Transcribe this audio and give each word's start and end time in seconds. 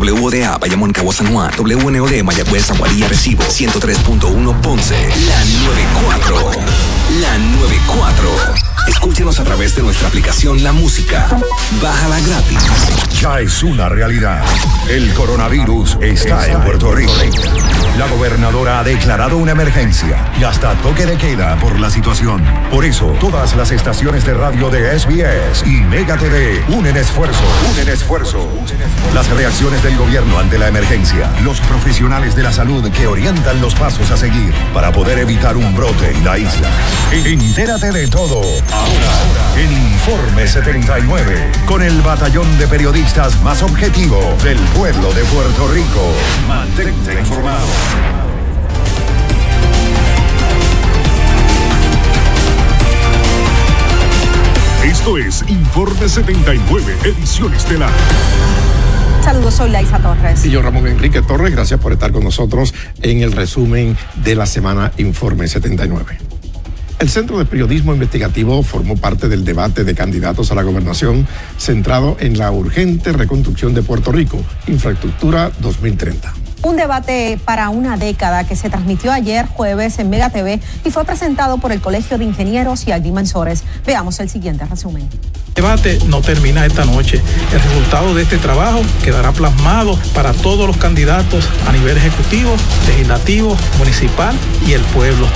WODA 0.00 0.58
Bayamón 0.58 0.92
Cabo 0.92 1.12
San 1.12 1.32
Juan, 1.32 1.52
WNOD 1.58 2.22
Mayagüez 2.24 2.70
Aguadilla 2.70 3.08
Recibo, 3.08 3.44
103.1 3.44 4.60
Ponce, 4.60 4.96
la 5.26 5.44
94. 5.66 6.50
La 7.20 7.38
94. 7.38 8.30
Escúchenos 8.88 9.38
a 9.38 9.44
través 9.44 9.76
de 9.76 9.82
nuestra 9.82 10.08
aplicación 10.08 10.62
La 10.62 10.72
Música. 10.72 11.28
Bájala 11.82 12.18
gratis. 12.20 12.58
Ya 13.20 13.40
es 13.40 13.62
una 13.62 13.88
realidad. 13.88 14.42
El 14.88 15.12
coronavirus 15.14 15.98
está 16.00 16.50
en 16.50 16.62
Puerto 16.62 16.92
Rico. 16.92 17.12
La 18.00 18.06
gobernadora 18.06 18.80
ha 18.80 18.82
declarado 18.82 19.36
una 19.36 19.52
emergencia 19.52 20.26
y 20.40 20.44
hasta 20.44 20.72
toque 20.76 21.04
de 21.04 21.18
queda 21.18 21.56
por 21.56 21.78
la 21.78 21.90
situación. 21.90 22.42
Por 22.70 22.86
eso, 22.86 23.08
todas 23.20 23.54
las 23.56 23.72
estaciones 23.72 24.24
de 24.24 24.32
radio 24.32 24.70
de 24.70 24.98
SBS 24.98 25.66
y 25.66 25.82
Mega 25.82 26.16
TV 26.16 26.64
unen 26.68 26.96
esfuerzo, 26.96 27.42
unen 27.70 27.90
esfuerzo. 27.90 28.48
Las 29.12 29.28
reacciones 29.28 29.82
del 29.82 29.98
gobierno 29.98 30.38
ante 30.38 30.56
la 30.56 30.68
emergencia, 30.68 31.30
los 31.44 31.60
profesionales 31.60 32.34
de 32.34 32.42
la 32.42 32.54
salud 32.54 32.90
que 32.90 33.06
orientan 33.06 33.60
los 33.60 33.74
pasos 33.74 34.10
a 34.10 34.16
seguir 34.16 34.54
para 34.72 34.92
poder 34.92 35.18
evitar 35.18 35.58
un 35.58 35.76
brote 35.76 36.10
en 36.10 36.24
la 36.24 36.38
isla. 36.38 36.70
Entérate 37.12 37.92
de 37.92 38.08
todo 38.08 38.40
ahora 38.72 39.30
en 39.58 39.72
Informe 39.72 40.46
79 40.46 41.52
con 41.66 41.82
el 41.82 42.00
batallón 42.00 42.58
de 42.58 42.66
periodistas 42.66 43.38
más 43.42 43.62
objetivo 43.62 44.34
del 44.42 44.58
pueblo 44.70 45.12
de 45.12 45.22
Puerto 45.24 45.68
Rico. 45.68 46.14
Mantente 46.48 47.20
informado. 47.20 47.89
Esto 54.84 55.16
es 55.18 55.42
Informe 55.48 56.08
79, 56.08 56.94
edición 57.04 57.54
estelar. 57.54 57.90
Saludos, 59.24 59.54
soy 59.54 59.70
Laisa 59.70 59.98
Torres. 59.98 60.44
Y 60.44 60.50
yo, 60.50 60.60
Ramón 60.60 60.86
Enrique 60.88 61.22
Torres, 61.22 61.52
gracias 61.52 61.80
por 61.80 61.92
estar 61.92 62.12
con 62.12 62.24
nosotros 62.24 62.74
en 63.00 63.22
el 63.22 63.32
resumen 63.32 63.96
de 64.22 64.34
la 64.34 64.46
semana 64.46 64.92
Informe 64.98 65.48
79. 65.48 66.18
El 66.98 67.08
Centro 67.08 67.38
de 67.38 67.46
Periodismo 67.46 67.94
Investigativo 67.94 68.62
formó 68.62 68.96
parte 68.96 69.30
del 69.30 69.44
debate 69.44 69.84
de 69.84 69.94
candidatos 69.94 70.50
a 70.52 70.54
la 70.54 70.62
gobernación 70.62 71.26
centrado 71.56 72.18
en 72.20 72.36
la 72.36 72.50
urgente 72.50 73.12
reconstrucción 73.12 73.72
de 73.72 73.82
Puerto 73.82 74.12
Rico, 74.12 74.44
Infraestructura 74.66 75.50
2030. 75.60 76.49
Un 76.62 76.76
debate 76.76 77.40
para 77.42 77.70
una 77.70 77.96
década 77.96 78.44
que 78.44 78.54
se 78.54 78.68
transmitió 78.68 79.12
ayer 79.12 79.46
jueves 79.46 79.98
en 79.98 80.10
Mega 80.10 80.28
TV 80.28 80.60
y 80.84 80.90
fue 80.90 81.04
presentado 81.04 81.56
por 81.56 81.72
el 81.72 81.80
Colegio 81.80 82.18
de 82.18 82.24
Ingenieros 82.24 82.86
y 82.86 82.92
Agrimensores. 82.92 83.64
Veamos 83.86 84.20
el 84.20 84.28
siguiente 84.28 84.66
resumen. 84.66 85.08
El 85.48 85.54
debate 85.54 85.98
no 86.06 86.20
termina 86.20 86.66
esta 86.66 86.84
noche. 86.84 87.20
El 87.52 87.60
resultado 87.60 88.14
de 88.14 88.22
este 88.22 88.36
trabajo 88.36 88.82
quedará 89.02 89.32
plasmado 89.32 89.98
para 90.14 90.32
todos 90.32 90.66
los 90.66 90.76
candidatos 90.76 91.48
a 91.66 91.72
nivel 91.72 91.96
ejecutivo, 91.96 92.54
legislativo, 92.86 93.56
municipal 93.78 94.34
y 94.66 94.72
el 94.72 94.82
pueblo. 94.82 95.26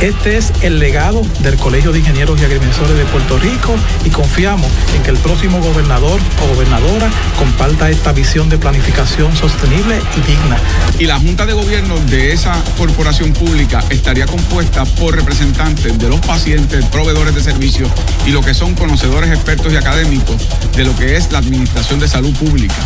Este 0.00 0.36
es 0.36 0.52
el 0.62 0.80
legado 0.80 1.22
del 1.40 1.56
Colegio 1.56 1.92
de 1.92 2.00
Ingenieros 2.00 2.40
y 2.40 2.44
Agrimensores 2.44 2.96
de 2.96 3.04
Puerto 3.06 3.38
Rico 3.38 3.74
y 4.04 4.10
confiamos 4.10 4.70
en 4.94 5.02
que 5.02 5.10
el 5.10 5.16
próximo 5.18 5.60
gobernador 5.60 6.20
o 6.42 6.54
gobernadora 6.54 7.08
comparta 7.38 7.88
esta 7.90 8.12
visión 8.12 8.48
de 8.48 8.58
planificación 8.58 9.34
sostenible 9.36 10.00
y 10.16 10.20
digna. 10.20 10.53
Y 10.98 11.06
la 11.06 11.18
Junta 11.18 11.44
de 11.44 11.52
Gobierno 11.52 11.98
de 12.08 12.32
esa 12.32 12.62
corporación 12.78 13.32
pública 13.32 13.84
estaría 13.90 14.26
compuesta 14.26 14.84
por 14.84 15.16
representantes 15.16 15.98
de 15.98 16.08
los 16.08 16.20
pacientes, 16.20 16.84
proveedores 16.86 17.34
de 17.34 17.42
servicios 17.42 17.90
y 18.26 18.30
lo 18.30 18.40
que 18.40 18.54
son 18.54 18.74
conocedores 18.74 19.30
expertos 19.30 19.72
y 19.72 19.76
académicos 19.76 20.36
de 20.76 20.84
lo 20.84 20.94
que 20.96 21.16
es 21.16 21.32
la 21.32 21.38
administración 21.38 21.98
de 22.00 22.08
salud 22.08 22.34
pública. 22.36 22.76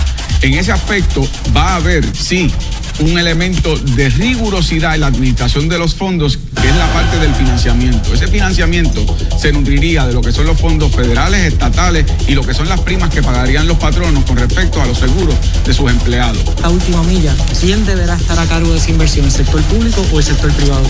En 0.40 0.54
ese 0.54 0.72
aspecto 0.72 1.28
va 1.54 1.70
a 1.70 1.76
haber, 1.76 2.04
sí, 2.16 2.50
un 3.00 3.18
elemento 3.18 3.76
de 3.76 4.08
rigurosidad 4.10 4.94
en 4.94 5.02
la 5.02 5.06
administración 5.06 5.68
de 5.68 5.78
los 5.78 5.94
fondos, 5.94 6.38
que 6.60 6.68
es 6.68 6.76
la 6.76 6.92
parte 6.92 7.18
del 7.18 7.34
financiamiento. 7.34 8.12
Ese 8.12 8.28
financiamiento 8.28 9.04
se 9.38 9.52
nutriría 9.52 10.06
de 10.06 10.14
lo 10.14 10.20
que 10.20 10.32
son 10.32 10.46
los 10.46 10.60
fondos 10.60 10.92
federales, 10.94 11.52
estatales 11.52 12.04
y 12.26 12.32
lo 12.32 12.42
que 12.42 12.54
son 12.54 12.68
las 12.68 12.80
primas 12.80 13.10
que 13.10 13.22
pagarían 13.22 13.66
los 13.66 13.78
patronos 13.78 14.24
con 14.24 14.36
respecto 14.36 14.82
a 14.82 14.86
los 14.86 14.98
seguros 14.98 15.34
de 15.64 15.74
sus 15.74 15.90
empleados. 15.90 16.42
La 16.60 16.70
última 16.70 17.02
milla, 17.04 17.34
¿quién 17.60 17.84
deberá 17.86 18.16
estar 18.16 18.38
a 18.38 18.46
cargo 18.46 18.72
de 18.72 18.78
esa 18.78 18.90
inversión, 18.90 19.26
el 19.26 19.32
sector 19.32 19.62
público 19.62 20.04
o 20.12 20.18
el 20.18 20.24
sector 20.24 20.52
privado? 20.52 20.86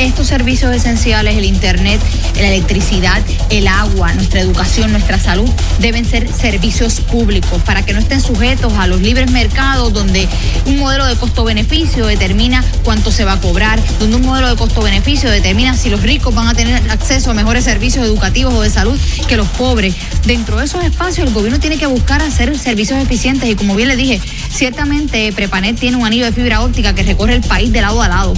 Estos 0.00 0.28
servicios 0.28 0.74
esenciales, 0.74 1.36
el 1.36 1.44
Internet, 1.44 2.00
la 2.36 2.48
electricidad, 2.48 3.22
el 3.50 3.68
agua, 3.68 4.14
nuestra 4.14 4.40
educación, 4.40 4.92
nuestra 4.92 5.18
salud, 5.18 5.46
deben 5.78 6.06
ser 6.06 6.26
servicios 6.32 7.02
públicos 7.02 7.60
para 7.66 7.84
que 7.84 7.92
no 7.92 7.98
estén 7.98 8.22
sujetos 8.22 8.72
a 8.78 8.86
los 8.86 9.02
libres 9.02 9.30
mercados 9.30 9.92
donde 9.92 10.26
un 10.64 10.78
modelo 10.78 11.04
de 11.04 11.16
costo-beneficio 11.16 12.06
determina 12.06 12.64
cuánto 12.82 13.12
se 13.12 13.26
va 13.26 13.34
a 13.34 13.40
cobrar, 13.42 13.78
donde 13.98 14.16
un 14.16 14.24
modelo 14.24 14.48
de 14.48 14.56
costo-beneficio 14.56 15.30
determina 15.30 15.76
si 15.76 15.90
los 15.90 16.00
ricos 16.00 16.34
van 16.34 16.48
a 16.48 16.54
tener 16.54 16.80
acceso 16.90 17.30
a 17.30 17.34
mejores 17.34 17.64
servicios 17.64 18.02
educativos 18.02 18.54
o 18.54 18.62
de 18.62 18.70
salud 18.70 18.98
que 19.28 19.36
los 19.36 19.48
pobres. 19.48 19.94
Dentro 20.24 20.60
de 20.60 20.64
esos 20.64 20.82
espacios 20.82 21.28
el 21.28 21.34
gobierno 21.34 21.60
tiene 21.60 21.76
que 21.76 21.86
buscar 21.86 22.22
hacer 22.22 22.58
servicios 22.58 22.98
eficientes 23.02 23.50
y 23.50 23.54
como 23.54 23.74
bien 23.74 23.88
le 23.88 23.96
dije, 23.96 24.18
ciertamente 24.50 25.30
Prepanet 25.34 25.78
tiene 25.78 25.98
un 25.98 26.06
anillo 26.06 26.24
de 26.24 26.32
fibra 26.32 26.62
óptica 26.62 26.94
que 26.94 27.02
recorre 27.02 27.34
el 27.34 27.42
país 27.42 27.70
de 27.70 27.82
lado 27.82 28.00
a 28.00 28.08
lado. 28.08 28.32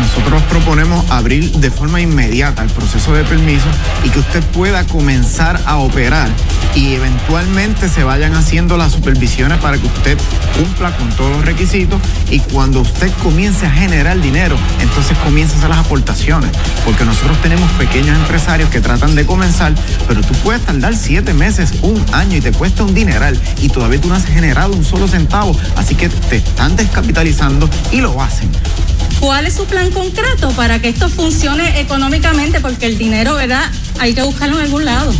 Nosotros 0.00 0.42
proponemos 0.44 1.10
abrir 1.10 1.52
de 1.52 1.70
forma 1.70 2.00
inmediata 2.00 2.62
el 2.62 2.70
proceso 2.70 3.12
de 3.14 3.24
permiso 3.24 3.66
y 4.04 4.10
que 4.10 4.18
usted 4.18 4.42
pueda 4.46 4.84
comenzar 4.84 5.60
a 5.66 5.76
operar 5.76 6.28
y 6.76 6.92
eventualmente 6.92 7.88
se 7.88 8.04
vayan 8.04 8.34
haciendo 8.34 8.76
las 8.76 8.92
supervisiones 8.92 9.58
para 9.58 9.78
que 9.78 9.86
usted 9.86 10.18
cumpla 10.56 10.94
con 10.96 11.08
todos 11.10 11.30
los 11.30 11.44
requisitos 11.44 12.00
y 12.30 12.40
cuando 12.40 12.80
usted 12.80 13.10
comience 13.22 13.66
a 13.66 13.70
generar 13.70 14.20
dinero, 14.20 14.56
entonces 14.80 15.16
comienza 15.18 15.54
a 15.54 15.58
hacer 15.58 15.70
las 15.70 15.78
aportaciones. 15.78 16.50
Porque 16.84 17.04
nosotros 17.04 17.40
tenemos 17.40 17.70
pequeños 17.72 18.16
empresarios 18.18 18.68
que 18.68 18.80
tratan 18.80 19.14
de 19.14 19.24
comenzar, 19.24 19.74
pero 20.06 20.20
tú 20.20 20.34
puedes 20.44 20.62
tardar 20.62 20.94
siete 20.94 21.32
meses, 21.32 21.72
un 21.82 22.04
año 22.12 22.36
y 22.36 22.40
te 22.40 22.52
cuesta 22.52 22.84
un 22.84 22.94
dineral 22.94 23.40
y 23.62 23.68
todavía 23.70 24.00
tú 24.00 24.08
no 24.08 24.14
has 24.14 24.26
generado 24.26 24.74
un 24.74 24.84
solo 24.84 25.08
centavo. 25.08 25.56
Así 25.76 25.94
que 25.94 26.08
te 26.08 26.36
están 26.36 26.76
descapitalizando 26.76 27.70
y 27.90 28.02
lo 28.02 28.20
hacen. 28.20 28.50
¿Cuál 29.20 29.46
es 29.46 29.54
su 29.54 29.64
plan 29.64 29.90
concreto 29.90 30.50
para 30.50 30.80
que 30.80 30.88
esto 30.88 31.08
funcione 31.08 31.80
económicamente? 31.80 32.60
Porque 32.60 32.86
el 32.86 32.98
dinero, 32.98 33.34
¿verdad? 33.34 33.70
Hay 33.98 34.14
que 34.14 34.22
buscarlo 34.22 34.58
en 34.58 34.64
algún 34.64 34.84
lado. 34.84 35.12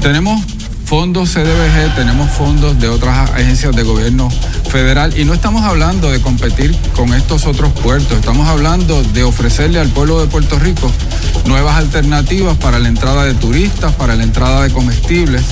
Tenemos 0.00 0.42
fondos 0.84 1.34
CDBG, 1.34 1.94
tenemos 1.96 2.30
fondos 2.30 2.78
de 2.80 2.88
otras 2.88 3.30
agencias 3.30 3.76
de 3.76 3.82
gobierno 3.82 4.30
federal 4.70 5.18
y 5.18 5.24
no 5.24 5.34
estamos 5.34 5.62
hablando 5.62 6.10
de 6.10 6.20
competir 6.22 6.74
con 6.96 7.12
estos 7.12 7.44
otros 7.44 7.72
puertos, 7.72 8.18
estamos 8.18 8.48
hablando 8.48 9.02
de 9.02 9.22
ofrecerle 9.22 9.80
al 9.80 9.88
pueblo 9.88 10.18
de 10.20 10.28
Puerto 10.28 10.58
Rico 10.58 10.90
nuevas 11.44 11.76
alternativas 11.76 12.56
para 12.56 12.78
la 12.78 12.88
entrada 12.88 13.24
de 13.24 13.34
turistas, 13.34 13.92
para 13.94 14.14
la 14.14 14.22
entrada 14.22 14.62
de 14.62 14.70
comestibles. 14.70 15.42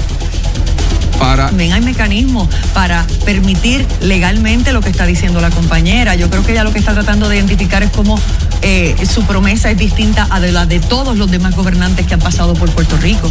Para... 1.19 1.47
También 1.47 1.73
hay 1.73 1.81
mecanismos 1.81 2.49
para 2.75 3.07
permitir 3.25 3.87
legalmente 4.01 4.73
lo 4.73 4.81
que 4.81 4.91
está 4.91 5.07
diciendo 5.07 5.41
la 5.41 5.51
compañera. 5.51 6.15
Yo 6.15 6.31
creo 6.31 6.45
que 6.45 6.53
ella 6.53 6.65
lo 6.65 6.73
que 6.73 6.79
está 6.79 6.95
tratando 6.95 7.29
de 7.29 7.37
identificar 7.37 7.83
es 7.83 7.91
cómo 7.91 8.19
eh, 8.63 8.95
su 9.13 9.25
promesa 9.25 9.71
es 9.71 9.79
distinta 9.79 10.27
a 10.31 10.41
de 10.41 10.53
la 10.53 10.67
de 10.67 10.81
todos 10.81 11.17
los 11.17 11.31
demás 11.31 11.55
gobernantes 11.55 12.07
que 12.07 12.15
han 12.15 12.21
pasado 12.21 12.55
por 12.55 12.71
Puerto 12.71 12.97
Rico. 12.99 13.31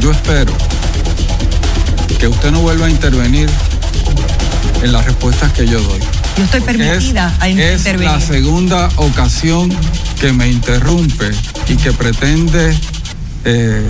Yo 0.00 0.10
espero 0.10 0.52
que 2.18 2.28
usted 2.28 2.50
no 2.50 2.60
vuelva 2.60 2.86
a 2.86 2.90
intervenir 2.90 3.50
en 4.82 4.92
las 4.92 5.04
respuestas 5.04 5.52
que 5.52 5.66
yo 5.66 5.80
doy. 5.80 6.00
Yo 6.36 6.44
estoy 6.44 6.60
permitida 6.60 7.32
es, 7.36 7.42
a 7.42 7.48
es 7.48 7.78
intervenir. 7.78 8.12
la 8.12 8.20
segunda 8.20 8.88
ocasión 8.96 9.70
que 10.20 10.32
me 10.32 10.48
interrumpe 10.48 11.30
y 11.68 11.76
que 11.76 11.92
pretende 11.92 12.76
eh, 13.44 13.82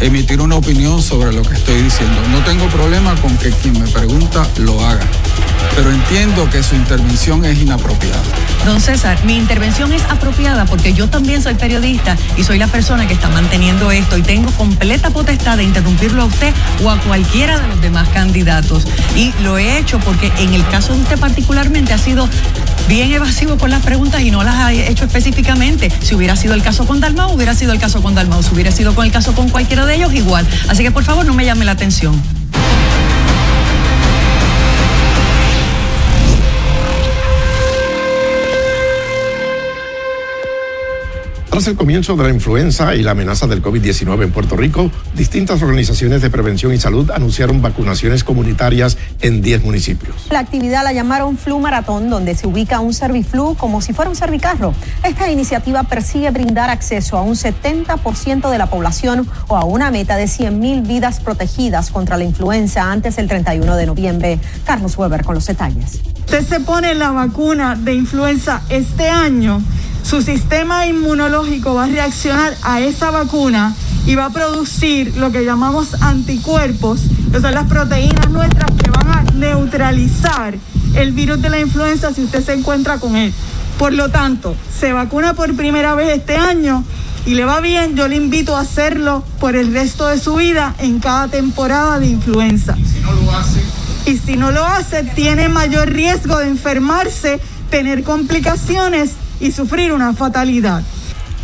emitir 0.00 0.40
una 0.40 0.56
opinión 0.56 1.02
sobre 1.02 1.32
lo 1.32 1.42
que 1.42 1.54
estoy 1.54 1.82
diciendo. 1.82 2.16
No 2.30 2.42
tengo 2.44 2.66
problema 2.68 3.14
con 3.20 3.36
que 3.38 3.50
quien 3.50 3.78
me 3.78 3.88
pregunta 3.88 4.46
lo 4.58 4.84
haga, 4.84 5.06
pero 5.74 5.90
entiendo 5.90 6.48
que 6.50 6.62
su 6.62 6.74
intervención 6.74 7.44
es 7.44 7.58
inapropiada. 7.58 8.20
Don 8.64 8.80
César, 8.80 9.18
mi 9.24 9.36
intervención 9.36 9.92
es 9.92 10.02
apropiada 10.04 10.64
porque 10.66 10.92
yo 10.92 11.08
también 11.08 11.42
soy 11.42 11.54
periodista 11.54 12.16
y 12.36 12.44
soy 12.44 12.58
la 12.58 12.68
persona 12.68 13.06
que 13.06 13.14
está 13.14 13.28
manteniendo 13.28 13.90
esto 13.90 14.16
y 14.16 14.22
tengo 14.22 14.50
completa 14.52 15.10
potestad 15.10 15.56
de 15.56 15.64
interrumpirlo 15.64 16.22
a 16.22 16.24
usted 16.26 16.52
o 16.84 16.90
a 16.90 16.98
cualquiera 17.00 17.58
de 17.58 17.68
los 17.68 17.80
demás 17.80 18.08
candidatos. 18.10 18.86
Y 19.16 19.32
lo 19.42 19.58
he 19.58 19.78
hecho 19.78 19.98
porque 20.00 20.30
en 20.38 20.54
el 20.54 20.66
caso 20.68 20.94
de 20.94 21.00
usted 21.00 21.18
particularmente 21.18 21.92
ha 21.92 21.98
sido 21.98 22.28
bien 22.88 23.12
evasivo 23.12 23.56
con 23.56 23.70
las 23.70 23.82
preguntas 23.82 24.20
y 24.20 24.30
no 24.30 24.44
las 24.44 24.54
ha 24.56 24.72
hecho 24.72 25.04
específicamente. 25.04 25.90
Si 26.00 26.14
hubiera 26.14 26.36
sido 26.36 26.54
el 26.54 26.62
caso 26.62 26.86
con 26.86 27.00
Dalmau, 27.00 27.32
hubiera 27.32 27.54
sido 27.54 27.72
el 27.72 27.80
caso 27.80 28.02
con 28.02 28.14
Dalmau. 28.14 28.42
Si 28.42 28.54
hubiera 28.54 28.70
sido 28.70 28.94
con 28.94 29.06
el 29.06 29.12
caso 29.12 29.34
con 29.34 29.48
cualquiera 29.48 29.86
de 29.86 29.96
ellos, 29.96 30.12
igual. 30.14 30.46
Así 30.68 30.82
que 30.82 30.90
por 30.90 31.04
favor 31.04 31.26
no 31.26 31.34
me 31.34 31.44
llame 31.44 31.64
la 31.64 31.72
atención. 31.72 32.41
Tras 41.52 41.66
el 41.66 41.76
comienzo 41.76 42.16
de 42.16 42.22
la 42.22 42.30
influenza 42.30 42.94
y 42.94 43.02
la 43.02 43.10
amenaza 43.10 43.46
del 43.46 43.62
COVID-19 43.62 44.22
en 44.22 44.32
Puerto 44.32 44.56
Rico, 44.56 44.90
distintas 45.14 45.60
organizaciones 45.60 46.22
de 46.22 46.30
prevención 46.30 46.72
y 46.72 46.78
salud 46.78 47.10
anunciaron 47.10 47.60
vacunaciones 47.60 48.24
comunitarias 48.24 48.96
en 49.20 49.42
10 49.42 49.62
municipios. 49.62 50.16
La 50.30 50.38
actividad 50.38 50.82
la 50.82 50.94
llamaron 50.94 51.36
Flu 51.36 51.58
Maratón, 51.58 52.08
donde 52.08 52.34
se 52.36 52.46
ubica 52.46 52.80
un 52.80 52.94
Serviflu 52.94 53.54
como 53.56 53.82
si 53.82 53.92
fuera 53.92 54.08
un 54.08 54.16
servicarro. 54.16 54.72
Esta 55.04 55.30
iniciativa 55.30 55.82
persigue 55.82 56.30
brindar 56.30 56.70
acceso 56.70 57.18
a 57.18 57.22
un 57.22 57.34
70% 57.34 58.48
de 58.48 58.56
la 58.56 58.70
población 58.70 59.28
o 59.48 59.58
a 59.58 59.66
una 59.66 59.90
meta 59.90 60.16
de 60.16 60.24
100.000 60.24 60.86
vidas 60.86 61.20
protegidas 61.20 61.90
contra 61.90 62.16
la 62.16 62.24
influenza 62.24 62.90
antes 62.90 63.16
del 63.16 63.28
31 63.28 63.76
de 63.76 63.84
noviembre. 63.84 64.38
Carlos 64.64 64.96
Weber 64.96 65.22
con 65.22 65.34
los 65.34 65.44
detalles. 65.44 66.00
Usted 66.20 66.46
se 66.46 66.60
pone 66.60 66.94
la 66.94 67.10
vacuna 67.10 67.76
de 67.76 67.92
influenza 67.92 68.62
este 68.70 69.10
año 69.10 69.62
su 70.02 70.20
sistema 70.22 70.86
inmunológico 70.86 71.74
va 71.74 71.84
a 71.84 71.88
reaccionar 71.88 72.54
a 72.62 72.80
esa 72.80 73.10
vacuna 73.10 73.74
y 74.06 74.14
va 74.14 74.26
a 74.26 74.30
producir 74.30 75.16
lo 75.16 75.30
que 75.30 75.44
llamamos 75.44 76.02
anticuerpos, 76.02 77.00
que 77.30 77.40
son 77.40 77.54
las 77.54 77.66
proteínas 77.68 78.28
nuestras 78.30 78.70
que 78.72 78.90
van 78.90 79.08
a 79.08 79.22
neutralizar 79.34 80.54
el 80.94 81.12
virus 81.12 81.40
de 81.40 81.50
la 81.50 81.60
influenza 81.60 82.12
si 82.12 82.24
usted 82.24 82.44
se 82.44 82.52
encuentra 82.52 82.98
con 82.98 83.16
él. 83.16 83.32
Por 83.78 83.92
lo 83.92 84.10
tanto, 84.10 84.54
se 84.78 84.92
vacuna 84.92 85.34
por 85.34 85.54
primera 85.56 85.94
vez 85.94 86.18
este 86.18 86.36
año 86.36 86.84
y 87.24 87.34
le 87.34 87.44
va 87.44 87.60
bien, 87.60 87.96
yo 87.96 88.08
le 88.08 88.16
invito 88.16 88.56
a 88.56 88.60
hacerlo 88.60 89.24
por 89.38 89.56
el 89.56 89.72
resto 89.72 90.08
de 90.08 90.18
su 90.18 90.34
vida 90.34 90.74
en 90.78 90.98
cada 90.98 91.28
temporada 91.28 91.98
de 92.00 92.08
influenza. 92.08 92.76
¿Y 92.76 92.84
si 92.84 93.00
no 93.00 93.12
lo 93.12 93.32
hace? 93.32 93.62
Y 94.04 94.16
si 94.18 94.36
no 94.36 94.50
lo 94.50 94.64
hace, 94.64 95.04
tiene 95.04 95.48
mayor 95.48 95.88
riesgo 95.88 96.38
de 96.38 96.48
enfermarse, 96.48 97.40
tener 97.70 98.02
complicaciones 98.02 99.12
y 99.42 99.52
sufrir 99.52 99.92
una 99.92 100.14
fatalidad. 100.14 100.82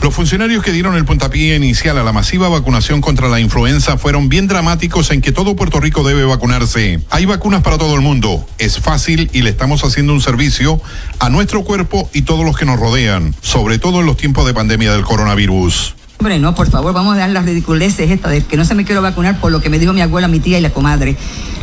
Los 0.00 0.14
funcionarios 0.14 0.62
que 0.62 0.70
dieron 0.70 0.94
el 0.94 1.04
puntapié 1.04 1.56
inicial 1.56 1.98
a 1.98 2.04
la 2.04 2.12
masiva 2.12 2.48
vacunación 2.48 3.00
contra 3.00 3.28
la 3.28 3.40
influenza 3.40 3.98
fueron 3.98 4.28
bien 4.28 4.46
dramáticos 4.46 5.10
en 5.10 5.20
que 5.20 5.32
todo 5.32 5.56
Puerto 5.56 5.80
Rico 5.80 6.04
debe 6.04 6.24
vacunarse. 6.24 7.00
Hay 7.10 7.26
vacunas 7.26 7.62
para 7.62 7.78
todo 7.78 7.96
el 7.96 8.00
mundo, 8.00 8.46
es 8.58 8.78
fácil 8.78 9.28
y 9.32 9.42
le 9.42 9.50
estamos 9.50 9.82
haciendo 9.82 10.12
un 10.12 10.20
servicio 10.20 10.80
a 11.18 11.30
nuestro 11.30 11.64
cuerpo 11.64 12.08
y 12.14 12.22
todos 12.22 12.44
los 12.44 12.56
que 12.56 12.64
nos 12.64 12.78
rodean, 12.78 13.34
sobre 13.42 13.78
todo 13.78 14.00
en 14.00 14.06
los 14.06 14.16
tiempos 14.16 14.46
de 14.46 14.54
pandemia 14.54 14.92
del 14.92 15.02
coronavirus. 15.02 15.97
Hombre, 16.20 16.40
no, 16.40 16.52
por 16.52 16.68
favor, 16.68 16.92
vamos 16.92 17.14
a 17.14 17.20
dar 17.20 17.30
las 17.30 17.44
ridiculeces 17.44 18.10
esta 18.10 18.28
de 18.28 18.42
que 18.42 18.56
no 18.56 18.64
se 18.64 18.74
me 18.74 18.84
quiero 18.84 19.00
vacunar 19.02 19.40
por 19.40 19.52
lo 19.52 19.60
que 19.60 19.70
me 19.70 19.78
dijo 19.78 19.92
mi 19.92 20.00
abuela, 20.00 20.26
mi 20.26 20.40
tía 20.40 20.58
y 20.58 20.60
la 20.60 20.70
comadre. 20.70 21.16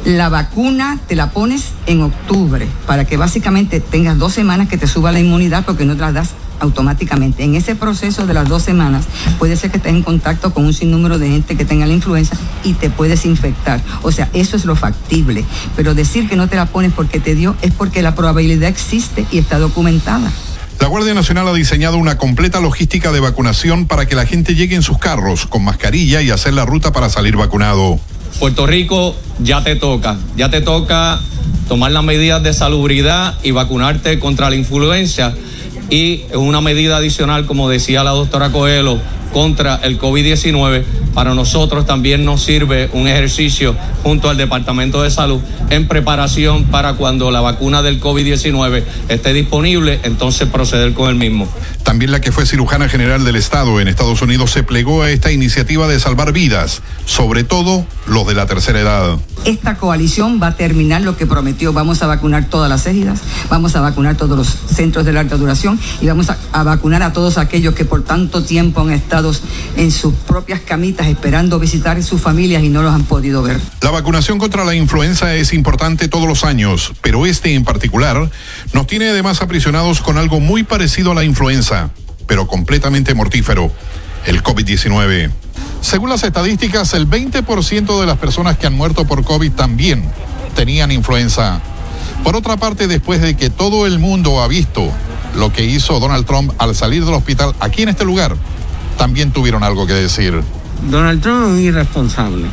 La 0.06 0.30
vacuna 0.30 0.98
te 1.10 1.16
la 1.16 1.32
pones 1.32 1.74
en 1.88 2.02
octubre 2.02 2.66
para 2.88 3.04
que 3.04 3.18
básicamente 3.18 3.82
tengas 3.82 4.18
dos 4.18 4.32
semanas 4.32 4.70
que 4.70 4.78
te 4.78 4.88
suba 4.88 5.12
la 5.12 5.20
inmunidad 5.20 5.66
porque 5.66 5.84
no 5.84 5.96
te 5.96 6.02
la 6.02 6.14
das 6.14 6.30
automáticamente. 6.62 7.44
En 7.44 7.56
ese 7.56 7.76
proceso 7.76 8.26
de 8.26 8.34
las 8.34 8.48
dos 8.48 8.64
semanas 8.64 9.04
puede 9.40 9.58
ser 9.58 9.72
que 9.72 9.78
estés 9.78 9.92
en 9.92 10.04
contacto 10.04 10.54
con 10.54 10.64
un 10.64 10.74
sinnúmero 10.74 11.20
de 11.20 11.28
gente 11.28 11.58
que 11.58 11.66
tenga 11.66 11.86
la 11.86 11.92
influenza 11.92 12.38
y 12.64 12.76
te 12.76 12.90
puedes 12.90 13.26
infectar. 13.26 13.82
O 14.04 14.14
sea, 14.14 14.30
eso 14.32 14.56
es 14.56 14.64
lo 14.64 14.78
factible. 14.78 15.44
Pero 15.76 15.96
decir 15.96 16.30
que 16.30 16.38
no 16.38 16.48
te 16.48 16.56
la 16.56 16.68
pones 16.68 16.94
porque 16.94 17.20
te 17.20 17.36
dio 17.36 17.58
es 17.62 17.74
porque 17.74 18.02
la 18.02 18.16
probabilidad 18.16 18.70
existe 18.70 19.26
y 19.32 19.38
está 19.38 19.60
documentada. 19.60 20.32
La 20.80 20.88
Guardia 20.88 21.14
Nacional 21.14 21.48
ha 21.48 21.54
diseñado 21.54 21.98
una 21.98 22.18
completa 22.18 22.60
logística 22.60 23.12
de 23.12 23.20
vacunación 23.20 23.88
para 23.88 24.06
que 24.06 24.16
la 24.16 24.26
gente 24.26 24.56
llegue 24.56 24.76
en 24.76 24.84
sus 24.84 24.98
carros 24.98 25.46
con 25.46 25.64
mascarilla 25.64 26.22
y 26.22 26.30
hacer 26.30 26.54
la 26.54 26.66
ruta 26.66 26.92
para 26.92 27.10
salir 27.10 27.38
vacunado. 27.38 28.00
Puerto 28.40 28.68
Rico 28.68 29.16
ya 29.40 29.64
te 29.64 29.76
toca, 29.76 30.18
ya 30.36 30.50
te 30.50 30.62
toca 30.62 31.20
tomar 31.68 31.92
las 31.92 32.04
medidas 32.04 32.44
de 32.44 32.54
salubridad 32.54 33.36
y 33.42 33.52
vacunarte 33.52 34.20
contra 34.20 34.50
la 34.50 34.58
influenza 34.58 35.34
y 35.90 36.24
una 36.34 36.62
medida 36.62 36.98
adicional, 36.98 37.46
como 37.46 37.70
decía 37.70 38.04
la 38.04 38.12
doctora 38.12 38.52
Coelho, 38.52 39.00
contra 39.36 39.76
el 39.84 40.00
COVID-19, 40.00 40.86
para 41.14 41.34
nosotros 41.34 41.86
también 41.86 42.24
nos 42.24 42.42
sirve 42.42 42.90
un 42.94 43.06
ejercicio 43.06 43.76
junto 44.02 44.30
al 44.30 44.38
Departamento 44.38 45.04
de 45.04 45.12
Salud 45.12 45.42
en 45.70 45.90
preparación 45.90 46.64
para 46.68 46.94
cuando 46.94 47.30
la 47.32 47.42
vacuna 47.42 47.82
del 47.82 48.00
COVID-19 48.00 48.84
esté 49.10 49.34
disponible, 49.34 50.00
entonces 50.04 50.48
proceder 50.48 50.94
con 50.94 51.10
el 51.10 51.16
mismo. 51.16 51.50
También 51.84 52.12
la 52.12 52.22
que 52.22 52.32
fue 52.32 52.46
cirujana 52.46 52.88
general 52.88 53.26
del 53.26 53.36
Estado 53.36 53.82
en 53.82 53.90
Estados 53.90 54.22
Unidos 54.22 54.52
se 54.52 54.64
plegó 54.64 55.04
a 55.04 55.12
esta 55.12 55.34
iniciativa 55.34 55.88
de 55.88 56.00
salvar 56.00 56.32
vidas, 56.32 56.82
sobre 57.06 57.44
todo 57.44 57.86
los 58.08 58.26
de 58.26 58.36
la 58.36 58.46
tercera 58.46 58.80
edad. 58.80 59.18
Esta 59.44 59.76
coalición 59.76 60.40
va 60.42 60.48
a 60.48 60.56
terminar 60.56 61.02
lo 61.02 61.18
que 61.18 61.28
prometió. 61.28 61.74
Vamos 61.74 62.02
a 62.02 62.08
vacunar 62.08 62.46
todas 62.46 62.70
las 62.70 62.88
égidas, 62.88 63.20
vamos 63.50 63.76
a 63.76 63.82
vacunar 63.82 64.16
todos 64.16 64.38
los 64.38 64.48
centros 64.48 65.06
de 65.06 65.14
larga 65.14 65.38
duración 65.38 65.80
y 66.02 66.08
vamos 66.08 66.30
a, 66.30 66.38
a 66.54 66.64
vacunar 66.64 67.04
a 67.04 67.14
todos 67.14 67.38
aquellos 67.38 67.76
que 67.76 67.86
por 67.86 68.04
tanto 68.04 68.44
tiempo 68.44 68.82
han 68.82 68.92
estado 68.92 69.25
en 69.78 69.92
sus 69.92 70.14
propias 70.14 70.62
camitas 70.62 71.08
esperando 71.08 71.60
visitar 71.60 71.98
a 71.98 72.02
sus 72.02 72.22
familias 72.22 72.64
y 72.64 72.70
no 72.70 72.82
los 72.82 72.94
han 72.94 73.04
podido 73.04 73.42
ver. 73.44 73.60
La 73.82 73.92
vacunación 73.92 74.40
contra 74.40 74.66
la 74.66 74.76
influenza 74.76 75.36
es 75.36 75.54
importante 75.54 76.08
todos 76.08 76.28
los 76.28 76.44
años, 76.44 76.94
pero 77.02 77.26
este 77.26 77.54
en 77.54 77.64
particular 77.64 78.30
nos 78.74 78.88
tiene 78.88 79.10
además 79.10 79.42
aprisionados 79.42 80.02
con 80.02 80.18
algo 80.18 80.40
muy 80.40 80.64
parecido 80.64 81.12
a 81.12 81.16
la 81.16 81.24
influenza, 81.24 81.90
pero 82.28 82.48
completamente 82.48 83.14
mortífero, 83.14 83.72
el 84.26 84.44
COVID-19. 84.44 85.32
Según 85.82 86.10
las 86.10 86.24
estadísticas, 86.24 86.94
el 86.94 87.10
20% 87.10 88.00
de 88.00 88.06
las 88.06 88.18
personas 88.18 88.58
que 88.58 88.68
han 88.68 88.74
muerto 88.74 89.06
por 89.06 89.24
COVID 89.24 89.52
también 89.52 90.04
tenían 90.56 90.92
influenza. 90.92 91.62
Por 92.24 92.36
otra 92.36 92.58
parte, 92.58 92.88
después 92.88 93.22
de 93.22 93.36
que 93.38 93.50
todo 93.50 93.86
el 93.86 94.00
mundo 94.00 94.42
ha 94.42 94.48
visto 94.48 94.92
lo 95.36 95.52
que 95.54 95.66
hizo 95.66 96.00
Donald 96.00 96.26
Trump 96.26 96.54
al 96.58 96.76
salir 96.76 97.06
del 97.06 97.14
hospital 97.14 97.54
aquí 97.60 97.84
en 97.84 97.90
este 97.90 98.06
lugar, 98.06 98.36
también 98.98 99.32
tuvieron 99.32 99.64
algo 99.64 99.88
que 99.88 99.94
decir. 99.94 100.42
Donald 100.90 101.22
Trump 101.22 101.46
es 101.46 101.52
un 101.52 101.60
irresponsable. 101.60 102.48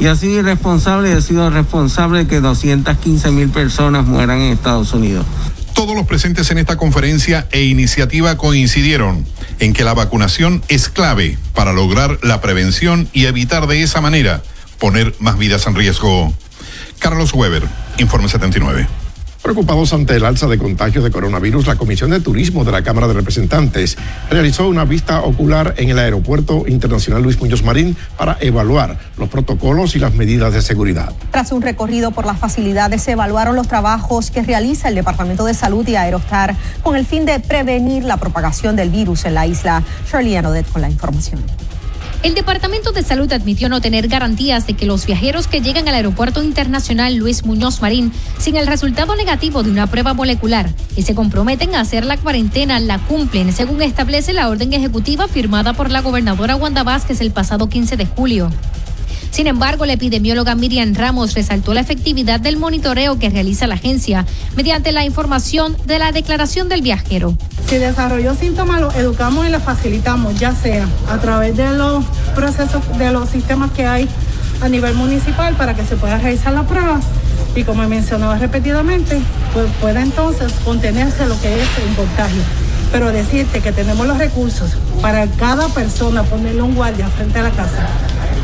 Y 0.00 0.06
ha 0.06 0.14
sido 0.14 0.40
irresponsable 0.40 1.10
y 1.10 1.12
ha 1.12 1.20
sido 1.20 1.50
responsable 1.50 2.20
de 2.20 2.26
que 2.26 2.40
215 2.40 3.30
mil 3.32 3.48
personas 3.48 4.06
mueran 4.06 4.38
en 4.38 4.52
Estados 4.52 4.92
Unidos. 4.92 5.26
Todos 5.74 5.94
los 5.94 6.06
presentes 6.06 6.50
en 6.50 6.58
esta 6.58 6.76
conferencia 6.76 7.46
e 7.50 7.64
iniciativa 7.64 8.36
coincidieron 8.36 9.24
en 9.60 9.72
que 9.72 9.84
la 9.84 9.94
vacunación 9.94 10.62
es 10.68 10.88
clave 10.88 11.38
para 11.54 11.72
lograr 11.72 12.18
la 12.22 12.40
prevención 12.40 13.08
y 13.12 13.26
evitar 13.26 13.66
de 13.66 13.82
esa 13.82 14.00
manera 14.00 14.42
poner 14.78 15.14
más 15.18 15.38
vidas 15.38 15.66
en 15.66 15.74
riesgo. 15.74 16.32
Carlos 16.98 17.32
Weber, 17.32 17.64
Informe 17.98 18.28
79. 18.28 18.86
Preocupados 19.42 19.92
ante 19.92 20.16
el 20.16 20.24
alza 20.24 20.46
de 20.46 20.58
contagios 20.58 21.04
de 21.04 21.10
coronavirus, 21.10 21.66
la 21.68 21.76
Comisión 21.76 22.10
de 22.10 22.20
Turismo 22.20 22.64
de 22.64 22.72
la 22.72 22.82
Cámara 22.82 23.06
de 23.06 23.14
Representantes 23.14 23.96
realizó 24.30 24.68
una 24.68 24.84
vista 24.84 25.20
ocular 25.22 25.74
en 25.78 25.90
el 25.90 25.98
Aeropuerto 25.98 26.64
Internacional 26.66 27.22
Luis 27.22 27.40
Muñoz 27.40 27.62
Marín 27.62 27.96
para 28.16 28.36
evaluar 28.40 28.98
los 29.16 29.28
protocolos 29.28 29.94
y 29.94 30.00
las 30.00 30.12
medidas 30.12 30.52
de 30.52 30.60
seguridad. 30.60 31.12
Tras 31.30 31.52
un 31.52 31.62
recorrido 31.62 32.10
por 32.10 32.26
las 32.26 32.38
facilidades, 32.38 33.02
se 33.02 33.12
evaluaron 33.12 33.54
los 33.54 33.68
trabajos 33.68 34.30
que 34.30 34.42
realiza 34.42 34.88
el 34.88 34.96
Departamento 34.96 35.44
de 35.44 35.54
Salud 35.54 35.86
y 35.86 35.94
Aerostar 35.94 36.56
con 36.82 36.96
el 36.96 37.06
fin 37.06 37.24
de 37.24 37.38
prevenir 37.38 38.04
la 38.04 38.16
propagación 38.16 38.76
del 38.76 38.90
virus 38.90 39.24
en 39.24 39.34
la 39.34 39.46
isla. 39.46 39.82
Shirley 40.10 40.36
Anodet 40.36 40.70
con 40.70 40.82
la 40.82 40.90
información. 40.90 41.40
El 42.24 42.34
Departamento 42.34 42.90
de 42.90 43.04
Salud 43.04 43.32
admitió 43.32 43.68
no 43.68 43.80
tener 43.80 44.08
garantías 44.08 44.66
de 44.66 44.74
que 44.74 44.86
los 44.86 45.06
viajeros 45.06 45.46
que 45.46 45.60
llegan 45.60 45.86
al 45.86 45.94
Aeropuerto 45.94 46.42
Internacional 46.42 47.14
Luis 47.14 47.44
Muñoz 47.44 47.80
Marín 47.80 48.12
sin 48.38 48.56
el 48.56 48.66
resultado 48.66 49.14
negativo 49.14 49.62
de 49.62 49.70
una 49.70 49.86
prueba 49.86 50.14
molecular 50.14 50.68
y 50.96 51.02
se 51.02 51.14
comprometen 51.14 51.76
a 51.76 51.80
hacer 51.80 52.04
la 52.04 52.16
cuarentena 52.16 52.80
la 52.80 52.98
cumplen, 52.98 53.52
según 53.52 53.82
establece 53.82 54.32
la 54.32 54.48
orden 54.48 54.72
ejecutiva 54.72 55.28
firmada 55.28 55.74
por 55.74 55.92
la 55.92 56.00
gobernadora 56.00 56.56
Wanda 56.56 56.82
Vázquez 56.82 57.20
el 57.20 57.30
pasado 57.30 57.68
15 57.68 57.96
de 57.96 58.06
julio. 58.06 58.50
Sin 59.30 59.46
embargo, 59.46 59.86
la 59.86 59.92
epidemióloga 59.92 60.54
Miriam 60.54 60.94
Ramos 60.94 61.34
resaltó 61.34 61.74
la 61.74 61.80
efectividad 61.80 62.40
del 62.40 62.56
monitoreo 62.56 63.18
que 63.18 63.30
realiza 63.30 63.66
la 63.66 63.74
agencia 63.74 64.26
mediante 64.56 64.92
la 64.92 65.04
información 65.04 65.76
de 65.86 65.98
la 65.98 66.12
declaración 66.12 66.68
del 66.68 66.82
viajero. 66.82 67.36
Si 67.68 67.76
desarrolló 67.76 68.34
síntomas, 68.34 68.80
lo 68.80 68.92
educamos 68.92 69.46
y 69.46 69.50
le 69.50 69.60
facilitamos, 69.60 70.38
ya 70.38 70.54
sea 70.54 70.86
a 71.08 71.18
través 71.18 71.56
de 71.56 71.70
los 71.72 72.04
procesos, 72.34 72.82
de 72.98 73.12
los 73.12 73.28
sistemas 73.28 73.70
que 73.72 73.86
hay 73.86 74.08
a 74.60 74.68
nivel 74.68 74.94
municipal 74.94 75.54
para 75.54 75.74
que 75.74 75.84
se 75.84 75.96
pueda 75.96 76.18
realizar 76.18 76.52
la 76.52 76.62
prueba 76.62 77.00
y 77.54 77.64
como 77.64 77.82
he 77.82 77.88
mencionado 77.88 78.36
repetidamente, 78.36 79.20
pues 79.52 79.66
pueda 79.80 80.02
entonces 80.02 80.52
contenerse 80.64 81.26
lo 81.26 81.40
que 81.40 81.54
es 81.54 81.68
el 81.78 81.94
contagio. 81.96 82.42
Pero 82.92 83.12
decirte 83.12 83.60
que 83.60 83.72
tenemos 83.72 84.06
los 84.06 84.18
recursos 84.18 84.76
para 85.02 85.26
cada 85.26 85.68
persona 85.68 86.22
ponerle 86.22 86.62
un 86.62 86.74
guardia 86.74 87.08
frente 87.08 87.38
a 87.38 87.42
la 87.42 87.50
casa 87.50 87.86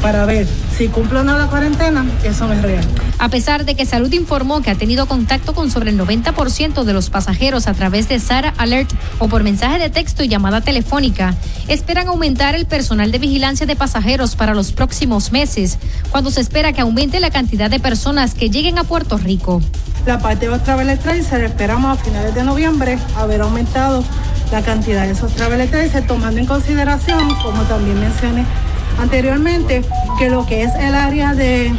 para 0.02 0.26
ver 0.26 0.46
si 0.76 0.88
cumple 0.88 1.20
o 1.20 1.24
no 1.24 1.38
la 1.38 1.46
cuarentena, 1.46 2.04
eso 2.24 2.46
no 2.46 2.52
es 2.52 2.62
real. 2.62 2.84
A 3.18 3.28
pesar 3.28 3.64
de 3.64 3.76
que 3.76 3.86
Salud 3.86 4.12
informó 4.12 4.60
que 4.60 4.70
ha 4.70 4.74
tenido 4.74 5.06
contacto 5.06 5.54
con 5.54 5.70
sobre 5.70 5.90
el 5.90 5.98
90% 5.98 6.82
de 6.82 6.92
los 6.92 7.10
pasajeros 7.10 7.68
a 7.68 7.74
través 7.74 8.08
de 8.08 8.18
Sara 8.18 8.52
Alert 8.58 8.90
o 9.20 9.28
por 9.28 9.44
mensaje 9.44 9.78
de 9.78 9.90
texto 9.90 10.24
y 10.24 10.28
llamada 10.28 10.62
telefónica, 10.62 11.34
esperan 11.68 12.08
aumentar 12.08 12.56
el 12.56 12.66
personal 12.66 13.12
de 13.12 13.18
vigilancia 13.18 13.66
de 13.66 13.76
pasajeros 13.76 14.34
para 14.34 14.54
los 14.54 14.72
próximos 14.72 15.30
meses, 15.30 15.78
cuando 16.10 16.30
se 16.30 16.40
espera 16.40 16.72
que 16.72 16.80
aumente 16.80 17.20
la 17.20 17.30
cantidad 17.30 17.70
de 17.70 17.78
personas 17.78 18.34
que 18.34 18.50
lleguen 18.50 18.78
a 18.78 18.84
Puerto 18.84 19.16
Rico. 19.16 19.62
La 20.06 20.18
parte 20.18 20.48
de 20.48 20.58
Travel 20.58 20.98
Tracer 20.98 21.44
esperamos 21.44 21.98
a 21.98 22.02
finales 22.02 22.34
de 22.34 22.42
noviembre 22.42 22.98
haber 23.16 23.42
aumentado 23.42 24.04
la 24.50 24.62
cantidad 24.62 25.04
de 25.06 25.12
esos 25.12 25.32
travel 25.34 25.68
trailers, 25.70 26.06
tomando 26.06 26.40
en 26.40 26.46
consideración, 26.46 27.34
como 27.42 27.62
también 27.62 27.98
mencioné 28.00 28.44
anteriormente, 28.98 29.82
que 30.18 30.30
lo 30.30 30.46
que 30.46 30.62
es 30.62 30.74
el 30.74 30.94
área 30.94 31.34
de 31.34 31.72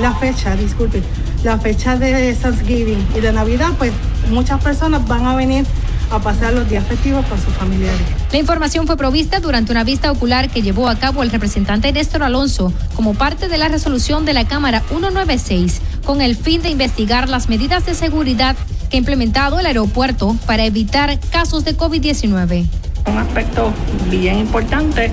la 0.00 0.14
fecha, 0.14 0.56
disculpe, 0.56 1.02
la 1.44 1.58
fecha 1.58 1.96
de 1.96 2.34
Thanksgiving 2.34 3.06
y 3.16 3.20
de 3.20 3.32
Navidad, 3.32 3.70
pues 3.78 3.92
muchas 4.30 4.60
personas 4.62 5.06
van 5.06 5.26
a 5.26 5.36
venir 5.36 5.64
a 6.10 6.18
pasar 6.18 6.52
los 6.54 6.68
días 6.68 6.86
festivos 6.86 7.24
con 7.26 7.38
sus 7.40 7.52
familiares. 7.54 8.00
La 8.32 8.38
información 8.38 8.86
fue 8.86 8.96
provista 8.96 9.40
durante 9.40 9.72
una 9.72 9.84
vista 9.84 10.10
ocular 10.10 10.48
que 10.48 10.62
llevó 10.62 10.88
a 10.88 10.96
cabo 10.96 11.22
el 11.22 11.30
representante 11.30 11.92
Néstor 11.92 12.22
Alonso 12.22 12.72
como 12.94 13.14
parte 13.14 13.48
de 13.48 13.58
la 13.58 13.68
resolución 13.68 14.24
de 14.24 14.32
la 14.32 14.46
Cámara 14.46 14.82
196 14.88 15.80
con 16.04 16.22
el 16.22 16.36
fin 16.36 16.62
de 16.62 16.70
investigar 16.70 17.28
las 17.28 17.48
medidas 17.48 17.84
de 17.84 17.94
seguridad 17.94 18.56
que 18.88 18.96
ha 18.96 18.98
implementado 18.98 19.60
el 19.60 19.66
aeropuerto 19.66 20.36
para 20.46 20.64
evitar 20.64 21.18
casos 21.30 21.64
de 21.64 21.76
COVID-19. 21.76 22.66
Un 23.06 23.18
aspecto 23.18 23.72
bien 24.10 24.38
importante, 24.38 25.10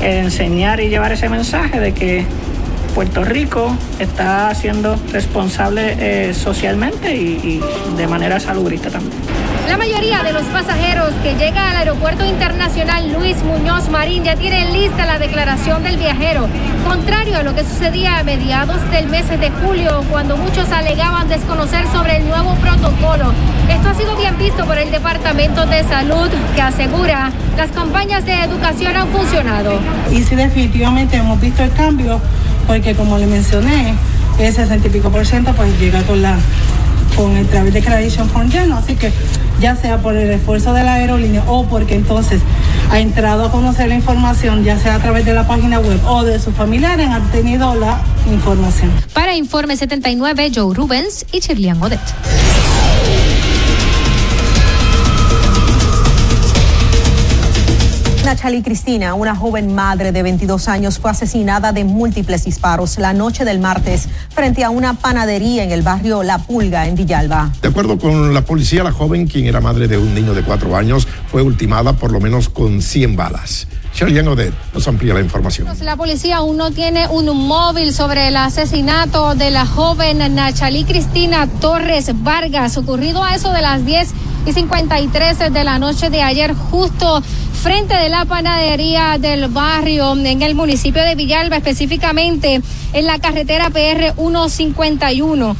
enseñar 0.00 0.80
y 0.80 0.88
llevar 0.88 1.12
ese 1.12 1.28
mensaje 1.28 1.80
de 1.80 1.92
que 1.92 2.24
Puerto 2.96 3.24
Rico 3.24 3.76
está 3.98 4.54
siendo 4.54 4.96
responsable 5.12 5.96
eh, 5.98 6.32
socialmente 6.32 7.14
y, 7.14 7.60
y 7.60 7.94
de 7.94 8.06
manera 8.08 8.40
salubrista 8.40 8.88
también. 8.88 9.12
La 9.68 9.76
mayoría 9.76 10.22
de 10.22 10.32
los 10.32 10.44
pasajeros 10.44 11.12
que 11.22 11.34
llegan 11.34 11.66
al 11.66 11.76
aeropuerto 11.76 12.24
internacional 12.24 13.12
Luis 13.12 13.36
Muñoz 13.42 13.90
Marín 13.90 14.24
ya 14.24 14.36
tienen 14.36 14.72
lista 14.72 15.04
la 15.04 15.18
declaración 15.18 15.82
del 15.82 15.98
viajero, 15.98 16.48
contrario 16.88 17.36
a 17.36 17.42
lo 17.42 17.54
que 17.54 17.64
sucedía 17.64 18.18
a 18.18 18.22
mediados 18.22 18.78
del 18.90 19.08
mes 19.08 19.28
de 19.28 19.50
julio, 19.50 20.02
cuando 20.10 20.38
muchos 20.38 20.70
alegaban 20.70 21.28
desconocer 21.28 21.86
sobre 21.88 22.16
el 22.16 22.26
nuevo 22.26 22.54
protocolo. 22.54 23.34
Esto 23.68 23.88
ha 23.90 23.94
sido 23.94 24.16
bien 24.16 24.38
visto 24.38 24.64
por 24.64 24.78
el 24.78 24.90
Departamento 24.90 25.66
de 25.66 25.84
Salud, 25.84 26.30
que 26.54 26.62
asegura 26.62 27.30
las 27.58 27.70
campañas 27.72 28.24
de 28.24 28.42
educación 28.42 28.96
han 28.96 29.08
funcionado. 29.08 29.78
Y 30.12 30.22
sí, 30.22 30.34
definitivamente 30.34 31.16
hemos 31.16 31.40
visto 31.40 31.62
el 31.64 31.72
cambio, 31.72 32.20
porque 32.66 32.94
como 32.94 33.18
le 33.18 33.26
mencioné, 33.26 33.94
el 34.38 34.52
60 34.52 34.86
y 34.86 34.90
pico 34.90 35.10
por 35.10 35.26
ciento 35.26 35.52
pues 35.54 35.78
llega 35.78 36.02
con 36.02 36.22
la 36.22 36.36
con 37.16 37.34
el 37.36 37.46
Travel 37.46 37.72
Declaration 37.72 38.28
Form 38.28 38.50
lleno, 38.50 38.76
así 38.76 38.94
que 38.94 39.10
ya 39.58 39.74
sea 39.74 39.98
por 39.98 40.14
el 40.14 40.30
esfuerzo 40.30 40.74
de 40.74 40.84
la 40.84 40.94
aerolínea 40.94 41.42
o 41.46 41.64
porque 41.64 41.94
entonces 41.94 42.42
ha 42.90 43.00
entrado 43.00 43.46
a 43.46 43.50
conocer 43.50 43.88
la 43.88 43.94
información, 43.94 44.64
ya 44.64 44.78
sea 44.78 44.96
a 44.96 44.98
través 44.98 45.24
de 45.24 45.32
la 45.32 45.46
página 45.46 45.80
web 45.80 45.98
o 46.06 46.24
de 46.24 46.38
sus 46.38 46.54
familiares, 46.54 47.08
han 47.08 47.30
tenido 47.30 47.74
la 47.74 48.00
información. 48.30 48.90
Para 49.14 49.34
Informe 49.34 49.76
79, 49.76 50.52
Joe 50.54 50.74
Rubens 50.74 51.24
y 51.32 51.40
Chirlian 51.40 51.82
Odet. 51.82 52.00
Nachali 58.26 58.60
Cristina, 58.60 59.14
una 59.14 59.36
joven 59.36 59.72
madre 59.72 60.10
de 60.10 60.20
22 60.24 60.66
años, 60.66 60.98
fue 60.98 61.12
asesinada 61.12 61.70
de 61.70 61.84
múltiples 61.84 62.44
disparos 62.44 62.98
la 62.98 63.12
noche 63.12 63.44
del 63.44 63.60
martes 63.60 64.08
frente 64.30 64.64
a 64.64 64.70
una 64.70 64.94
panadería 64.94 65.62
en 65.62 65.70
el 65.70 65.82
barrio 65.82 66.24
La 66.24 66.38
Pulga, 66.38 66.88
en 66.88 66.96
Villalba. 66.96 67.52
De 67.62 67.68
acuerdo 67.68 68.00
con 68.00 68.34
la 68.34 68.44
policía, 68.44 68.82
la 68.82 68.90
joven, 68.90 69.28
quien 69.28 69.46
era 69.46 69.60
madre 69.60 69.86
de 69.86 69.96
un 69.96 70.12
niño 70.12 70.34
de 70.34 70.42
cuatro 70.42 70.76
años, 70.76 71.06
fue 71.30 71.42
ultimada 71.42 71.92
por 71.92 72.10
lo 72.10 72.18
menos 72.18 72.48
con 72.48 72.82
100 72.82 73.14
balas. 73.14 73.68
Sherian 73.96 74.28
Odet 74.28 74.52
nos 74.74 74.86
amplía 74.88 75.14
la 75.14 75.22
información. 75.22 75.66
La 75.82 75.96
policía 75.96 76.36
aún 76.36 76.58
no 76.58 76.70
tiene 76.70 77.08
un 77.08 77.34
móvil 77.48 77.94
sobre 77.94 78.28
el 78.28 78.36
asesinato 78.36 79.34
de 79.34 79.50
la 79.50 79.64
joven 79.64 80.18
Nachalí 80.34 80.84
Cristina 80.84 81.46
Torres 81.46 82.10
Vargas, 82.22 82.76
ocurrido 82.76 83.24
a 83.24 83.34
eso 83.34 83.52
de 83.52 83.62
las 83.62 83.86
10 83.86 84.12
y 84.44 84.52
53 84.52 85.50
de 85.50 85.64
la 85.64 85.78
noche 85.78 86.10
de 86.10 86.20
ayer, 86.20 86.52
justo 86.52 87.22
frente 87.62 87.96
de 87.96 88.10
la 88.10 88.26
panadería 88.26 89.16
del 89.18 89.48
barrio 89.48 90.12
en 90.12 90.42
el 90.42 90.54
municipio 90.54 91.02
de 91.02 91.14
Villalba, 91.14 91.56
específicamente 91.56 92.60
en 92.92 93.06
la 93.06 93.18
carretera 93.18 93.70
PR 93.70 94.12
151. 94.14 95.56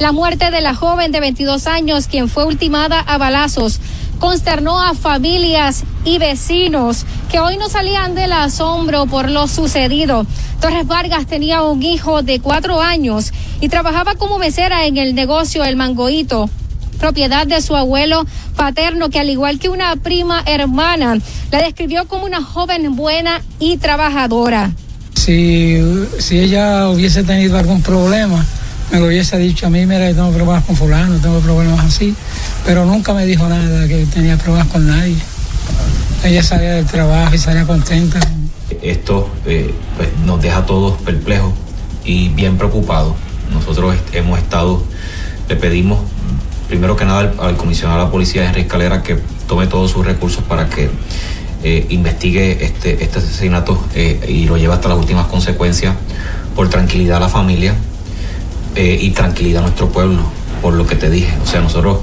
La 0.00 0.10
muerte 0.10 0.50
de 0.50 0.60
la 0.62 0.74
joven 0.74 1.12
de 1.12 1.20
22 1.20 1.68
años, 1.68 2.08
quien 2.08 2.28
fue 2.28 2.44
ultimada 2.44 2.98
a 2.98 3.18
balazos, 3.18 3.78
consternó 4.18 4.82
a 4.82 4.94
familias 4.94 5.84
y 6.08 6.18
vecinos 6.18 7.04
que 7.30 7.38
hoy 7.38 7.58
no 7.58 7.68
salían 7.68 8.14
del 8.14 8.32
asombro 8.32 9.06
por 9.06 9.30
lo 9.30 9.46
sucedido. 9.46 10.26
Torres 10.60 10.86
Vargas 10.86 11.26
tenía 11.26 11.62
un 11.62 11.82
hijo 11.82 12.22
de 12.22 12.40
cuatro 12.40 12.80
años 12.80 13.32
y 13.60 13.68
trabajaba 13.68 14.14
como 14.14 14.38
mesera 14.38 14.86
en 14.86 14.96
el 14.96 15.14
negocio 15.14 15.64
El 15.64 15.76
Mangoito 15.76 16.48
propiedad 16.98 17.46
de 17.46 17.62
su 17.62 17.76
abuelo 17.76 18.26
paterno, 18.56 19.08
que 19.08 19.20
al 19.20 19.30
igual 19.30 19.60
que 19.60 19.68
una 19.68 19.94
prima 19.96 20.42
hermana, 20.46 21.18
la 21.52 21.62
describió 21.62 22.08
como 22.08 22.24
una 22.24 22.42
joven 22.42 22.96
buena 22.96 23.40
y 23.60 23.76
trabajadora. 23.76 24.72
Si, 25.14 25.80
si 26.18 26.40
ella 26.40 26.88
hubiese 26.88 27.22
tenido 27.22 27.56
algún 27.56 27.82
problema, 27.82 28.44
me 28.90 28.98
lo 28.98 29.06
hubiese 29.06 29.38
dicho 29.38 29.66
a 29.66 29.70
mí, 29.70 29.86
mira, 29.86 30.08
tengo 30.08 30.30
problemas 30.30 30.64
con 30.64 30.74
fulano, 30.74 31.18
tengo 31.18 31.38
problemas 31.38 31.84
así, 31.84 32.14
pero 32.66 32.84
nunca 32.84 33.14
me 33.14 33.26
dijo 33.26 33.48
nada 33.48 33.86
que 33.86 34.04
tenía 34.06 34.36
problemas 34.36 34.68
con 34.68 34.86
nadie. 34.86 35.16
Ella 36.24 36.42
salía 36.42 36.74
del 36.74 36.86
trabajo 36.86 37.34
y 37.34 37.38
salía 37.38 37.64
contenta. 37.64 38.20
Esto 38.82 39.30
eh, 39.46 39.72
pues, 39.96 40.08
nos 40.24 40.42
deja 40.42 40.58
a 40.58 40.66
todos 40.66 41.00
perplejos 41.00 41.52
y 42.04 42.28
bien 42.30 42.58
preocupados. 42.58 43.14
Nosotros 43.52 43.96
hemos 44.12 44.38
estado, 44.38 44.82
le 45.48 45.56
pedimos 45.56 46.00
primero 46.68 46.96
que 46.96 47.04
nada 47.04 47.32
al, 47.38 47.56
comisionado 47.56 48.00
de 48.00 48.04
la 48.06 48.10
policía 48.10 48.46
Henry 48.46 48.62
Escalera 48.62 49.02
que 49.02 49.18
tome 49.46 49.66
todos 49.68 49.90
sus 49.90 50.04
recursos 50.04 50.44
para 50.44 50.68
que 50.68 50.90
eh, 51.62 51.86
investigue 51.88 52.64
este, 52.64 53.02
este 53.02 53.18
asesinato 53.18 53.82
eh, 53.94 54.20
y 54.28 54.44
lo 54.44 54.58
lleve 54.58 54.74
hasta 54.74 54.88
las 54.88 54.98
últimas 54.98 55.26
consecuencias 55.28 55.94
por 56.54 56.68
tranquilidad 56.68 57.18
a 57.18 57.20
la 57.20 57.28
familia 57.28 57.74
y 58.80 59.10
tranquilidad 59.10 59.62
a 59.62 59.66
nuestro 59.66 59.88
pueblo, 59.88 60.22
por 60.60 60.74
lo 60.74 60.86
que 60.86 60.96
te 60.96 61.10
dije. 61.10 61.32
O 61.42 61.46
sea, 61.46 61.60
nosotros 61.60 62.00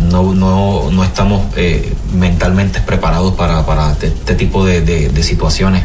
no, 0.00 0.34
no, 0.34 0.90
no, 0.90 1.04
estamos 1.04 1.42
mentalmente 2.12 2.80
preparados 2.80 3.34
para, 3.34 3.64
para 3.66 3.92
este, 3.92 4.08
este 4.08 4.34
tipo 4.34 4.64
de, 4.64 4.80
de 4.82 5.22
situaciones. 5.22 5.84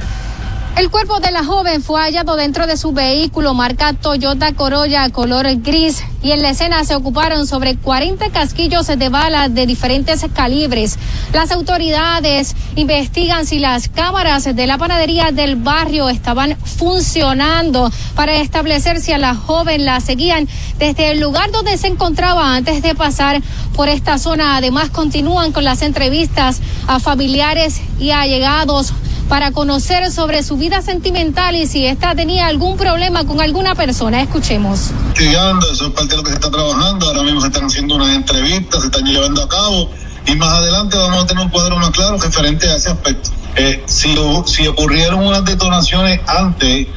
El 0.80 0.90
cuerpo 0.90 1.20
de 1.20 1.32
la 1.32 1.44
joven 1.44 1.84
fue 1.84 2.00
hallado 2.00 2.38
dentro 2.38 2.66
de 2.66 2.78
su 2.78 2.94
vehículo 2.94 3.54
marca 3.54 3.92
Toyota 3.92 4.54
Corolla 4.54 5.10
color 5.10 5.46
gris 5.58 6.02
y 6.24 6.32
en 6.32 6.42
la 6.42 6.52
escena 6.52 6.86
se 6.86 6.96
ocuparon 6.96 7.48
sobre 7.48 7.76
40 7.76 8.30
casquillos 8.30 8.88
de 8.88 9.10
balas 9.10 9.54
de 9.54 9.66
diferentes 9.66 10.26
calibres. 10.34 10.98
Las 11.34 11.52
autoridades 11.52 12.56
investigan 12.78 13.46
si 13.46 13.60
las 13.60 13.90
cámaras 13.90 14.46
de 14.56 14.68
la 14.68 14.78
panadería 14.78 15.32
del 15.34 15.58
barrio 15.58 16.08
estaban 16.08 16.58
funcionando 16.64 17.92
para 18.16 18.38
establecer 18.38 19.02
si 19.02 19.12
a 19.12 19.18
la 19.18 19.36
joven 19.36 19.84
la 19.84 20.00
seguían 20.00 20.48
desde 20.78 21.12
el 21.12 21.20
lugar 21.20 21.52
donde 21.52 21.78
se 21.78 21.88
encontraba 21.88 22.56
antes 22.56 22.82
de 22.82 22.96
pasar 22.96 23.42
por 23.76 23.90
esta 23.90 24.18
zona. 24.18 24.56
Además 24.56 24.92
continúan 24.92 25.52
con 25.52 25.66
las 25.66 25.82
entrevistas 25.82 26.62
a 26.88 27.02
familiares 27.02 27.82
y 28.00 28.12
allegados 28.12 28.94
para 29.30 29.52
conocer 29.52 30.12
sobre 30.12 30.42
su 30.44 30.58
vida 30.58 30.82
sentimental 30.82 31.56
y 31.56 31.68
si 31.68 31.86
esta 31.86 32.16
tenía 32.16 32.48
algún 32.48 32.78
problema 32.78 33.26
con 33.26 33.40
alguna 33.40 33.76
persona. 33.76 34.22
Escuchemos. 34.22 34.90
Estudiando, 35.10 35.72
eso 35.72 35.88
es 35.88 35.94
parte 35.94 36.10
de 36.10 36.18
lo 36.18 36.24
que 36.24 36.32
se 36.32 36.36
está 36.36 36.50
trabajando. 36.50 37.06
Ahora 37.06 37.22
mismo 37.22 37.40
se 37.40 37.48
están 37.48 37.66
haciendo 37.66 37.96
unas 37.96 38.16
entrevistas, 38.16 38.82
se 38.82 38.88
están 38.88 39.06
llevando 39.06 39.44
a 39.44 39.48
cabo 39.48 39.90
y 40.26 40.36
más 40.36 40.50
adelante 40.50 40.98
vamos 40.98 41.24
a 41.24 41.28
tener 41.28 41.44
un 41.44 41.50
cuadro 41.50 41.78
más 41.78 41.92
claro 41.92 42.18
referente 42.18 42.68
a 42.68 42.76
ese 42.76 42.90
aspecto. 42.90 43.30
Eh, 43.56 43.84
si, 43.86 44.16
si 44.46 44.68
ocurrieron 44.68 45.26
unas 45.26 45.46
detonaciones 45.46 46.20
antes 46.28 46.88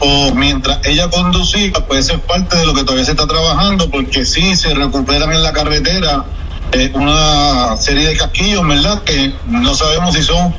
o 0.00 0.32
mientras 0.34 0.78
ella 0.86 1.08
conducía, 1.08 1.72
pues 1.86 2.06
eso 2.06 2.14
es 2.14 2.20
parte 2.20 2.58
de 2.58 2.66
lo 2.66 2.74
que 2.74 2.82
todavía 2.82 3.04
se 3.04 3.12
está 3.12 3.26
trabajando, 3.26 3.90
porque 3.90 4.24
sí 4.26 4.54
se 4.56 4.74
recuperan 4.74 5.32
en 5.32 5.42
la 5.42 5.52
carretera 5.52 6.24
eh, 6.72 6.90
una 6.94 7.76
serie 7.78 8.08
de 8.08 8.16
casquillos, 8.16 8.66
¿verdad? 8.66 9.02
Que 9.02 9.34
no 9.46 9.74
sabemos 9.74 10.14
si 10.14 10.22
son 10.22 10.54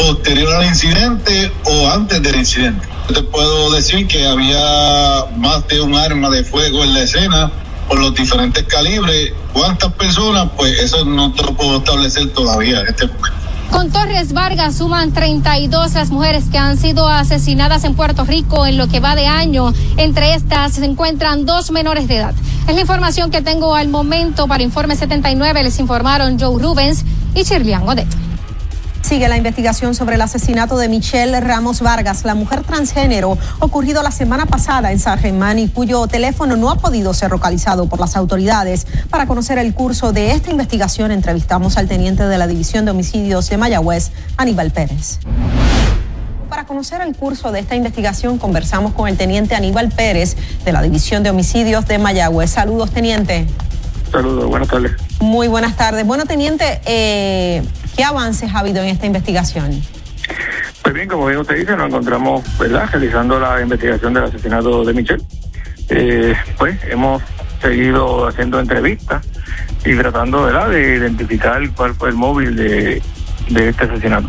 posterior 0.00 0.54
al 0.54 0.66
incidente 0.66 1.52
o 1.64 1.88
antes 1.90 2.22
del 2.22 2.36
incidente. 2.36 2.88
Te 3.12 3.22
puedo 3.22 3.70
decir 3.72 4.06
que 4.06 4.26
había 4.26 5.26
más 5.36 5.66
de 5.68 5.80
un 5.80 5.94
arma 5.94 6.30
de 6.30 6.42
fuego 6.42 6.82
en 6.84 6.94
la 6.94 7.02
escena 7.02 7.50
por 7.86 7.98
los 7.98 8.14
diferentes 8.14 8.64
calibres. 8.64 9.32
¿Cuántas 9.52 9.92
personas? 9.92 10.48
Pues 10.56 10.78
eso 10.80 11.04
no 11.04 11.34
lo 11.36 11.54
puedo 11.54 11.78
establecer 11.78 12.32
todavía 12.32 12.80
en 12.80 12.88
este 12.88 13.06
momento. 13.06 13.36
Con 13.70 13.90
Torres 13.90 14.32
Vargas 14.32 14.76
suman 14.76 15.12
32 15.12 15.92
las 15.92 16.10
mujeres 16.10 16.44
que 16.50 16.58
han 16.58 16.76
sido 16.76 17.06
asesinadas 17.06 17.84
en 17.84 17.94
Puerto 17.94 18.24
Rico 18.24 18.66
en 18.66 18.78
lo 18.78 18.88
que 18.88 19.00
va 19.00 19.14
de 19.14 19.26
año. 19.26 19.72
Entre 19.96 20.34
estas 20.34 20.72
se 20.72 20.84
encuentran 20.84 21.46
dos 21.46 21.70
menores 21.70 22.08
de 22.08 22.16
edad. 22.16 22.34
Es 22.66 22.74
la 22.74 22.80
información 22.80 23.30
que 23.30 23.42
tengo 23.42 23.76
al 23.76 23.88
momento 23.88 24.48
para 24.48 24.62
Informe 24.62 24.96
79. 24.96 25.62
Les 25.62 25.78
informaron 25.78 26.38
Joe 26.38 26.60
Rubens 26.60 27.04
y 27.34 27.42
Shirley 27.42 27.74
Godet. 27.76 28.29
Sigue 29.02 29.28
la 29.28 29.36
investigación 29.36 29.94
sobre 29.94 30.14
el 30.14 30.20
asesinato 30.20 30.76
de 30.76 30.88
Michelle 30.88 31.40
Ramos 31.40 31.80
Vargas, 31.80 32.24
la 32.24 32.34
mujer 32.34 32.62
transgénero 32.62 33.36
ocurrido 33.58 34.02
la 34.02 34.10
semana 34.10 34.46
pasada 34.46 34.92
en 34.92 34.98
San 34.98 35.18
Germán 35.18 35.58
y 35.58 35.68
cuyo 35.68 36.06
teléfono 36.06 36.56
no 36.56 36.70
ha 36.70 36.76
podido 36.76 37.12
ser 37.12 37.30
localizado 37.30 37.86
por 37.86 37.98
las 37.98 38.16
autoridades. 38.16 38.86
Para 39.08 39.26
conocer 39.26 39.58
el 39.58 39.74
curso 39.74 40.12
de 40.12 40.32
esta 40.32 40.50
investigación, 40.50 41.10
entrevistamos 41.10 41.76
al 41.76 41.88
teniente 41.88 42.24
de 42.24 42.38
la 42.38 42.46
División 42.46 42.84
de 42.84 42.92
Homicidios 42.92 43.48
de 43.48 43.56
Mayagüez, 43.56 44.12
Aníbal 44.36 44.70
Pérez. 44.70 45.18
Para 46.48 46.66
conocer 46.66 47.00
el 47.00 47.16
curso 47.16 47.52
de 47.52 47.60
esta 47.60 47.74
investigación, 47.76 48.38
conversamos 48.38 48.92
con 48.92 49.08
el 49.08 49.16
teniente 49.16 49.54
Aníbal 49.54 49.88
Pérez 49.88 50.36
de 50.64 50.72
la 50.72 50.82
División 50.82 51.22
de 51.22 51.30
Homicidios 51.30 51.86
de 51.86 51.98
Mayagüez. 51.98 52.50
Saludos, 52.50 52.90
teniente. 52.90 53.46
Saludos, 54.10 54.46
buenas 54.46 54.68
tardes. 54.68 54.92
Muy 55.20 55.46
buenas 55.46 55.76
tardes. 55.76 56.04
Bueno, 56.04 56.26
teniente, 56.26 56.80
eh, 56.84 57.62
¿qué 57.96 58.04
avances 58.04 58.50
ha 58.54 58.60
habido 58.60 58.82
en 58.82 58.88
esta 58.88 59.06
investigación? 59.06 59.82
Pues 60.82 60.94
bien, 60.94 61.08
como 61.08 61.26
bien 61.26 61.38
usted 61.38 61.56
dice, 61.56 61.76
nos 61.76 61.88
encontramos, 61.88 62.42
¿verdad?, 62.58 62.88
realizando 62.92 63.38
la 63.38 63.60
investigación 63.60 64.14
del 64.14 64.24
asesinato 64.24 64.84
de 64.84 64.94
Michelle. 64.94 65.24
Eh, 65.88 66.34
pues 66.56 66.78
hemos 66.84 67.22
seguido 67.60 68.26
haciendo 68.26 68.60
entrevistas 68.60 69.26
y 69.84 69.94
tratando, 69.96 70.42
¿verdad?, 70.44 70.70
de 70.70 70.96
identificar 70.96 71.60
cuál 71.76 71.94
fue 71.94 72.08
el 72.10 72.14
móvil 72.14 72.56
de, 72.56 73.02
de 73.50 73.68
este 73.68 73.84
asesinato. 73.84 74.28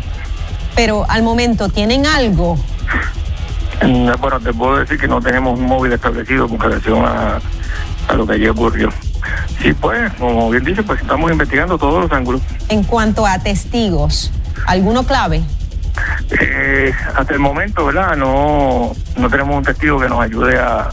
Pero 0.74 1.04
al 1.08 1.22
momento, 1.22 1.68
¿tienen 1.68 2.06
algo? 2.06 2.56
Mm, 3.82 4.10
Bueno, 4.20 4.40
te 4.40 4.52
puedo 4.52 4.78
decir 4.78 4.98
que 4.98 5.08
no 5.08 5.20
tenemos 5.20 5.58
un 5.58 5.66
móvil 5.66 5.92
establecido 5.92 6.48
con 6.48 6.58
relación 6.60 7.04
a, 7.04 7.40
a 8.08 8.14
lo 8.14 8.26
que 8.26 8.34
allí 8.34 8.48
ocurrió. 8.48 8.90
Sí, 9.62 9.72
pues, 9.74 10.12
como 10.14 10.50
bien 10.50 10.64
dice, 10.64 10.82
pues 10.82 11.00
estamos 11.00 11.30
investigando 11.30 11.78
todos 11.78 12.02
los 12.02 12.12
ángulos. 12.12 12.42
En 12.68 12.82
cuanto 12.82 13.26
a 13.26 13.38
testigos, 13.38 14.32
¿alguno 14.66 15.04
clave? 15.04 15.42
Eh, 16.30 16.92
hasta 17.14 17.32
el 17.32 17.38
momento, 17.38 17.86
¿verdad? 17.86 18.16
No, 18.16 18.92
no 19.16 19.30
tenemos 19.30 19.56
un 19.56 19.62
testigo 19.62 20.00
que 20.00 20.08
nos 20.08 20.20
ayude 20.20 20.58
a, 20.58 20.88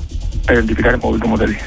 identificar 0.51 0.93
el 0.93 1.00
móvil, 1.00 1.22
como 1.22 1.38
te 1.38 1.48
dije. 1.48 1.62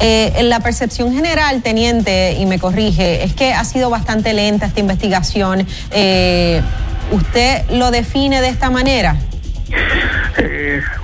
Eh, 0.00 0.42
la 0.44 0.60
percepción 0.60 1.14
general, 1.14 1.62
teniente, 1.62 2.32
y 2.32 2.46
me 2.46 2.58
corrige, 2.58 3.22
es 3.22 3.34
que 3.34 3.54
ha 3.54 3.64
sido 3.64 3.90
bastante 3.90 4.34
lenta 4.34 4.66
esta 4.66 4.80
investigación. 4.80 5.66
Eh, 5.92 6.62
¿Usted 7.10 7.70
lo 7.70 7.90
define 7.90 8.40
de 8.40 8.48
esta 8.48 8.70
manera? 8.70 9.16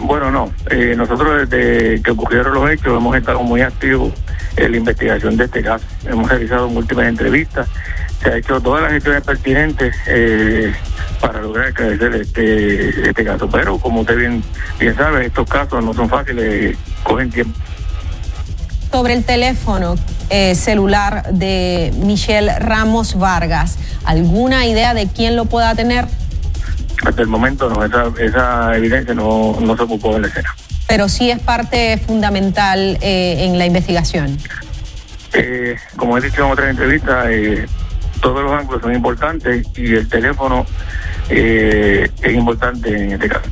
Bueno, 0.01 0.31
no. 0.31 0.53
Nosotros 0.97 1.49
desde 1.49 2.03
que 2.03 2.11
ocurrieron 2.11 2.53
los 2.55 2.71
hechos 2.71 2.97
hemos 2.97 3.17
estado 3.17 3.43
muy 3.43 3.61
activos 3.61 4.13
la 4.57 4.77
investigación 4.77 5.37
de 5.37 5.45
este 5.45 5.63
caso. 5.63 5.85
Hemos 6.07 6.29
realizado 6.29 6.69
múltiples 6.69 7.09
entrevistas, 7.09 7.69
se 8.23 8.31
ha 8.31 8.37
hecho 8.37 8.61
todas 8.61 8.83
las 8.83 8.93
gestiones 8.93 9.23
pertinentes 9.23 9.97
eh, 10.07 10.73
para 11.21 11.41
lograr 11.41 11.69
esclarecer 11.69 12.15
este, 12.17 13.09
este 13.09 13.25
caso. 13.25 13.49
Pero 13.49 13.79
como 13.79 14.01
usted 14.01 14.17
bien, 14.17 14.43
bien 14.79 14.97
sabe, 14.97 15.27
estos 15.27 15.49
casos 15.49 15.83
no 15.85 15.95
son 15.95 16.09
fáciles, 16.09 16.77
cogen 17.03 17.31
tiempo. 17.31 17.59
Sobre 18.93 19.15
el 19.15 19.25
teléfono 19.25 19.95
eh, 20.31 20.55
celular 20.57 21.33
de 21.33 21.93
Michelle 21.97 22.59
Ramos 22.59 23.17
Vargas, 23.17 23.79
¿alguna 24.05 24.67
idea 24.67 24.95
de 24.95 25.07
quién 25.07 25.37
lo 25.37 25.45
pueda 25.45 25.75
tener? 25.75 26.07
Hasta 27.05 27.23
el 27.23 27.29
momento 27.29 27.71
no, 27.71 27.85
esa, 27.85 28.13
esa 28.19 28.77
evidencia 28.77 29.15
no, 29.15 29.57
no 29.61 29.77
se 29.77 29.83
ocupó 29.85 30.17
en 30.17 30.23
la 30.23 30.29
escena. 30.29 30.55
Pero 30.87 31.09
sí 31.09 31.31
es 31.31 31.39
parte 31.39 31.99
fundamental 31.99 32.99
eh, 33.01 33.45
en 33.45 33.59
la 33.59 33.67
investigación. 33.67 34.39
Eh, 35.33 35.77
como 35.97 36.19
he 36.19 36.21
dicho 36.21 36.45
en 36.45 36.51
otras 36.51 36.71
entrevistas, 36.71 37.27
eh, 37.31 37.67
todos 38.21 38.43
los 38.43 38.53
ángulos 38.53 38.83
son 38.83 38.95
importantes 38.95 39.67
y 39.77 39.95
el 39.95 40.09
teléfono 40.09 40.67
es 41.29 42.11
importante 42.35 43.05
en 43.05 43.13
este 43.13 43.29
caso. 43.29 43.49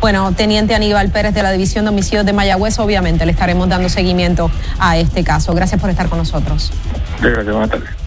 Bueno, 0.00 0.32
Teniente 0.32 0.74
Aníbal 0.74 1.10
Pérez 1.10 1.34
de 1.34 1.42
la 1.42 1.52
División 1.52 1.84
de 1.84 1.90
Homicidios 1.90 2.24
de 2.24 2.32
Mayagüez, 2.32 2.78
obviamente 2.78 3.26
le 3.26 3.32
estaremos 3.32 3.68
dando 3.68 3.88
seguimiento 3.88 4.50
a 4.78 4.96
este 4.98 5.24
caso. 5.24 5.54
Gracias 5.54 5.80
por 5.80 5.90
estar 5.90 6.08
con 6.08 6.18
nosotros. 6.18 6.72
Gracias, 7.20 7.46
buenas 7.46 7.70
tardes. 7.70 8.05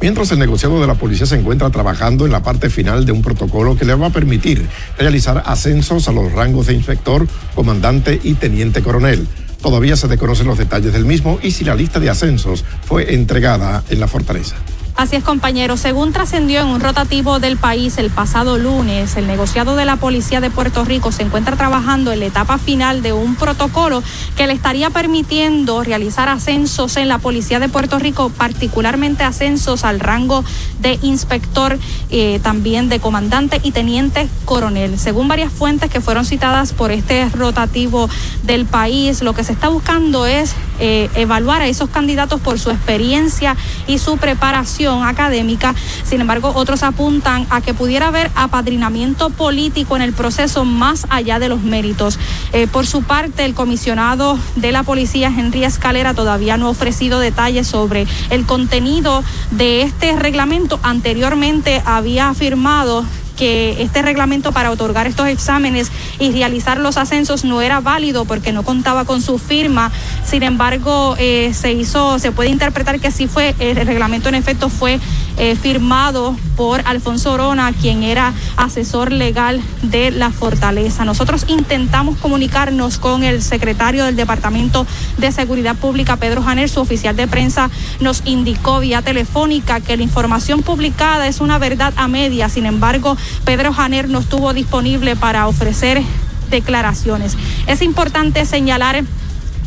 Mientras 0.00 0.30
el 0.30 0.38
negociado 0.38 0.80
de 0.80 0.86
la 0.86 0.94
policía 0.94 1.26
se 1.26 1.38
encuentra 1.38 1.70
trabajando 1.70 2.26
en 2.26 2.32
la 2.32 2.42
parte 2.42 2.68
final 2.68 3.06
de 3.06 3.12
un 3.12 3.22
protocolo 3.22 3.76
que 3.76 3.86
le 3.86 3.94
va 3.94 4.08
a 4.08 4.10
permitir 4.10 4.66
realizar 4.98 5.42
ascensos 5.46 6.06
a 6.08 6.12
los 6.12 6.32
rangos 6.32 6.66
de 6.66 6.74
inspector, 6.74 7.26
comandante 7.54 8.20
y 8.22 8.34
teniente 8.34 8.82
coronel. 8.82 9.26
Todavía 9.62 9.96
se 9.96 10.06
desconocen 10.06 10.46
los 10.46 10.58
detalles 10.58 10.92
del 10.92 11.06
mismo 11.06 11.38
y 11.42 11.50
si 11.50 11.64
la 11.64 11.74
lista 11.74 11.98
de 11.98 12.10
ascensos 12.10 12.64
fue 12.84 13.14
entregada 13.14 13.82
en 13.88 14.00
la 14.00 14.06
fortaleza. 14.06 14.56
Así 14.96 15.14
es, 15.14 15.22
compañero. 15.22 15.76
Según 15.76 16.14
trascendió 16.14 16.60
en 16.60 16.68
un 16.68 16.80
rotativo 16.80 17.38
del 17.38 17.58
país 17.58 17.98
el 17.98 18.08
pasado 18.08 18.56
lunes, 18.56 19.14
el 19.18 19.26
negociado 19.26 19.76
de 19.76 19.84
la 19.84 19.96
Policía 19.96 20.40
de 20.40 20.48
Puerto 20.48 20.86
Rico 20.86 21.12
se 21.12 21.22
encuentra 21.22 21.54
trabajando 21.54 22.12
en 22.12 22.20
la 22.20 22.24
etapa 22.24 22.56
final 22.56 23.02
de 23.02 23.12
un 23.12 23.34
protocolo 23.34 24.02
que 24.38 24.46
le 24.46 24.54
estaría 24.54 24.88
permitiendo 24.88 25.84
realizar 25.84 26.30
ascensos 26.30 26.96
en 26.96 27.08
la 27.08 27.18
Policía 27.18 27.60
de 27.60 27.68
Puerto 27.68 27.98
Rico, 27.98 28.30
particularmente 28.30 29.22
ascensos 29.22 29.84
al 29.84 30.00
rango 30.00 30.42
de 30.80 30.98
inspector, 31.02 31.78
eh, 32.10 32.40
también 32.42 32.88
de 32.88 32.98
comandante 32.98 33.60
y 33.62 33.72
teniente 33.72 34.26
coronel. 34.46 34.98
Según 34.98 35.28
varias 35.28 35.52
fuentes 35.52 35.90
que 35.90 36.00
fueron 36.00 36.24
citadas 36.24 36.72
por 36.72 36.90
este 36.90 37.28
rotativo 37.28 38.08
del 38.44 38.64
país, 38.64 39.20
lo 39.20 39.34
que 39.34 39.44
se 39.44 39.52
está 39.52 39.68
buscando 39.68 40.24
es 40.24 40.54
eh, 40.78 41.10
evaluar 41.14 41.62
a 41.62 41.68
esos 41.68 41.90
candidatos 41.90 42.40
por 42.40 42.58
su 42.58 42.70
experiencia 42.70 43.56
y 43.86 43.98
su 43.98 44.16
preparación 44.16 45.04
académica. 45.04 45.74
Sin 46.04 46.20
embargo, 46.20 46.52
otros 46.54 46.82
apuntan 46.82 47.46
a 47.50 47.60
que 47.60 47.74
pudiera 47.74 48.08
haber 48.08 48.30
apadrinamiento 48.34 49.30
político 49.30 49.96
en 49.96 50.02
el 50.02 50.12
proceso 50.12 50.64
más 50.64 51.06
allá 51.10 51.38
de 51.38 51.48
los 51.48 51.62
méritos. 51.62 52.18
Eh, 52.52 52.66
por 52.66 52.86
su 52.86 53.02
parte, 53.02 53.44
el 53.44 53.54
comisionado 53.54 54.38
de 54.56 54.72
la 54.72 54.82
policía, 54.82 55.28
Henry 55.28 55.64
Escalera, 55.64 56.14
todavía 56.14 56.56
no 56.56 56.66
ha 56.66 56.70
ofrecido 56.70 57.18
detalles 57.18 57.66
sobre 57.66 58.06
el 58.30 58.46
contenido 58.46 59.22
de 59.50 59.82
este 59.82 60.16
reglamento. 60.16 60.80
Anteriormente 60.82 61.82
había 61.84 62.28
afirmado 62.28 63.04
que 63.36 63.82
este 63.82 64.02
reglamento 64.02 64.52
para 64.52 64.70
otorgar 64.70 65.06
estos 65.06 65.28
exámenes 65.28 65.92
y 66.18 66.32
realizar 66.32 66.78
los 66.78 66.96
ascensos 66.96 67.44
no 67.44 67.62
era 67.62 67.80
válido 67.80 68.24
porque 68.24 68.52
no 68.52 68.62
contaba 68.62 69.04
con 69.04 69.22
su 69.22 69.38
firma. 69.38 69.92
Sin 70.24 70.42
embargo, 70.42 71.14
eh, 71.18 71.52
se 71.54 71.72
hizo, 71.72 72.18
se 72.18 72.32
puede 72.32 72.48
interpretar 72.48 72.98
que 72.98 73.10
sí 73.10 73.28
fue, 73.28 73.54
el 73.58 73.76
reglamento 73.76 74.28
en 74.28 74.34
efecto 74.34 74.68
fue 74.68 74.98
eh, 75.38 75.56
firmado 75.56 76.36
por 76.56 76.82
Alfonso 76.86 77.32
Orona, 77.32 77.72
quien 77.72 78.02
era 78.02 78.32
asesor 78.56 79.12
legal 79.12 79.60
de 79.82 80.10
la 80.10 80.30
fortaleza. 80.30 81.04
Nosotros 81.04 81.44
intentamos 81.48 82.16
comunicarnos 82.18 82.98
con 82.98 83.24
el 83.24 83.42
secretario 83.42 84.04
del 84.04 84.16
Departamento 84.16 84.86
de 85.18 85.32
Seguridad 85.32 85.76
Pública, 85.76 86.16
Pedro 86.16 86.42
Janer, 86.42 86.68
su 86.68 86.80
oficial 86.80 87.16
de 87.16 87.28
prensa 87.28 87.70
nos 88.00 88.22
indicó 88.24 88.80
vía 88.80 89.02
telefónica 89.02 89.80
que 89.80 89.96
la 89.96 90.02
información 90.02 90.62
publicada 90.62 91.26
es 91.26 91.40
una 91.40 91.58
verdad 91.58 91.92
a 91.96 92.08
media. 92.08 92.48
Sin 92.48 92.66
embargo, 92.66 93.16
Pedro 93.44 93.72
Janer 93.72 94.08
no 94.08 94.20
estuvo 94.20 94.52
disponible 94.52 95.16
para 95.16 95.46
ofrecer 95.46 96.02
declaraciones. 96.50 97.36
Es 97.66 97.82
importante 97.82 98.44
señalar 98.44 99.04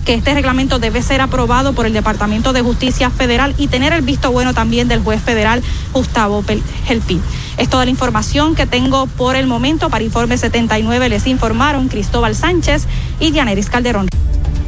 que 0.06 0.14
este 0.14 0.34
reglamento 0.34 0.80
debe 0.80 1.02
ser 1.02 1.22
aprobado 1.22 1.74
por 1.74 1.86
el 1.86 1.94
Departamento 1.94 2.54
de 2.54 2.62
Justicia 2.62 3.10
Federal 3.10 3.54
y 3.58 3.68
tener 3.68 3.94
el 3.94 4.02
visto 4.02 4.32
bueno 4.32 4.54
también 4.54 4.88
del 4.88 5.02
juez 5.02 5.22
federal 5.22 5.64
Gustavo 5.94 6.44
Gelpi. 6.86 7.20
Es 7.58 7.70
toda 7.70 7.86
la 7.86 7.92
información 7.92 8.56
que 8.56 8.66
tengo 8.66 9.08
por 9.08 9.36
el 9.36 9.48
momento. 9.48 9.90
Para 9.90 10.04
Informe 10.04 10.38
79 10.38 11.10
les 11.10 11.28
informaron 11.28 11.88
Cristóbal 11.90 12.36
Sánchez 12.36 12.86
y 13.20 13.32
Dianeris 13.32 13.70
Calderón. 13.70 14.08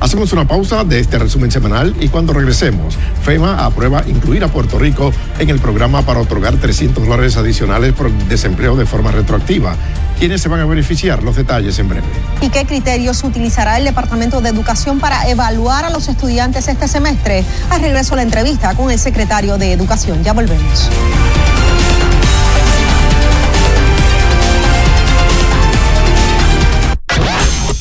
Hacemos 0.01 0.33
una 0.33 0.47
pausa 0.47 0.83
de 0.83 0.99
este 0.99 1.19
resumen 1.19 1.51
semanal 1.51 1.95
y 1.99 2.09
cuando 2.09 2.33
regresemos, 2.33 2.97
FEMA 3.23 3.63
aprueba 3.63 4.03
incluir 4.07 4.43
a 4.43 4.47
Puerto 4.47 4.79
Rico 4.79 5.13
en 5.37 5.51
el 5.51 5.59
programa 5.59 6.01
para 6.01 6.19
otorgar 6.19 6.57
300 6.57 7.05
dólares 7.05 7.37
adicionales 7.37 7.93
por 7.93 8.11
desempleo 8.11 8.75
de 8.75 8.87
forma 8.87 9.11
retroactiva. 9.11 9.75
¿Quiénes 10.21 10.39
se 10.39 10.49
van 10.49 10.59
a 10.59 10.65
beneficiar? 10.65 11.23
Los 11.23 11.35
detalles 11.35 11.79
en 11.79 11.89
breve. 11.89 12.05
¿Y 12.41 12.49
qué 12.49 12.63
criterios 12.67 13.23
utilizará 13.23 13.79
el 13.79 13.85
Departamento 13.85 14.39
de 14.39 14.49
Educación 14.49 14.99
para 14.99 15.27
evaluar 15.27 15.83
a 15.83 15.89
los 15.89 16.09
estudiantes 16.09 16.67
este 16.67 16.87
semestre? 16.87 17.43
Al 17.71 17.81
regreso 17.81 18.13
a 18.13 18.17
la 18.17 18.21
entrevista 18.21 18.75
con 18.75 18.91
el 18.91 18.99
secretario 18.99 19.57
de 19.57 19.73
Educación. 19.73 20.23
Ya 20.23 20.33
volvemos. 20.33 20.91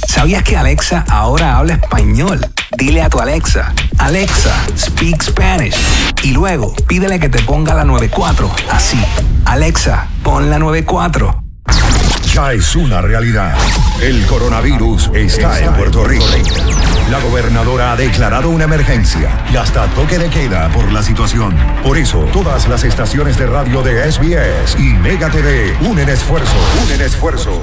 ¿Sabías 0.09 0.43
que 0.43 0.57
Alexa 0.57 1.05
ahora 1.11 1.59
habla 1.59 1.75
español? 1.75 2.41
Dile 2.79 3.03
a 3.03 3.11
tu 3.11 3.21
Alexa, 3.21 3.75
Alexa, 3.99 4.55
speak 4.79 5.23
Spanish. 5.23 5.77
Y 6.23 6.31
luego 6.31 6.75
pídele 6.89 7.21
que 7.21 7.29
te 7.29 7.43
ponga 7.43 7.75
la 7.75 7.85
94, 7.85 8.51
así. 8.71 8.99
Alexa, 9.45 10.09
pon 10.23 10.49
la 10.49 10.59
94. 10.59 11.50
Es 12.49 12.75
una 12.75 13.01
realidad. 13.01 13.55
El 14.03 14.27
coronavirus 14.27 15.11
está 15.15 15.61
en 15.61 15.73
Puerto 15.75 16.03
Rico. 16.03 16.25
La 17.11 17.19
gobernadora 17.19 17.91
ha 17.91 17.97
declarado 17.97 18.51
una 18.51 18.65
emergencia 18.65 19.45
y 19.53 19.57
hasta 19.57 19.87
toque 19.89 20.17
de 20.17 20.31
queda 20.31 20.69
por 20.69 20.93
la 20.93 21.03
situación. 21.03 21.57
Por 21.83 21.99
eso, 21.99 22.21
todas 22.33 22.69
las 22.69 22.85
estaciones 22.85 23.37
de 23.37 23.47
radio 23.47 23.83
de 23.83 24.13
SBS 24.13 24.79
y 24.79 24.95
Mega 24.95 25.29
TV 25.29 25.77
unen 25.81 26.09
esfuerzo, 26.09 26.55
unen 26.85 27.01
esfuerzo. 27.01 27.61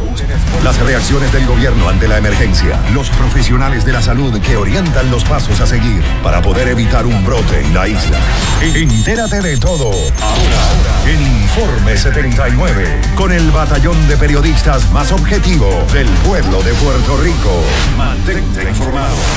Las 0.66 0.78
reacciones 0.80 1.32
del 1.32 1.48
gobierno 1.48 1.88
ante 1.88 2.10
la 2.10 2.18
emergencia, 2.18 2.78
los 2.94 3.10
profesionales 3.12 3.86
de 3.86 3.94
la 3.94 4.02
salud 4.02 4.38
que 4.42 4.58
orientan 4.58 5.10
los 5.10 5.24
pasos 5.24 5.62
a 5.62 5.66
seguir 5.66 6.04
para 6.22 6.42
poder 6.42 6.68
evitar 6.68 7.06
un 7.06 7.26
brote 7.26 7.62
en 7.62 7.74
la 7.74 7.88
isla. 7.88 8.20
Entérate 8.62 9.40
de 9.40 9.56
todo 9.56 9.92
ahora 10.22 10.88
en 11.08 11.22
Informe 11.22 11.96
79 11.96 13.00
con 13.16 13.32
el 13.32 13.50
batallón 13.52 14.08
de 14.10 14.18
periodistas 14.18 14.92
más 14.92 15.14
objetivo 15.14 15.70
del 15.94 16.08
pueblo 16.28 16.62
de 16.64 16.74
Puerto 16.74 17.18
Rico. 17.18 17.64
Mantente 17.98 18.68
informado. 18.68 19.37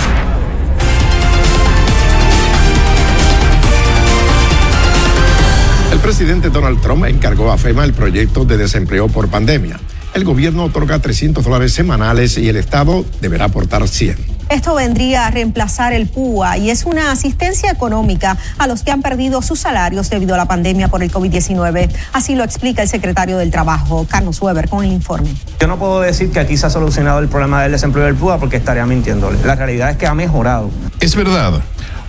El 5.93 5.99
presidente 5.99 6.51
Donald 6.51 6.81
Trump 6.81 7.05
encargó 7.07 7.51
a 7.53 7.59
FEMA 7.59 7.85
el 7.85 7.93
proyecto 7.93 8.45
de 8.45 8.57
desempleo 8.57 9.09
por 9.09 9.29
pandemia. 9.29 9.79
El 10.15 10.25
gobierno 10.25 10.65
otorga 10.65 10.99
300 10.99 11.45
dólares 11.45 11.73
semanales 11.73 12.37
y 12.37 12.49
el 12.49 12.57
Estado 12.57 13.05
deberá 13.21 13.47
aportar 13.47 13.87
100. 13.87 14.30
Esto 14.51 14.75
vendría 14.75 15.29
a 15.29 15.31
reemplazar 15.31 15.93
el 15.93 16.09
PUA 16.09 16.59
y 16.59 16.71
es 16.71 16.85
una 16.85 17.13
asistencia 17.13 17.71
económica 17.71 18.37
a 18.59 18.67
los 18.67 18.83
que 18.83 18.91
han 18.91 19.01
perdido 19.01 19.43
sus 19.43 19.61
salarios 19.61 20.11
debido 20.11 20.35
a 20.35 20.39
la 20.39 20.47
pandemia 20.47 20.89
por 20.89 21.05
el 21.05 21.13
COVID-19. 21.13 21.89
Así 22.13 22.35
lo 22.35 22.43
explica 22.43 22.83
el 22.83 22.89
secretario 22.89 23.39
del 23.39 23.53
Trabajo, 23.53 24.09
Carlos 24.11 24.43
Weber, 24.43 24.69
con 24.69 24.85
el 24.85 24.91
informe. 24.91 25.33
Yo 25.61 25.69
no 25.69 25.79
puedo 25.79 26.01
decir 26.01 26.33
que 26.33 26.41
aquí 26.41 26.57
se 26.57 26.67
ha 26.67 26.71
solucionado 26.71 27.21
el 27.21 27.29
problema 27.29 27.63
del 27.63 27.71
desempleo 27.71 28.07
del 28.07 28.17
PUA 28.17 28.41
porque 28.41 28.57
estaría 28.57 28.85
mintiéndole. 28.87 29.39
La 29.45 29.55
realidad 29.55 29.91
es 29.91 29.97
que 29.97 30.09
ha 30.09 30.15
mejorado. 30.15 30.69
Es 30.99 31.15
verdad. 31.15 31.61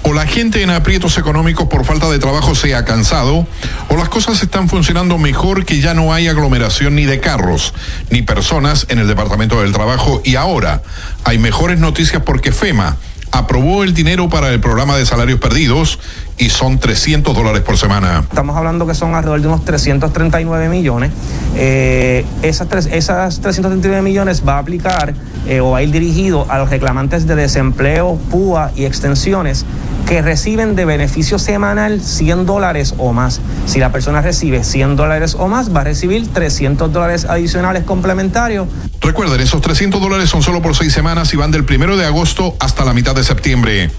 O 0.04 0.14
la 0.14 0.26
gente 0.26 0.64
en 0.64 0.72
aprietos 0.72 1.18
económicos 1.18 1.68
por 1.68 1.86
falta 1.86 2.10
de 2.10 2.18
trabajo 2.18 2.56
se 2.56 2.74
ha 2.76 2.86
cansado, 2.86 3.46
o 3.90 3.96
las 3.96 4.10
cosas 4.10 4.42
están 4.42 4.68
funcionando 4.68 5.18
mejor 5.18 5.64
que 5.64 5.80
ya 5.80 5.94
no 5.94 6.14
hay 6.14 6.28
aglomeración 6.28 6.96
ni 6.96 7.06
de 7.06 7.20
carros, 7.20 7.74
ni 8.10 8.22
personas 8.24 8.88
en 8.90 9.00
el 9.00 9.08
Departamento 9.08 9.62
del 9.62 9.74
Trabajo. 9.74 10.22
Y 10.26 10.36
ahora 10.36 10.82
hay 11.24 11.38
mejores 11.38 11.80
noticias 11.80 12.24
porque 12.26 12.52
FEMA 12.52 12.98
aprobó 13.32 13.84
el 13.84 13.94
dinero 13.94 14.30
para 14.30 14.50
el 14.50 14.60
programa 14.60 14.98
de 14.98 15.06
salarios 15.06 15.40
perdidos 15.40 16.00
y 16.41 16.49
son 16.49 16.80
300 16.80 17.36
dólares 17.36 17.62
por 17.62 17.77
semana. 17.77 18.23
Estamos 18.27 18.58
hablando 18.58 18.88
que 18.88 18.95
son 18.95 19.13
alrededor 19.13 19.41
de 19.41 19.47
unos 19.47 19.63
339 19.63 20.69
millones. 20.69 21.12
Eh, 21.56 22.25
esas, 22.41 22.67
tres, 22.67 22.88
esas 22.91 23.41
339 23.41 24.01
millones 24.01 24.41
va 24.45 24.56
a 24.56 24.58
aplicar 24.58 25.13
eh, 25.47 25.60
o 25.60 25.69
va 25.69 25.77
a 25.77 25.84
ir 25.84 25.91
dirigido 25.91 26.47
a 26.49 26.58
los 26.58 26.71
reclamantes 26.71 27.27
de 27.27 27.36
desempleo, 27.36 28.17
PUA 28.32 28.71
y 28.75 28.86
extensiones 28.86 29.65
que 30.08 30.23
reciben 30.23 30.75
de 30.75 30.86
beneficio 30.86 31.38
semanal 31.38 32.01
100 32.01 32.47
dólares 32.47 32.95
o 32.97 33.13
más. 33.13 33.39
Si 33.67 33.80
la 33.80 33.91
persona 33.91 34.21
recibe 34.21 34.63
100 34.63 34.95
dólares 34.95 35.36
o 35.38 35.47
más, 35.47 35.73
va 35.73 35.82
a 35.82 35.84
recibir 35.84 36.27
300 36.27 36.91
dólares 36.91 37.25
adicionales 37.25 37.84
complementarios. 37.84 38.67
Recuerden, 38.99 39.41
esos 39.41 39.62
300 39.62 40.01
dólares 40.01 40.27
son 40.27 40.41
solo 40.41 40.62
por 40.63 40.75
seis 40.75 40.91
semanas 40.91 41.32
y 41.36 41.38
van 41.38 41.51
del 41.51 41.65
primero 41.65 41.97
de 41.97 42.06
agosto 42.06 42.56
hasta 42.60 42.84
la 42.84 42.93
mitad 42.93 43.13
de 43.13 43.23
septiembre. 43.23 43.91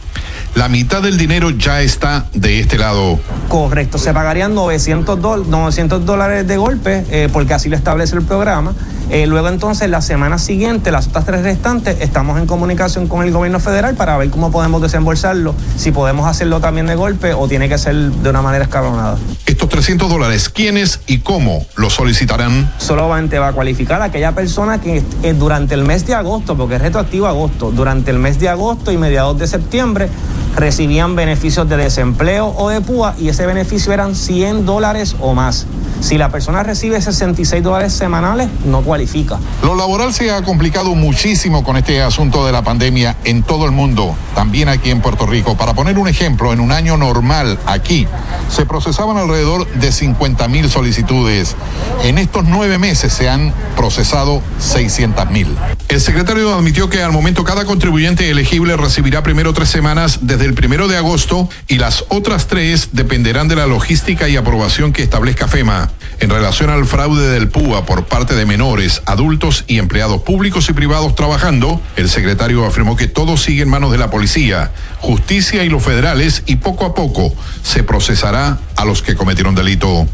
La 0.54 0.68
mitad 0.68 1.02
del 1.02 1.16
dinero 1.16 1.48
ya 1.50 1.80
está 1.80 2.26
de 2.34 2.60
este 2.60 2.76
lado. 2.76 3.18
Correcto, 3.48 3.96
se 3.96 4.12
pagarían 4.12 4.54
900, 4.54 5.46
900 5.48 6.04
dólares 6.04 6.46
de 6.46 6.58
golpe 6.58 7.06
eh, 7.10 7.30
porque 7.32 7.54
así 7.54 7.70
lo 7.70 7.76
establece 7.76 8.16
el 8.16 8.22
programa. 8.22 8.74
Eh, 9.08 9.26
luego 9.26 9.48
entonces 9.48 9.88
la 9.88 10.02
semana 10.02 10.38
siguiente, 10.38 10.90
las 10.90 11.08
otras 11.08 11.24
tres 11.24 11.42
restantes, 11.42 12.00
estamos 12.00 12.38
en 12.38 12.46
comunicación 12.46 13.08
con 13.08 13.22
el 13.22 13.32
gobierno 13.32 13.60
federal 13.60 13.94
para 13.94 14.16
ver 14.16 14.30
cómo 14.30 14.50
podemos 14.50 14.80
desembolsarlo, 14.80 15.54
si 15.76 15.90
podemos 15.90 16.26
hacerlo 16.26 16.60
también 16.60 16.86
de 16.86 16.94
golpe 16.94 17.32
o 17.32 17.48
tiene 17.48 17.68
que 17.68 17.78
ser 17.78 17.94
de 17.94 18.30
una 18.30 18.42
manera 18.42 18.64
escalonada. 18.64 19.18
Estos 19.46 19.68
300 19.70 20.08
dólares, 20.08 20.48
¿quiénes 20.50 21.00
y 21.06 21.18
cómo 21.18 21.66
lo 21.76 21.90
solicitarán? 21.90 22.70
Solamente 22.78 23.38
va 23.38 23.48
a 23.48 23.52
cualificar 23.52 24.02
a 24.02 24.06
aquella 24.06 24.32
persona 24.32 24.80
que 24.80 25.02
eh, 25.22 25.34
durante 25.34 25.74
el 25.74 25.84
mes 25.84 26.06
de 26.06 26.14
agosto, 26.14 26.56
porque 26.56 26.76
es 26.76 26.82
retroactivo 26.82 27.26
agosto, 27.26 27.70
durante 27.70 28.10
el 28.10 28.18
mes 28.18 28.38
de 28.38 28.48
agosto 28.48 28.92
y 28.92 28.98
mediados 28.98 29.38
de 29.38 29.46
septiembre 29.46 30.08
recibían 30.56 31.16
beneficios 31.16 31.68
de 31.68 31.76
desempleo 31.76 32.54
o 32.56 32.68
de 32.68 32.80
PUA 32.80 33.14
y 33.18 33.28
ese 33.28 33.46
beneficio 33.46 33.92
eran 33.92 34.14
100 34.14 34.66
dólares 34.66 35.16
o 35.20 35.34
más. 35.34 35.66
Si 36.02 36.18
la 36.18 36.30
persona 36.30 36.64
recibe 36.64 37.00
66 37.00 37.62
dólares 37.62 37.92
semanales, 37.92 38.48
no 38.64 38.82
cualifica. 38.82 39.38
Lo 39.62 39.76
laboral 39.76 40.12
se 40.12 40.32
ha 40.32 40.42
complicado 40.42 40.96
muchísimo 40.96 41.62
con 41.62 41.76
este 41.76 42.02
asunto 42.02 42.44
de 42.44 42.50
la 42.50 42.62
pandemia 42.62 43.16
en 43.22 43.44
todo 43.44 43.66
el 43.66 43.70
mundo, 43.70 44.16
también 44.34 44.68
aquí 44.68 44.90
en 44.90 45.00
Puerto 45.00 45.26
Rico. 45.26 45.56
Para 45.56 45.74
poner 45.74 45.98
un 45.98 46.08
ejemplo, 46.08 46.52
en 46.52 46.58
un 46.58 46.72
año 46.72 46.96
normal 46.96 47.56
aquí 47.66 48.08
se 48.48 48.66
procesaban 48.66 49.16
alrededor 49.16 49.66
de 49.74 49.92
50 49.92 50.48
mil 50.48 50.68
solicitudes. 50.68 51.54
En 52.02 52.18
estos 52.18 52.44
nueve 52.44 52.78
meses 52.78 53.12
se 53.12 53.30
han 53.30 53.54
procesado 53.76 54.42
600 54.58 55.30
mil. 55.30 55.56
El 55.88 56.00
secretario 56.00 56.52
admitió 56.52 56.88
que 56.88 57.02
al 57.02 57.12
momento 57.12 57.44
cada 57.44 57.64
contribuyente 57.64 58.28
elegible 58.28 58.76
recibirá 58.76 59.22
primero 59.22 59.52
tres 59.52 59.68
semanas 59.68 60.18
desde 60.22 60.46
el 60.46 60.54
primero 60.54 60.88
de 60.88 60.96
agosto 60.96 61.48
y 61.68 61.76
las 61.76 62.04
otras 62.08 62.48
tres 62.48 62.88
dependerán 62.92 63.46
de 63.46 63.56
la 63.56 63.66
logística 63.66 64.28
y 64.28 64.36
aprobación 64.36 64.92
que 64.92 65.02
establezca 65.04 65.46
FEMA. 65.46 65.91
En 66.20 66.30
relación 66.30 66.70
al 66.70 66.86
fraude 66.86 67.28
del 67.28 67.48
PUA 67.48 67.84
por 67.84 68.04
parte 68.04 68.34
de 68.34 68.46
menores, 68.46 69.02
adultos 69.06 69.64
y 69.66 69.78
empleados 69.78 70.22
públicos 70.22 70.68
y 70.68 70.72
privados 70.72 71.14
trabajando, 71.14 71.80
el 71.96 72.08
secretario 72.08 72.64
afirmó 72.64 72.96
que 72.96 73.08
todo 73.08 73.36
sigue 73.36 73.62
en 73.62 73.68
manos 73.68 73.90
de 73.90 73.98
la 73.98 74.10
policía, 74.10 74.70
justicia 75.00 75.64
y 75.64 75.68
los 75.68 75.82
federales 75.82 76.42
y 76.46 76.56
poco 76.56 76.84
a 76.84 76.94
poco 76.94 77.32
se 77.62 77.82
procesará 77.82 78.58
a 78.76 78.84
los 78.84 79.02
que 79.02 79.16
cometieron 79.16 79.54
delito. 79.54 80.06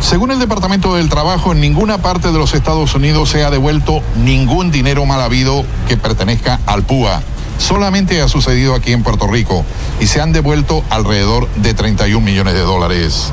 Según 0.00 0.30
el 0.30 0.38
Departamento 0.38 0.94
del 0.94 1.08
Trabajo, 1.08 1.52
en 1.52 1.60
ninguna 1.60 1.98
parte 1.98 2.30
de 2.30 2.38
los 2.38 2.54
Estados 2.54 2.94
Unidos 2.94 3.30
se 3.30 3.42
ha 3.42 3.50
devuelto 3.50 4.02
ningún 4.16 4.70
dinero 4.70 5.06
mal 5.06 5.20
habido 5.20 5.64
que 5.88 5.96
pertenezca 5.96 6.60
al 6.66 6.84
PUA. 6.84 7.22
Solamente 7.58 8.20
ha 8.20 8.28
sucedido 8.28 8.74
aquí 8.74 8.92
en 8.92 9.02
Puerto 9.02 9.26
Rico 9.26 9.64
y 10.00 10.06
se 10.06 10.20
han 10.20 10.32
devuelto 10.32 10.84
alrededor 10.90 11.48
de 11.56 11.74
31 11.74 12.24
millones 12.24 12.54
de 12.54 12.60
dólares. 12.60 13.32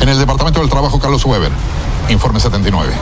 En 0.00 0.08
el 0.08 0.18
Departamento 0.18 0.60
del 0.60 0.70
Trabajo, 0.70 0.98
Carlos 0.98 1.24
Weber, 1.24 1.52
informe 2.08 2.40
79 2.40 2.92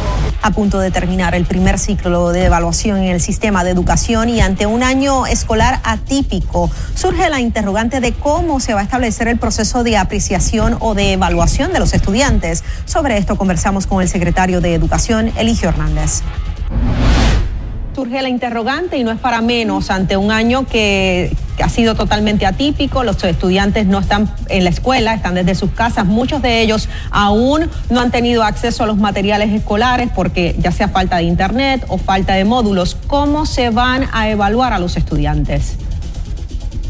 a 0.46 0.52
punto 0.52 0.78
de 0.78 0.92
terminar 0.92 1.34
el 1.34 1.44
primer 1.44 1.76
ciclo 1.76 2.30
de 2.30 2.44
evaluación 2.44 2.98
en 2.98 3.10
el 3.10 3.20
sistema 3.20 3.64
de 3.64 3.70
educación 3.70 4.28
y 4.28 4.40
ante 4.40 4.64
un 4.64 4.84
año 4.84 5.26
escolar 5.26 5.80
atípico, 5.82 6.70
surge 6.94 7.28
la 7.30 7.40
interrogante 7.40 7.98
de 7.98 8.12
cómo 8.12 8.60
se 8.60 8.72
va 8.72 8.80
a 8.80 8.84
establecer 8.84 9.26
el 9.26 9.38
proceso 9.38 9.82
de 9.82 9.96
apreciación 9.96 10.76
o 10.78 10.94
de 10.94 11.14
evaluación 11.14 11.72
de 11.72 11.80
los 11.80 11.94
estudiantes. 11.94 12.62
Sobre 12.84 13.18
esto 13.18 13.34
conversamos 13.34 13.88
con 13.88 14.02
el 14.02 14.08
secretario 14.08 14.60
de 14.60 14.74
Educación, 14.74 15.32
Eligio 15.36 15.68
Hernández 15.68 16.22
surge 17.96 18.20
la 18.20 18.28
interrogante 18.28 18.98
y 18.98 19.04
no 19.04 19.10
es 19.10 19.18
para 19.18 19.40
menos 19.40 19.88
ante 19.88 20.18
un 20.18 20.30
año 20.30 20.66
que 20.66 21.34
ha 21.62 21.68
sido 21.70 21.94
totalmente 21.94 22.44
atípico, 22.44 23.04
los 23.04 23.24
estudiantes 23.24 23.86
no 23.86 24.00
están 24.00 24.30
en 24.50 24.64
la 24.64 24.70
escuela, 24.70 25.14
están 25.14 25.34
desde 25.34 25.54
sus 25.54 25.70
casas, 25.70 26.04
muchos 26.04 26.42
de 26.42 26.60
ellos 26.60 26.90
aún 27.10 27.70
no 27.88 28.00
han 28.00 28.10
tenido 28.10 28.42
acceso 28.42 28.84
a 28.84 28.86
los 28.86 28.98
materiales 28.98 29.50
escolares 29.50 30.10
porque 30.14 30.54
ya 30.58 30.72
sea 30.72 30.88
falta 30.88 31.16
de 31.16 31.22
internet 31.22 31.86
o 31.88 31.96
falta 31.96 32.34
de 32.34 32.44
módulos. 32.44 32.98
¿Cómo 33.06 33.46
se 33.46 33.70
van 33.70 34.06
a 34.12 34.28
evaluar 34.28 34.74
a 34.74 34.78
los 34.78 34.98
estudiantes? 34.98 35.76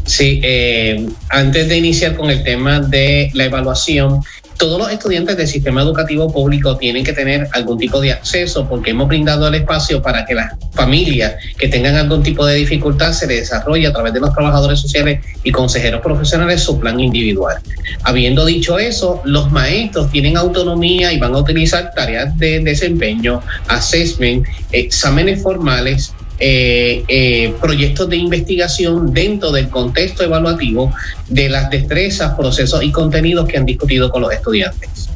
Sí, 0.03 0.41
eh, 0.43 1.07
antes 1.29 1.69
de 1.69 1.77
iniciar 1.77 2.17
con 2.17 2.29
el 2.29 2.43
tema 2.43 2.81
de 2.81 3.29
la 3.33 3.45
evaluación, 3.45 4.21
todos 4.57 4.79
los 4.79 4.91
estudiantes 4.91 5.37
del 5.37 5.47
sistema 5.47 5.81
educativo 5.81 6.31
público 6.31 6.77
tienen 6.77 7.03
que 7.03 7.13
tener 7.13 7.47
algún 7.53 7.77
tipo 7.77 8.01
de 8.01 8.11
acceso 8.11 8.67
porque 8.67 8.91
hemos 8.91 9.07
brindado 9.07 9.47
el 9.47 9.55
espacio 9.55 10.01
para 10.01 10.25
que 10.25 10.33
las 10.33 10.53
familias 10.73 11.35
que 11.57 11.67
tengan 11.67 11.95
algún 11.95 12.23
tipo 12.23 12.45
de 12.45 12.55
dificultad 12.55 13.11
se 13.13 13.27
les 13.27 13.41
desarrolle 13.41 13.87
a 13.87 13.93
través 13.93 14.13
de 14.13 14.19
los 14.19 14.33
trabajadores 14.33 14.79
sociales 14.79 15.23
y 15.43 15.51
consejeros 15.51 16.01
profesionales 16.01 16.61
su 16.61 16.79
plan 16.79 16.99
individual. 16.99 17.57
Habiendo 18.03 18.45
dicho 18.45 18.79
eso, 18.79 19.21
los 19.25 19.51
maestros 19.51 20.11
tienen 20.11 20.37
autonomía 20.37 21.13
y 21.13 21.19
van 21.19 21.35
a 21.35 21.37
utilizar 21.37 21.91
tareas 21.95 22.37
de 22.37 22.59
desempeño, 22.59 23.41
assessment, 23.67 24.45
exámenes 24.71 25.41
formales 25.41 26.13
eh, 26.39 27.03
eh, 27.07 27.53
proyectos 27.59 28.09
de 28.09 28.17
investigación 28.17 29.13
dentro 29.13 29.51
del 29.51 29.69
contexto 29.69 30.23
evaluativo 30.23 30.93
de 31.29 31.49
las 31.49 31.69
destrezas, 31.69 32.35
procesos 32.35 32.83
y 32.83 32.91
contenidos 32.91 33.47
que 33.47 33.57
han 33.57 33.65
discutido 33.65 34.11
con 34.11 34.21
los 34.21 34.31
estudiantes. 34.31 35.09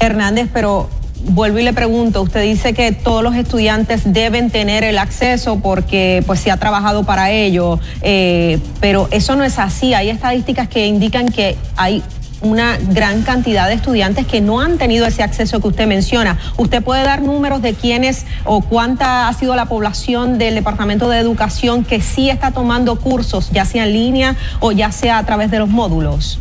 Hernández, 0.00 0.48
pero 0.52 0.88
vuelvo 1.24 1.58
y 1.58 1.62
le 1.62 1.72
pregunto, 1.72 2.22
usted 2.22 2.42
dice 2.42 2.72
que 2.72 2.92
todos 2.92 3.22
los 3.22 3.34
estudiantes 3.34 4.02
deben 4.04 4.50
tener 4.50 4.84
el 4.84 4.98
acceso 4.98 5.60
porque 5.60 6.22
pues 6.26 6.40
se 6.40 6.50
ha 6.50 6.56
trabajado 6.56 7.04
para 7.04 7.30
ello, 7.30 7.78
eh, 8.02 8.58
pero 8.80 9.08
eso 9.10 9.36
no 9.36 9.44
es 9.44 9.58
así. 9.58 9.94
Hay 9.94 10.10
estadísticas 10.10 10.68
que 10.68 10.86
indican 10.86 11.28
que 11.28 11.56
hay 11.76 12.02
una 12.40 12.78
gran 12.78 13.22
cantidad 13.22 13.68
de 13.68 13.74
estudiantes 13.74 14.26
que 14.26 14.40
no 14.40 14.60
han 14.60 14.78
tenido 14.78 15.06
ese 15.06 15.22
acceso 15.22 15.60
que 15.60 15.68
usted 15.68 15.86
menciona. 15.86 16.38
¿Usted 16.56 16.82
puede 16.82 17.04
dar 17.04 17.22
números 17.22 17.62
de 17.62 17.74
quiénes 17.74 18.26
o 18.44 18.60
cuánta 18.60 19.28
ha 19.28 19.32
sido 19.34 19.56
la 19.56 19.66
población 19.66 20.38
del 20.38 20.54
Departamento 20.54 21.08
de 21.08 21.18
Educación 21.18 21.84
que 21.84 22.00
sí 22.00 22.30
está 22.30 22.52
tomando 22.52 22.96
cursos, 22.96 23.50
ya 23.52 23.64
sea 23.64 23.84
en 23.84 23.92
línea 23.92 24.36
o 24.60 24.72
ya 24.72 24.92
sea 24.92 25.18
a 25.18 25.26
través 25.26 25.50
de 25.50 25.58
los 25.58 25.68
módulos? 25.68 26.40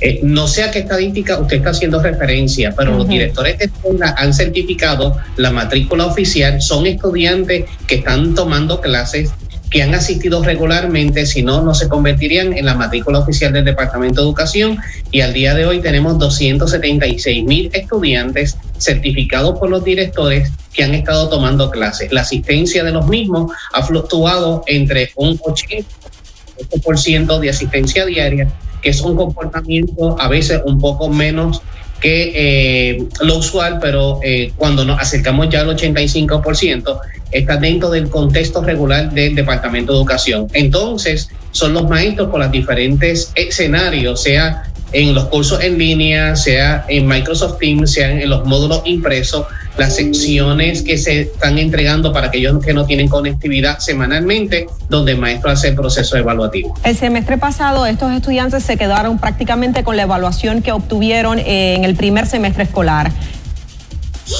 Eh, 0.00 0.20
no 0.22 0.46
sé 0.46 0.62
a 0.62 0.70
qué 0.70 0.80
estadística 0.80 1.38
usted 1.38 1.56
está 1.56 1.70
haciendo 1.70 2.00
referencia, 2.00 2.72
pero 2.76 2.96
los 2.96 3.08
directores 3.08 3.58
de 3.58 3.64
escuela 3.64 4.14
han 4.16 4.32
certificado 4.32 5.16
la 5.36 5.50
matrícula 5.50 6.06
oficial, 6.06 6.62
son 6.62 6.86
estudiantes 6.86 7.64
que 7.86 7.96
están 7.96 8.34
tomando 8.36 8.80
clases 8.80 9.32
que 9.70 9.82
han 9.82 9.94
asistido 9.94 10.42
regularmente, 10.42 11.26
si 11.26 11.42
no, 11.42 11.62
no 11.62 11.74
se 11.74 11.88
convertirían 11.88 12.54
en 12.54 12.64
la 12.64 12.74
matrícula 12.74 13.18
oficial 13.18 13.52
del 13.52 13.66
Departamento 13.66 14.20
de 14.20 14.26
Educación 14.26 14.78
y 15.10 15.20
al 15.20 15.34
día 15.34 15.54
de 15.54 15.66
hoy 15.66 15.80
tenemos 15.80 16.18
276 16.18 17.44
mil 17.44 17.70
estudiantes 17.72 18.56
certificados 18.78 19.58
por 19.58 19.68
los 19.68 19.84
directores 19.84 20.50
que 20.72 20.84
han 20.84 20.94
estado 20.94 21.28
tomando 21.28 21.70
clases. 21.70 22.10
La 22.12 22.22
asistencia 22.22 22.82
de 22.82 22.92
los 22.92 23.06
mismos 23.06 23.52
ha 23.72 23.82
fluctuado 23.82 24.62
entre 24.66 25.10
un 25.16 25.38
80% 25.38 27.38
de 27.38 27.50
asistencia 27.50 28.06
diaria, 28.06 28.48
que 28.80 28.90
es 28.90 29.00
un 29.02 29.16
comportamiento 29.16 30.18
a 30.20 30.28
veces 30.28 30.62
un 30.64 30.80
poco 30.80 31.08
menos 31.08 31.60
que 32.00 32.32
eh, 32.34 33.04
lo 33.20 33.38
usual, 33.38 33.78
pero 33.80 34.20
eh, 34.22 34.52
cuando 34.56 34.84
nos 34.84 35.00
acercamos 35.00 35.48
ya 35.50 35.62
al 35.62 35.76
85%, 35.76 37.00
está 37.30 37.56
dentro 37.56 37.90
del 37.90 38.08
contexto 38.08 38.62
regular 38.62 39.10
del 39.12 39.34
Departamento 39.34 39.92
de 39.92 39.98
Educación. 39.98 40.48
Entonces, 40.52 41.28
son 41.50 41.74
los 41.74 41.88
maestros 41.88 42.30
por 42.30 42.40
los 42.40 42.50
diferentes 42.50 43.32
escenarios, 43.34 44.22
sea 44.22 44.64
en 44.92 45.14
los 45.14 45.26
cursos 45.26 45.62
en 45.62 45.78
línea, 45.78 46.34
sea 46.36 46.84
en 46.88 47.06
Microsoft 47.06 47.58
Teams, 47.58 47.92
sea 47.92 48.10
en 48.10 48.30
los 48.30 48.46
módulos 48.46 48.82
impresos, 48.84 49.46
las 49.78 49.94
secciones 49.94 50.82
que 50.82 50.98
se 50.98 51.20
están 51.22 51.58
entregando 51.58 52.12
para 52.12 52.26
aquellos 52.26 52.62
que 52.64 52.74
no 52.74 52.84
tienen 52.84 53.08
conectividad 53.08 53.78
semanalmente, 53.78 54.66
donde 54.88 55.12
el 55.12 55.18
maestro 55.18 55.50
hace 55.50 55.68
el 55.68 55.76
proceso 55.76 56.16
evaluativo. 56.16 56.74
El 56.82 56.96
semestre 56.96 57.38
pasado 57.38 57.86
estos 57.86 58.12
estudiantes 58.12 58.64
se 58.64 58.76
quedaron 58.76 59.18
prácticamente 59.18 59.84
con 59.84 59.96
la 59.96 60.02
evaluación 60.02 60.62
que 60.62 60.72
obtuvieron 60.72 61.38
en 61.38 61.84
el 61.84 61.94
primer 61.94 62.26
semestre 62.26 62.64
escolar. 62.64 63.12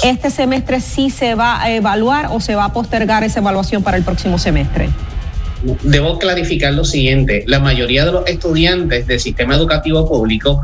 ¿Este 0.05 0.31
semestre 0.31 0.81
sí 0.81 1.09
se 1.09 1.35
va 1.35 1.63
a 1.63 1.71
evaluar 1.71 2.29
o 2.31 2.41
se 2.41 2.55
va 2.55 2.67
a 2.67 2.73
postergar 2.73 3.25
esa 3.25 3.41
evaluación 3.41 3.83
para 3.83 3.97
el 3.97 4.03
próximo 4.03 4.39
semestre? 4.39 4.91
Debo 5.83 6.19
clarificar 6.19 6.75
lo 6.75 6.85
siguiente, 6.85 7.45
la 7.47 7.59
mayoría 7.59 8.05
de 8.05 8.13
los 8.13 8.27
estudiantes 8.27 9.07
del 9.07 9.19
sistema 9.19 9.55
educativo 9.55 10.09
público 10.09 10.63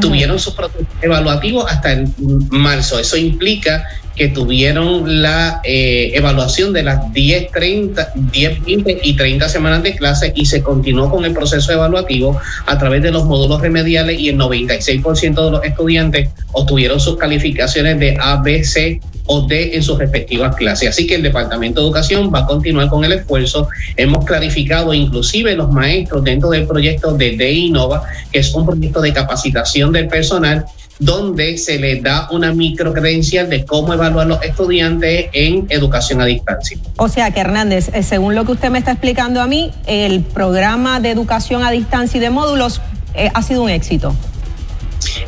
tuvieron 0.00 0.38
sus 0.38 0.54
procesos 0.54 0.86
evaluativos 1.00 1.70
hasta 1.70 1.92
el 1.92 2.08
marzo. 2.50 2.98
Eso 2.98 3.16
implica 3.16 3.84
que 4.16 4.28
tuvieron 4.28 5.22
la 5.22 5.60
eh, 5.62 6.12
evaluación 6.14 6.72
de 6.72 6.82
las 6.82 7.12
10, 7.12 7.50
30, 7.52 8.12
10, 8.32 8.64
20 8.64 9.00
y 9.02 9.14
30 9.14 9.48
semanas 9.48 9.82
de 9.82 9.94
clase 9.94 10.32
y 10.34 10.46
se 10.46 10.62
continuó 10.62 11.10
con 11.10 11.24
el 11.24 11.34
proceso 11.34 11.70
evaluativo 11.70 12.40
a 12.64 12.78
través 12.78 13.02
de 13.02 13.12
los 13.12 13.26
módulos 13.26 13.60
remediales 13.60 14.18
y 14.18 14.30
el 14.30 14.38
96% 14.38 15.44
de 15.44 15.50
los 15.50 15.64
estudiantes 15.64 16.30
obtuvieron 16.52 16.98
sus 16.98 17.18
calificaciones 17.18 17.98
de 17.98 18.16
A, 18.18 18.40
B, 18.42 18.64
C 18.64 19.00
o 19.26 19.42
D 19.42 19.76
en 19.76 19.82
sus 19.82 19.98
respectivas 19.98 20.56
clases. 20.56 20.90
Así 20.90 21.06
que 21.06 21.16
el 21.16 21.22
Departamento 21.22 21.80
de 21.80 21.86
Educación 21.86 22.30
va 22.34 22.40
a 22.40 22.46
continuar 22.46 22.88
con 22.88 23.04
el 23.04 23.12
esfuerzo. 23.12 23.68
Hemos 23.96 24.24
clarificado 24.24 24.94
inclusive 24.94 25.54
los 25.54 25.70
maestros 25.70 26.24
dentro 26.24 26.50
del 26.50 26.66
proyecto 26.66 27.12
de 27.12 27.36
D 27.36 27.52
Innova, 27.52 28.04
que 28.32 28.40
es 28.40 28.54
un 28.54 28.66
proyecto 28.66 29.00
de 29.00 29.12
capacitación 29.12 29.92
del 29.92 30.08
personal 30.08 30.66
donde 30.98 31.58
se 31.58 31.78
les 31.78 32.02
da 32.02 32.28
una 32.30 32.52
microcredencial 32.52 33.50
de 33.50 33.64
cómo 33.64 33.92
evaluar 33.92 34.26
los 34.26 34.42
estudiantes 34.42 35.26
en 35.32 35.66
educación 35.68 36.20
a 36.20 36.24
distancia. 36.24 36.78
O 36.96 37.08
sea 37.08 37.30
que 37.30 37.40
Hernández, 37.40 37.90
eh, 37.92 38.02
según 38.02 38.34
lo 38.34 38.44
que 38.44 38.52
usted 38.52 38.70
me 38.70 38.78
está 38.78 38.92
explicando 38.92 39.40
a 39.42 39.46
mí, 39.46 39.72
el 39.86 40.20
programa 40.20 41.00
de 41.00 41.10
educación 41.10 41.62
a 41.64 41.70
distancia 41.70 42.18
y 42.18 42.20
de 42.20 42.30
módulos 42.30 42.80
eh, 43.14 43.30
ha 43.32 43.42
sido 43.42 43.62
un 43.62 43.70
éxito. 43.70 44.14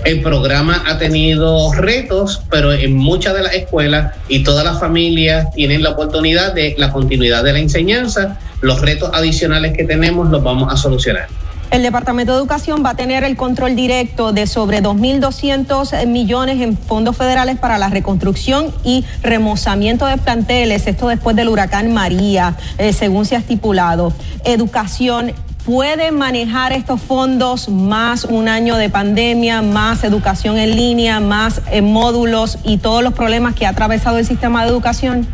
El 0.04 0.22
programa 0.22 0.82
ha 0.86 0.98
tenido 0.98 1.72
retos, 1.72 2.42
pero 2.50 2.72
en 2.72 2.96
muchas 2.96 3.34
de 3.34 3.42
las 3.42 3.54
escuelas 3.54 4.14
y 4.28 4.42
todas 4.42 4.64
las 4.64 4.80
familias 4.80 5.50
tienen 5.52 5.82
la 5.82 5.90
oportunidad 5.90 6.54
de 6.54 6.74
la 6.78 6.92
continuidad 6.92 7.44
de 7.44 7.52
la 7.52 7.58
enseñanza. 7.58 8.38
Los 8.60 8.80
retos 8.80 9.10
adicionales 9.12 9.76
que 9.76 9.84
tenemos 9.84 10.30
los 10.30 10.42
vamos 10.42 10.72
a 10.72 10.76
solucionar. 10.76 11.28
El 11.70 11.82
Departamento 11.82 12.32
de 12.32 12.38
Educación 12.38 12.82
va 12.82 12.90
a 12.90 12.94
tener 12.94 13.24
el 13.24 13.36
control 13.36 13.76
directo 13.76 14.32
de 14.32 14.46
sobre 14.46 14.82
2.200 14.82 16.06
millones 16.06 16.62
en 16.62 16.78
fondos 16.78 17.14
federales 17.14 17.58
para 17.58 17.76
la 17.76 17.90
reconstrucción 17.90 18.72
y 18.84 19.04
remozamiento 19.22 20.06
de 20.06 20.16
planteles, 20.16 20.86
esto 20.86 21.08
después 21.08 21.36
del 21.36 21.48
huracán 21.48 21.92
María, 21.92 22.56
eh, 22.78 22.94
según 22.94 23.26
se 23.26 23.36
ha 23.36 23.40
estipulado. 23.40 24.14
Educación 24.44 25.34
puede 25.68 26.12
manejar 26.12 26.72
estos 26.72 26.98
fondos 26.98 27.68
más 27.68 28.24
un 28.24 28.48
año 28.48 28.78
de 28.78 28.88
pandemia, 28.88 29.60
más 29.60 30.02
educación 30.02 30.56
en 30.56 30.74
línea, 30.74 31.20
más 31.20 31.60
eh, 31.70 31.82
módulos 31.82 32.56
y 32.64 32.78
todos 32.78 33.04
los 33.04 33.12
problemas 33.12 33.54
que 33.54 33.66
ha 33.66 33.68
atravesado 33.68 34.16
el 34.16 34.24
sistema 34.24 34.64
de 34.64 34.70
educación? 34.70 35.26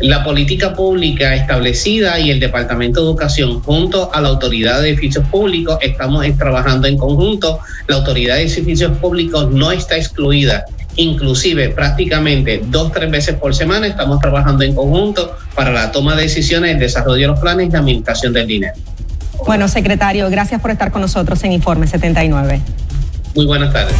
la 0.00 0.24
política 0.24 0.74
pública 0.74 1.36
establecida 1.36 2.18
y 2.18 2.28
el 2.28 2.40
Departamento 2.40 3.00
de 3.00 3.06
Educación 3.06 3.60
junto 3.60 4.12
a 4.12 4.20
la 4.20 4.28
Autoridad 4.28 4.82
de 4.82 4.90
Edificios 4.90 5.26
Públicos 5.28 5.78
estamos 5.80 6.26
trabajando 6.36 6.88
en 6.88 6.98
conjunto. 6.98 7.60
La 7.86 7.96
Autoridad 7.96 8.34
de 8.34 8.42
Edificios 8.42 8.98
Públicos 8.98 9.50
no 9.52 9.70
está 9.70 9.96
excluida. 9.96 10.66
Inclusive 10.96 11.70
prácticamente 11.70 12.60
dos, 12.66 12.92
tres 12.92 13.10
veces 13.10 13.36
por 13.36 13.54
semana 13.54 13.86
estamos 13.86 14.18
trabajando 14.18 14.64
en 14.64 14.74
conjunto 14.74 15.34
para 15.54 15.70
la 15.70 15.92
toma 15.92 16.16
de 16.16 16.24
decisiones, 16.24 16.72
el 16.72 16.80
desarrollo 16.80 17.22
de 17.22 17.28
los 17.28 17.40
planes 17.40 17.68
y 17.68 17.70
la 17.70 17.78
administración 17.78 18.32
del 18.32 18.48
dinero. 18.48 18.74
Bueno, 19.46 19.68
secretario, 19.68 20.30
gracias 20.30 20.60
por 20.60 20.70
estar 20.70 20.90
con 20.90 21.02
nosotros 21.02 21.42
en 21.44 21.52
Informe 21.52 21.86
79. 21.86 22.60
Muy 23.34 23.46
buenas 23.46 23.72
tardes. 23.72 23.94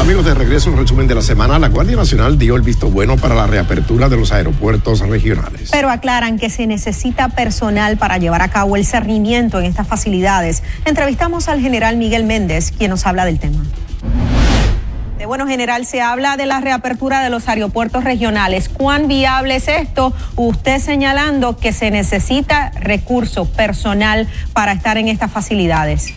Amigos, 0.00 0.24
de 0.24 0.34
regreso, 0.34 0.70
un 0.70 0.78
resumen 0.78 1.06
de 1.06 1.14
la 1.14 1.22
semana. 1.22 1.58
La 1.58 1.68
Guardia 1.68 1.94
Nacional 1.94 2.38
dio 2.38 2.56
el 2.56 2.62
visto 2.62 2.90
bueno 2.90 3.16
para 3.16 3.34
la 3.34 3.46
reapertura 3.46 4.08
de 4.08 4.16
los 4.16 4.32
aeropuertos 4.32 5.00
regionales. 5.00 5.70
Pero 5.70 5.88
aclaran 5.90 6.38
que 6.38 6.50
se 6.50 6.66
necesita 6.66 7.28
personal 7.28 7.96
para 7.96 8.18
llevar 8.18 8.42
a 8.42 8.48
cabo 8.48 8.76
el 8.76 8.84
cernimiento 8.84 9.60
en 9.60 9.66
estas 9.66 9.86
facilidades. 9.86 10.62
Entrevistamos 10.84 11.48
al 11.48 11.60
general 11.60 11.96
Miguel 11.96 12.24
Méndez, 12.24 12.72
quien 12.72 12.90
nos 12.90 13.06
habla 13.06 13.24
del 13.24 13.38
tema. 13.38 13.62
Bueno, 15.26 15.46
general, 15.46 15.84
se 15.84 16.00
habla 16.00 16.36
de 16.36 16.46
la 16.46 16.60
reapertura 16.60 17.22
de 17.22 17.30
los 17.30 17.46
aeropuertos 17.46 18.04
regionales. 18.04 18.68
¿Cuán 18.68 19.06
viable 19.06 19.56
es 19.56 19.68
esto? 19.68 20.14
Usted 20.36 20.80
señalando 20.80 21.56
que 21.58 21.72
se 21.72 21.90
necesita 21.90 22.70
recurso 22.70 23.44
personal 23.44 24.28
para 24.54 24.72
estar 24.72 24.96
en 24.96 25.08
estas 25.08 25.30
facilidades. 25.30 26.14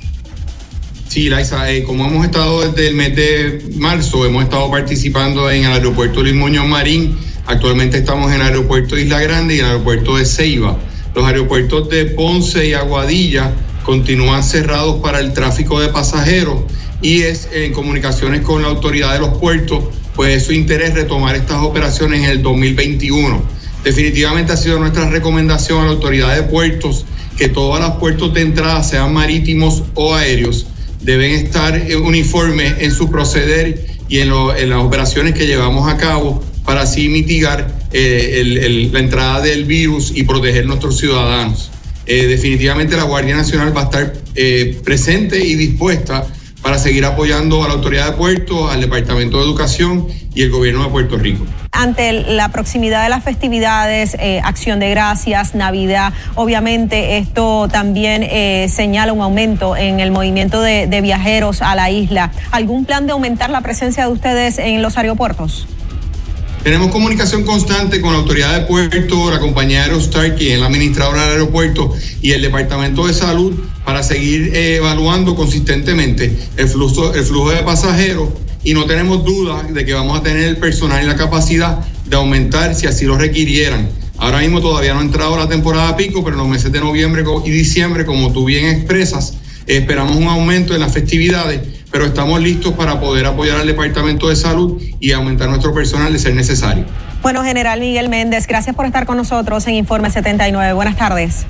Sí, 1.10 1.30
Laisa, 1.30 1.70
eh, 1.70 1.84
como 1.84 2.06
hemos 2.06 2.26
estado 2.26 2.62
desde 2.62 2.88
el 2.88 2.96
mes 2.96 3.16
de 3.16 3.66
marzo, 3.76 4.26
hemos 4.26 4.46
estado 4.46 4.72
participando 4.72 5.52
en 5.52 5.66
el 5.66 5.74
aeropuerto 5.74 6.22
Luis 6.22 6.36
Muñoz 6.36 6.66
Marín. 6.66 7.18
Actualmente 7.46 7.98
estamos 7.98 8.32
en 8.32 8.42
el 8.42 8.48
aeropuerto 8.48 8.98
Isla 8.98 9.20
Grande 9.20 9.56
y 9.56 9.60
el 9.60 9.66
aeropuerto 9.66 10.18
de 10.18 10.26
Ceiba. 10.26 10.78
Los 11.14 11.26
aeropuertos 11.26 11.90
de 11.90 12.06
Ponce 12.06 12.68
y 12.68 12.74
Aguadilla 12.74 13.52
continúan 13.84 14.44
cerrados 14.44 15.02
para 15.02 15.20
el 15.20 15.34
tráfico 15.34 15.80
de 15.82 15.90
pasajeros 15.90 16.62
y 17.04 17.22
es 17.22 17.50
en 17.54 17.74
comunicaciones 17.74 18.42
con 18.42 18.64
la 18.64 18.70
autoridad 18.70 19.14
de 19.14 19.20
los 19.20 19.38
puertos, 19.38 19.84
pues 20.16 20.38
es 20.38 20.46
su 20.46 20.54
interés 20.54 20.96
retomar 20.96 21.36
estas 21.36 21.62
operaciones 21.62 22.24
en 22.24 22.30
el 22.30 22.42
2021. 22.42 23.44
Definitivamente 23.84 24.54
ha 24.54 24.58
sido 24.58 24.80
nuestra 24.80 25.10
recomendación 25.10 25.82
a 25.82 25.86
la 25.86 25.92
autoridad 25.92 26.34
de 26.36 26.44
puertos 26.44 27.06
que 27.38 27.50
todos 27.50 27.80
los 27.80 27.98
puertos 27.98 28.34
de 28.34 28.42
entrada, 28.42 28.82
sean 28.84 29.14
marítimos 29.14 29.84
o 29.96 30.16
aéreos, 30.16 30.68
deben 31.02 31.32
estar 31.32 31.80
uniformes 32.02 32.76
en 32.80 32.92
su 32.92 33.12
proceder 33.12 33.86
y 34.08 34.20
en, 34.20 34.30
las 34.30 34.80
operaciones 34.80 35.34
que 35.34 35.46
llevamos 35.46 35.92
a 35.92 35.98
cabo 35.98 36.42
para 36.64 36.82
así 36.82 37.10
mitigar 37.10 37.68
eh, 37.92 38.90
la 38.92 39.00
entrada 39.00 39.42
del 39.42 39.66
virus 39.66 40.14
y 40.16 40.24
proteger 40.24 40.66
nuestros 40.66 40.98
ciudadanos. 40.98 41.70
Eh, 42.06 42.28
definitivamente 42.28 42.96
la 42.96 43.04
Guardia 43.04 43.36
Nacional 43.36 43.76
va 43.76 43.82
a 43.82 43.84
estar 43.86 44.14
eh, 44.36 44.80
presente 44.84 45.46
y 45.46 45.56
dispuesta 45.56 46.28
para 46.64 46.80
seguir 46.80 47.06
apoyando 47.06 47.64
a 47.64 47.68
la 47.68 47.74
autoridad 47.74 48.12
de 48.12 48.18
puertos, 48.18 48.72
al 48.72 48.82
Departamento 48.82 49.38
de 49.38 49.44
Educación 49.44 50.08
y 50.34 50.42
el 50.42 50.50
gobierno 50.50 50.84
de 50.84 50.90
Puerto 50.90 51.18
Rico. 51.18 51.46
Ante 51.72 52.14
la 52.14 52.50
proximidad 52.50 53.04
de 53.04 53.10
las 53.10 53.24
festividades, 53.24 54.16
eh, 54.18 54.40
Acción 54.44 54.80
de 54.80 54.90
Gracias, 54.90 55.56
Navidad, 55.56 56.14
obviamente 56.36 57.18
esto 57.18 57.68
también 57.68 58.24
eh, 58.24 58.68
señala 58.70 59.12
un 59.12 59.22
aumento 59.22 59.76
en 59.76 60.00
el 60.00 60.12
movimiento 60.12 60.62
de 60.62 61.02
viajeros 61.02 61.62
a 61.62 61.76
la 61.76 61.92
isla. 61.92 62.32
¿Algún 62.52 62.86
plan 62.86 63.06
de 63.06 63.12
aumentar 63.12 63.50
la 63.50 63.62
presencia 63.62 64.06
de 64.06 64.12
ustedes 64.14 64.58
en 64.58 64.82
los 64.82 64.98
aeropuertos? 64.98 65.68
Tenemos 66.64 66.92
comunicación 66.92 67.44
constante 67.44 68.00
con 68.00 68.14
la 68.14 68.20
autoridad 68.20 68.58
de 68.58 68.66
puerto, 68.66 69.30
la 69.30 69.42
compañía 69.42 69.84
Aerostar, 69.84 70.36
quien 70.36 70.54
es 70.54 70.60
la 70.62 70.68
administradora 70.68 71.24
del 71.24 71.32
aeropuerto, 71.32 71.94
y 72.22 72.32
el 72.32 72.42
Departamento 72.42 73.06
de 73.06 73.14
Salud 73.14 73.54
para 73.84 74.02
seguir 74.02 74.56
eh, 74.56 74.78
evaluando 74.78 75.36
consistentemente 75.36 76.34
el 76.56 76.70
flujo, 76.70 77.14
el 77.14 77.24
flujo 77.26 77.52
de 77.52 77.64
pasajeros 77.64 78.30
y 78.64 78.74
no 78.74 78.86
tenemos 78.86 79.26
duda 79.26 79.64
de 79.64 79.86
que 79.86 79.94
vamos 79.94 80.18
a 80.18 80.24
tener 80.24 80.44
el 80.44 80.56
personal 80.56 81.04
y 81.04 81.06
la 81.06 81.18
capacidad 81.18 81.80
de 82.06 82.16
aumentar 82.16 82.76
si 82.76 82.88
así 82.88 83.04
lo 83.04 83.18
requirieran. 83.18 83.90
Ahora 84.18 84.40
mismo 84.40 84.62
todavía 84.62 84.94
no 84.94 85.02
ha 85.02 85.04
entrado 85.04 85.36
la 85.36 85.50
temporada 85.50 85.98
pico, 85.98 86.24
pero 86.24 86.38
en 86.38 86.44
los 86.44 86.48
meses 86.48 86.72
de 86.72 86.80
noviembre 86.80 87.26
y 87.44 87.50
diciembre, 87.50 88.06
como 88.06 88.32
tú 88.32 88.46
bien 88.46 88.68
expresas, 88.68 89.34
esperamos 89.68 90.16
un 90.16 90.28
aumento 90.28 90.74
en 90.74 90.80
las 90.80 90.94
festividades, 90.94 91.60
pero 91.94 92.08
estamos 92.08 92.42
listos 92.42 92.74
para 92.74 93.00
poder 93.00 93.28
apoyar 93.28 93.60
al 93.60 93.68
Departamento 93.68 94.28
de 94.28 94.36
Salud 94.36 94.82
y 95.00 95.12
aumentar 95.12 95.48
nuestro 95.48 95.76
personal 95.76 96.12
de 96.12 96.18
ser 96.18 96.34
necesario. 96.34 96.86
Bueno, 97.22 97.44
General 97.44 97.80
Miguel 97.80 98.10
Méndez, 98.10 98.48
gracias 98.48 98.76
por 98.76 98.88
estar 98.88 99.06
con 99.06 99.16
nosotros 99.16 99.68
en 99.68 99.76
Informe 99.76 100.10
79. 100.10 100.74
Buenas 100.74 100.98
tardes. 100.98 101.46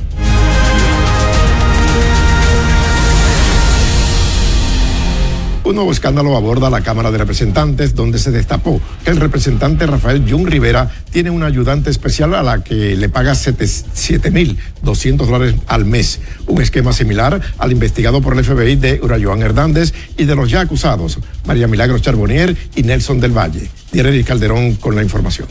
Un 5.65 5.75
nuevo 5.75 5.93
escándalo 5.93 6.35
aborda 6.35 6.69
la 6.69 6.81
Cámara 6.81 7.09
de 7.09 7.19
Representantes, 7.19 7.95
donde 7.95 8.19
se 8.19 8.31
destapó 8.31 8.81
que 9.05 9.11
el 9.11 9.17
representante 9.17 9.87
Rafael 9.87 10.29
Jun 10.29 10.45
Rivera 10.45 10.91
tiene 11.09 11.29
una 11.29 11.45
ayudante 11.45 11.89
especial 11.89 12.35
a 12.35 12.43
la 12.43 12.61
que 12.61 12.97
le 12.97 13.07
paga 13.07 13.31
7.200 13.31 15.15
dólares 15.25 15.55
al 15.67 15.85
mes. 15.85 16.19
Un 16.47 16.61
esquema 16.61 16.91
similar 16.91 17.39
al 17.57 17.71
investigado 17.71 18.21
por 18.21 18.37
el 18.37 18.43
FBI 18.43 18.75
de 18.75 18.99
Urayoan 19.01 19.41
Hernández 19.41 19.93
y 20.17 20.25
de 20.25 20.35
los 20.35 20.51
ya 20.51 20.59
acusados, 20.59 21.19
María 21.45 21.69
Milagros 21.69 22.01
Charbonnier 22.01 22.57
y 22.75 22.83
Nelson 22.83 23.21
del 23.21 23.31
Valle. 23.31 23.69
Diario 23.93 24.25
Calderón 24.25 24.75
con 24.75 24.95
la 24.95 25.01
información. 25.01 25.47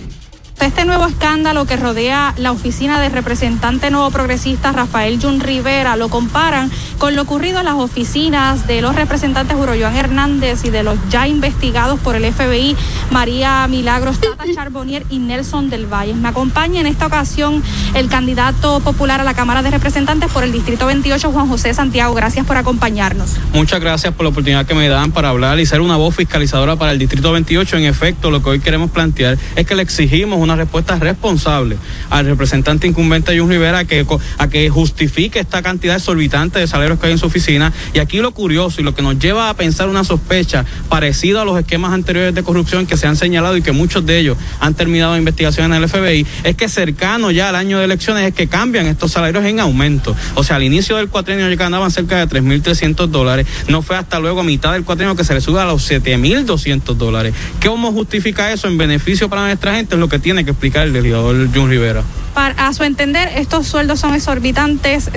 Este 0.63 0.85
nuevo 0.85 1.09
escándalo 1.09 1.65
que 1.65 1.77
rodea 1.77 2.35
la 2.37 2.53
oficina 2.53 3.01
del 3.01 3.11
representante 3.11 3.91
nuevo 3.91 4.13
progresista 4.13 4.71
Rafael 4.71 5.21
Jun 5.21 5.41
Rivera 5.41 5.97
lo 5.97 6.09
comparan 6.09 6.71
con 6.99 7.17
lo 7.17 7.23
ocurrido 7.23 7.59
en 7.59 7.65
las 7.65 7.75
oficinas 7.75 8.69
de 8.69 8.81
los 8.81 8.95
representantes 8.95 9.57
Joan 9.57 9.97
Hernández 9.97 10.65
y 10.65 10.71
de 10.71 10.85
los 10.85 10.97
ya 11.11 11.27
investigados 11.27 11.99
por 11.99 12.15
el 12.15 12.33
FBI 12.33 12.77
María 13.11 13.67
Milagros, 13.67 14.21
Tata 14.21 14.45
Charbonnier 14.55 15.05
y 15.11 15.19
Nelson 15.19 15.69
del 15.69 15.87
Valle. 15.93 16.15
Me 16.15 16.29
acompaña 16.29 16.81
en 16.81 16.87
esta 16.87 17.07
ocasión 17.07 17.61
el 17.95 18.09
candidato 18.09 18.79
popular 18.81 19.21
a 19.21 19.25
la 19.25 19.35
Cámara 19.35 19.63
de 19.63 19.73
Representantes 19.73 20.31
por 20.31 20.45
el 20.45 20.53
Distrito 20.53 20.87
28, 20.87 21.33
Juan 21.33 21.49
José 21.49 21.75
Santiago. 21.75 22.15
Gracias 22.15 22.47
por 22.47 22.57
acompañarnos. 22.57 23.37
Muchas 23.53 23.81
gracias 23.81 24.15
por 24.15 24.23
la 24.23 24.31
oportunidad 24.31 24.65
que 24.65 24.75
me 24.75 24.89
dan 24.89 25.11
para 25.11 25.31
hablar 25.31 25.59
y 25.59 25.67
ser 25.67 25.81
una 25.81 25.97
voz 25.97 26.15
fiscalizadora 26.15 26.77
para 26.77 26.93
el 26.93 27.01
Distrito 27.01 27.33
28. 27.33 27.79
En 27.79 27.85
efecto, 27.85 28.31
lo 28.31 28.45
que 28.45 28.51
hoy 28.51 28.61
queremos 28.61 28.93
plantear 28.93 29.39
es 29.57 29.67
que 29.67 29.75
le 29.75 29.83
exigimos 29.83 30.39
una 30.39 30.52
respuesta 30.57 30.97
responsable 30.97 31.77
al 32.11 32.27
representante 32.27 32.87
incumbente 32.87 33.39
Jun 33.39 33.51
Rivera 33.51 33.85
que, 33.85 34.07
a 34.39 34.49
que 34.49 34.69
justifique 34.69 35.39
esta 35.39 35.63
cantidad 35.63 35.97
exorbitante 35.97 36.59
de 36.59 36.67
salarios 36.67 36.99
que 36.99 37.07
hay 37.07 37.13
en 37.13 37.19
su 37.19 37.27
oficina. 37.27 37.73
Y 37.95 37.99
aquí 37.99 38.19
lo 38.19 38.33
curioso 38.33 38.81
y 38.81 38.85
lo 38.85 38.95
que 38.95 39.03
nos 39.03 39.19
lleva 39.19 39.49
a 39.49 39.55
pensar 39.55 39.89
una 39.89 40.05
sospecha 40.05 40.65
parecida 40.89 41.43
a 41.43 41.45
los 41.45 41.59
esquemas 41.59 41.93
anteriores 41.93 42.35
de 42.35 42.43
corrupción 42.43 42.87
que 42.87 42.97
se 42.97 43.07
han 43.07 43.17
señalado 43.17 43.57
y 43.57 43.63
que 43.63 43.73
muchos 43.73 44.05
de 44.07 44.19
ellos 44.19 44.37
han 44.61 44.75
terminado 44.75 45.17
investigación 45.17 45.73
en 45.73 45.83
el 45.83 45.89
FBI, 45.89 46.27
es 46.45 46.57
que 46.57 46.69
cercano 46.69 47.31
ya 47.31 47.49
al 47.49 47.57
año 47.57 47.79
de 47.79 47.85
elecciones 47.85 48.27
es 48.27 48.35
que 48.35 48.49
cambian 48.49 48.87
estos 48.87 49.13
salarios 49.13 49.45
en 49.45 49.61
aumento. 49.61 50.15
O 50.35 50.45
sea, 50.45 50.57
al 50.57 50.63
inicio 50.63 50.97
del 50.97 51.09
cuatrenio 51.09 51.49
ya 51.49 51.57
ganaban 51.57 51.91
cerca 51.91 52.19
de 52.19 52.29
3.300 52.29 53.07
dólares. 53.07 53.47
No 53.69 53.83
fue 53.83 53.97
hasta 53.97 54.19
luego 54.19 54.41
a 54.41 54.45
mitad 54.45 54.73
del 54.73 54.85
cuatrenio 54.85 55.17
que 55.17 55.25
se 55.25 55.35
le 55.35 55.41
sube 55.41 55.61
a 55.61 55.65
los 55.65 55.91
7.200 55.91 56.95
dólares. 56.95 57.35
¿Cómo 57.65 57.93
justifica 57.93 58.53
eso 58.53 58.69
en 58.69 58.79
beneficio 58.79 59.29
para 59.29 59.47
nuestra 59.47 59.75
gente? 59.75 59.95
Es 59.95 60.01
lo 60.01 60.09
que 60.09 60.19
tiene 60.19 60.42
que 60.45 60.51
explicar 60.51 60.87
el 60.87 60.93
legislador 60.93 61.49
Jun 61.55 61.71
Rivera. 61.71 62.03
A 62.35 62.73
su 62.73 62.83
entender, 62.85 63.31
estos 63.37 63.67
sueldos 63.67 64.01
son 64.01 64.15
exorbitantes, 64.15 65.11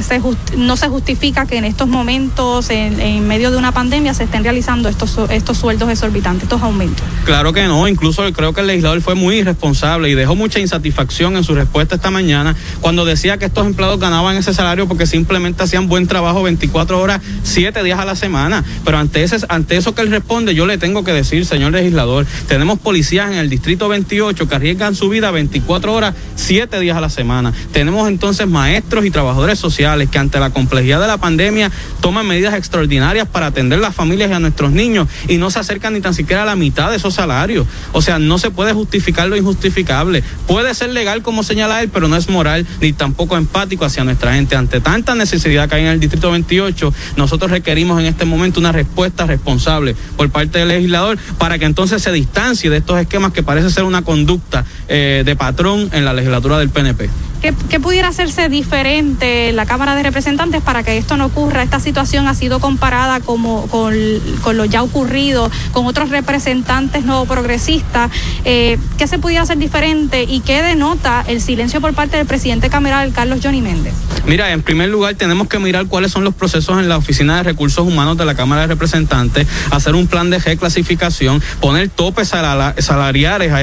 no 0.58 0.76
se 0.76 0.90
justifica 0.90 1.46
que 1.46 1.58
en 1.58 1.64
estos 1.64 1.88
momentos, 1.88 2.70
en, 2.70 3.26
medio 3.26 3.52
de 3.52 3.58
una 3.58 3.72
pandemia, 3.72 4.14
se 4.14 4.26
estén 4.26 4.44
realizando 4.44 4.90
estos, 4.90 5.12
sueldos 5.58 5.90
exorbitantes, 5.90 6.44
estos 6.44 6.62
aumentos. 6.62 7.06
Claro 7.24 7.54
que 7.54 7.68
no, 7.68 7.88
incluso 7.88 8.32
creo 8.34 8.54
que 8.54 8.62
el 8.62 8.68
legislador 8.68 9.02
fue 9.02 9.16
muy 9.16 9.38
irresponsable 9.38 10.10
y 10.10 10.14
dejó 10.14 10.36
mucha 10.36 10.60
insatisfacción 10.60 11.38
en 11.38 11.46
su 11.46 11.56
respuesta 11.56 11.96
esta 11.96 12.12
mañana 12.12 12.56
cuando 12.82 13.06
decía 13.06 13.38
que 13.38 13.46
estos 13.46 13.66
empleados 13.66 14.00
ganaban 14.00 14.36
ese 14.36 14.54
salario 14.54 14.88
porque 14.88 15.08
simplemente 15.08 15.64
hacían 15.64 15.88
buen 15.88 16.08
trabajo 16.08 16.44
24 16.44 17.00
horas, 17.00 17.22
7 17.44 17.82
días 17.82 17.98
a 17.98 18.06
la 18.06 18.16
semana. 18.16 18.64
Pero 18.84 18.98
ante, 18.98 19.24
eso 19.24 19.96
que 19.96 20.02
él 20.02 20.12
responde, 20.12 20.54
yo 20.54 20.66
le 20.66 20.78
tengo 20.78 21.06
que 21.06 21.14
decir, 21.14 21.46
señor 21.46 21.72
legislador, 21.72 22.26
tenemos 22.48 22.78
policías 22.78 23.32
en 23.32 23.38
el 23.38 23.50
Distrito 23.50 23.88
28 23.88 24.48
que 24.50 24.56
arriesgan 24.56 24.96
su 24.96 25.08
vida 25.08 25.32
24 25.32 25.94
horas, 25.94 26.14
7 26.36 26.80
días 26.82 26.98
a 26.98 27.02
la 27.02 27.05
semana. 27.10 27.54
Tenemos 27.72 28.08
entonces 28.08 28.48
maestros 28.48 29.06
y 29.06 29.12
trabajadores 29.12 29.60
sociales 29.60 30.10
que 30.10 30.18
ante 30.18 30.40
la 30.40 30.50
complejidad 30.50 31.00
de 31.00 31.08
la 31.08 31.18
pandemia 31.18 31.72
toman 32.02 32.28
medidas 32.28 32.54
extraordinarias 32.54 33.28
para 33.28 33.48
atender 33.48 33.80
a 33.80 33.82
las 33.82 33.96
familias 33.96 34.30
y 34.30 34.34
a 34.34 34.40
nuestros 34.40 34.72
niños 34.72 35.08
y 35.28 35.38
no 35.38 35.52
se 35.52 35.60
acercan 35.60 35.94
ni 35.94 36.02
tan 36.02 36.14
siquiera 36.14 36.44
a 36.44 36.46
la 36.46 36.56
mitad 36.56 36.90
de 36.90 36.98
esos 36.98 37.14
salarios. 37.14 37.68
O 37.92 38.02
sea, 38.02 38.20
no 38.20 38.38
se 38.38 38.52
puede 38.52 38.74
justificar 38.74 39.28
lo 39.28 39.36
injustificable. 39.36 40.24
Puede 40.48 40.74
ser 40.74 40.90
legal 40.90 41.22
como 41.22 41.44
señala 41.44 41.82
él, 41.82 41.90
pero 41.90 42.08
no 42.08 42.16
es 42.16 42.30
moral 42.30 42.66
ni 42.82 42.94
tampoco 42.94 43.38
empático 43.38 43.86
hacia 43.86 44.04
nuestra 44.04 44.34
gente. 44.34 44.56
Ante 44.56 44.82
tanta 44.82 45.16
necesidad 45.16 45.70
que 45.70 45.76
hay 45.76 45.82
en 45.82 45.88
el 45.90 46.00
Distrito 46.00 46.32
28, 46.32 46.94
nosotros 47.18 47.52
requerimos 47.52 48.00
en 48.00 48.08
este 48.08 48.26
momento 48.26 48.60
una 48.60 48.72
respuesta 48.72 49.26
responsable 49.26 49.96
por 50.18 50.30
parte 50.30 50.60
del 50.60 50.70
legislador 50.70 51.18
para 51.38 51.60
que 51.60 51.66
entonces 51.66 52.02
se 52.02 52.12
distancie 52.12 52.70
de 52.70 52.78
estos 52.78 53.00
esquemas 53.00 53.32
que 53.32 53.44
parece 53.44 53.70
ser 53.70 53.84
una 53.84 54.02
conducta 54.02 54.66
eh, 54.88 55.24
de 55.26 55.36
patrón 55.36 55.90
en 55.94 56.06
la 56.06 56.14
legislatura 56.14 56.58
del 56.58 56.70
PNP. 56.70 56.95
Pepe. 56.98 57.35
¿Qué, 57.70 57.80
pudiera 57.80 58.08
hacerse 58.08 58.50
diferente 58.50 59.50
en 59.50 59.56
la 59.56 59.68
Cámara 59.68 59.94
de 59.94 60.02
Representantes 60.02 60.64
para 60.64 60.82
que 60.82 60.98
esto 60.98 61.16
no 61.16 61.28
ocurra? 61.28 61.62
Esta 61.62 61.80
situación 61.80 62.28
ha 62.28 62.34
sido 62.34 62.60
comparada 62.60 63.20
como, 63.20 63.68
con, 63.68 63.94
lo 64.58 64.66
ya 64.66 64.82
ocurrido 64.82 65.52
con 65.72 65.86
otros 65.86 66.10
representantes 66.10 67.06
no 67.06 67.26
progresistas. 67.26 68.10
Eh, 68.46 68.80
¿Qué 68.98 69.06
se 69.06 69.20
pudiera 69.20 69.44
hacer 69.44 69.60
diferente 69.60 70.24
y 70.24 70.40
qué 70.40 70.64
denota 70.64 71.24
el 71.28 71.40
silencio 71.40 71.82
por 71.82 71.94
parte 71.94 72.18
del 72.18 72.26
presidente 72.26 72.72
cameral 72.72 73.14
Carlos 73.14 73.42
Johnny 73.44 73.62
Méndez? 73.62 73.94
Mira, 74.26 74.52
en 74.52 74.64
primer 74.64 74.90
lugar 74.90 75.14
tenemos 75.14 75.48
que 75.48 75.60
mirar 75.60 75.86
cuáles 75.86 76.12
son 76.12 76.24
los 76.24 76.34
procesos 76.34 76.80
en 76.80 76.90
la 76.90 76.98
Oficina 76.98 77.38
de 77.38 77.44
Recursos 77.44 77.88
Humanos 77.88 78.18
de 78.18 78.26
la 78.26 78.34
Cámara 78.34 78.62
de 78.62 78.68
Representantes, 78.68 79.48
hacer 79.70 79.94
un 79.94 80.08
plan 80.08 80.32
de 80.32 80.40
reclasificación, 80.40 81.44
poner 81.62 81.90
topes 81.90 82.30
salariales 82.30 83.52
a 83.52 83.62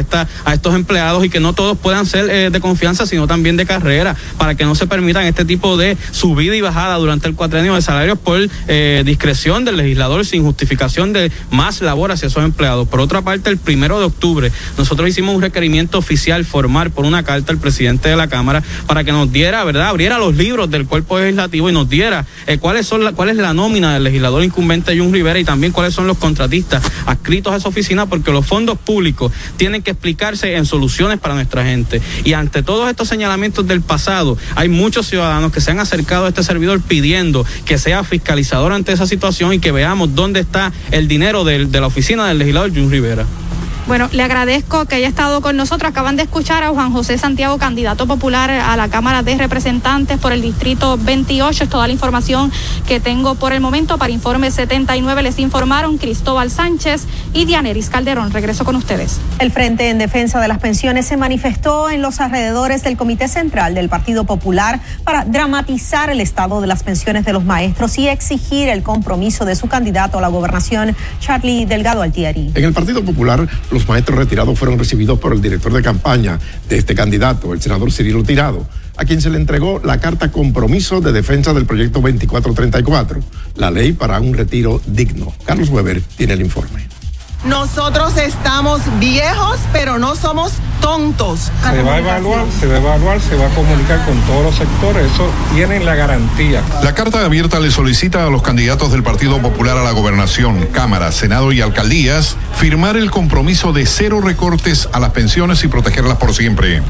estos 0.52 0.74
empleados 0.76 1.24
y 1.24 1.30
que 1.30 1.40
no 1.40 1.52
todos 1.52 1.76
puedan 1.76 2.06
ser 2.06 2.30
eh, 2.30 2.50
de 2.50 2.60
confianza, 2.60 3.06
sino 3.06 3.26
también 3.26 3.56
de 3.56 3.71
carrera, 3.78 4.16
para 4.38 4.54
que 4.54 4.64
no 4.64 4.74
se 4.74 4.86
permitan 4.86 5.24
este 5.24 5.44
tipo 5.44 5.76
de 5.76 5.96
subida 6.10 6.54
y 6.54 6.60
bajada 6.60 6.96
durante 6.96 7.28
el 7.28 7.34
cuatrenio 7.34 7.74
de 7.74 7.82
salarios 7.82 8.18
por 8.18 8.38
eh, 8.68 9.02
discreción 9.04 9.64
del 9.64 9.76
legislador 9.76 10.26
sin 10.26 10.42
justificación 10.42 11.12
de 11.12 11.30
más 11.50 11.80
labor 11.80 12.12
hacia 12.12 12.28
esos 12.28 12.44
empleados. 12.44 12.88
Por 12.88 13.00
otra 13.00 13.22
parte, 13.22 13.50
el 13.50 13.58
primero 13.58 13.98
de 13.98 14.06
octubre, 14.06 14.52
nosotros 14.76 15.08
hicimos 15.08 15.34
un 15.34 15.42
requerimiento 15.42 15.98
oficial 15.98 16.44
formal 16.44 16.90
por 16.90 17.04
una 17.04 17.22
carta 17.22 17.52
al 17.52 17.58
presidente 17.58 18.08
de 18.08 18.16
la 18.16 18.28
Cámara 18.28 18.62
para 18.86 19.04
que 19.04 19.12
nos 19.12 19.32
diera, 19.32 19.64
¿verdad?, 19.64 19.88
abriera 19.88 20.18
los 20.18 20.36
libros 20.36 20.70
del 20.70 20.86
cuerpo 20.86 21.18
legislativo 21.18 21.70
y 21.70 21.72
nos 21.72 21.88
diera 21.88 22.26
eh, 22.46 22.58
cuáles 22.58 22.86
son 22.86 23.04
la, 23.04 23.12
cuál 23.12 23.30
es 23.30 23.36
la 23.36 23.54
nómina 23.54 23.94
del 23.94 24.04
legislador 24.04 24.44
incumbente 24.44 24.98
Jun 24.98 25.12
Rivera 25.12 25.38
y 25.38 25.44
también 25.44 25.72
cuáles 25.72 25.94
son 25.94 26.06
los 26.06 26.18
contratistas 26.18 26.82
adscritos 27.06 27.52
a 27.52 27.56
esa 27.56 27.68
oficina, 27.68 28.06
porque 28.06 28.32
los 28.32 28.46
fondos 28.46 28.78
públicos 28.78 29.32
tienen 29.56 29.82
que 29.82 29.92
explicarse 29.92 30.56
en 30.56 30.66
soluciones 30.66 31.18
para 31.18 31.34
nuestra 31.34 31.64
gente. 31.64 32.00
Y 32.24 32.32
ante 32.34 32.62
todos 32.62 32.88
estos 32.90 33.08
señalamientos 33.08 33.61
del 33.66 33.80
pasado, 33.80 34.36
hay 34.54 34.68
muchos 34.68 35.06
ciudadanos 35.06 35.52
que 35.52 35.60
se 35.60 35.70
han 35.70 35.80
acercado 35.80 36.26
a 36.26 36.28
este 36.28 36.42
servidor 36.42 36.80
pidiendo 36.80 37.44
que 37.64 37.78
sea 37.78 38.04
fiscalizador 38.04 38.72
ante 38.72 38.92
esa 38.92 39.06
situación 39.06 39.52
y 39.52 39.58
que 39.58 39.72
veamos 39.72 40.14
dónde 40.14 40.40
está 40.40 40.72
el 40.90 41.08
dinero 41.08 41.44
de, 41.44 41.66
la 41.66 41.86
oficina 41.86 42.26
del 42.26 42.38
legislador 42.38 42.74
Jun 42.74 42.90
Rivera. 42.90 43.26
Bueno, 43.88 44.08
le 44.12 44.22
agradezco 44.22 44.84
que 44.84 44.94
haya 44.94 45.08
estado 45.08 45.40
con 45.40 45.56
nosotros. 45.56 45.90
Acaban 45.90 46.14
de 46.14 46.22
escuchar 46.22 46.62
a 46.62 46.68
Juan 46.68 46.92
José 46.92 47.18
Santiago, 47.18 47.58
candidato 47.58 48.06
popular 48.06 48.48
a 48.48 48.76
la 48.76 48.88
Cámara 48.88 49.24
de 49.24 49.36
Representantes 49.36 50.18
por 50.18 50.32
el 50.32 50.40
Distrito 50.40 50.96
28. 50.98 51.64
Es 51.64 51.68
toda 51.68 51.88
la 51.88 51.92
información 51.92 52.52
que 52.86 53.00
tengo 53.00 53.34
por 53.34 53.52
el 53.52 53.60
momento. 53.60 53.98
Para 53.98 54.12
Informe 54.12 54.52
79 54.52 55.22
les 55.22 55.40
informaron 55.40 55.98
Cristóbal 55.98 56.52
Sánchez 56.52 57.06
y 57.32 57.44
Dianeris 57.44 57.90
Calderón. 57.90 58.30
Regreso 58.30 58.64
con 58.64 58.76
ustedes. 58.76 59.18
El 59.40 59.50
Frente 59.50 59.90
en 59.90 59.98
Defensa 59.98 60.40
de 60.40 60.46
las 60.46 60.58
Pensiones 60.58 61.06
se 61.06 61.16
manifestó 61.16 61.90
en 61.90 62.02
los 62.02 62.20
alrededores 62.20 62.84
del 62.84 62.96
Comité 62.96 63.26
Central 63.26 63.74
del 63.74 63.88
Partido 63.88 64.22
Popular 64.24 64.80
para 65.02 65.24
dramatizar 65.24 66.08
el 66.08 66.20
estado 66.20 66.60
de 66.60 66.68
las 66.68 66.84
pensiones 66.84 67.24
de 67.24 67.32
los 67.32 67.44
maestros 67.44 67.98
y 67.98 68.06
exigir 68.06 68.68
el 68.68 68.84
compromiso 68.84 69.44
de 69.44 69.56
su 69.56 69.66
candidato 69.66 70.18
a 70.18 70.20
la 70.20 70.28
gobernación, 70.28 70.94
Charlie 71.18 71.66
Delgado 71.66 72.00
Altieri. 72.00 72.52
En 72.54 72.64
el 72.64 72.72
Partido 72.72 73.04
Popular, 73.04 73.48
los 73.72 73.88
maestros 73.88 74.18
retirados 74.18 74.58
fueron 74.58 74.78
recibidos 74.78 75.18
por 75.18 75.32
el 75.32 75.40
director 75.40 75.72
de 75.72 75.82
campaña 75.82 76.38
de 76.68 76.78
este 76.78 76.94
candidato, 76.94 77.52
el 77.52 77.60
senador 77.60 77.90
Cirilo 77.90 78.22
Tirado, 78.22 78.66
a 78.96 79.04
quien 79.04 79.20
se 79.20 79.30
le 79.30 79.38
entregó 79.38 79.80
la 79.82 79.98
carta 79.98 80.30
compromiso 80.30 81.00
de 81.00 81.12
defensa 81.12 81.52
del 81.54 81.66
proyecto 81.66 82.00
2434, 82.00 83.20
la 83.56 83.70
ley 83.70 83.92
para 83.92 84.20
un 84.20 84.34
retiro 84.34 84.80
digno. 84.86 85.32
Carlos 85.44 85.70
Weber 85.70 86.02
tiene 86.16 86.34
el 86.34 86.42
informe. 86.42 86.86
Nosotros 87.44 88.16
estamos 88.18 88.80
viejos, 89.00 89.58
pero 89.72 89.98
no 89.98 90.14
somos 90.14 90.52
tontos. 90.80 91.50
Se 91.62 91.82
va 91.82 91.94
a 91.94 91.98
evaluar, 91.98 92.44
se 92.60 92.66
va 92.66 92.74
a 92.74 92.78
evaluar, 92.78 93.20
se 93.20 93.36
va 93.36 93.46
a 93.46 93.50
comunicar 93.50 94.04
con 94.04 94.16
todos 94.22 94.44
los 94.44 94.54
sectores, 94.54 95.10
eso 95.12 95.28
tienen 95.54 95.84
la 95.84 95.94
garantía. 95.94 96.62
La 96.82 96.94
carta 96.94 97.24
abierta 97.24 97.58
le 97.58 97.70
solicita 97.70 98.26
a 98.26 98.30
los 98.30 98.42
candidatos 98.42 98.92
del 98.92 99.02
Partido 99.02 99.40
Popular 99.40 99.76
a 99.76 99.82
la 99.82 99.90
gobernación, 99.90 100.66
Cámara, 100.66 101.10
Senado 101.10 101.52
y 101.52 101.60
alcaldías 101.60 102.36
firmar 102.56 102.96
el 102.96 103.10
compromiso 103.10 103.72
de 103.72 103.86
cero 103.86 104.20
recortes 104.20 104.88
a 104.92 105.00
las 105.00 105.10
pensiones 105.10 105.64
y 105.64 105.68
protegerlas 105.68 106.18
por 106.18 106.34
siempre. 106.34 106.82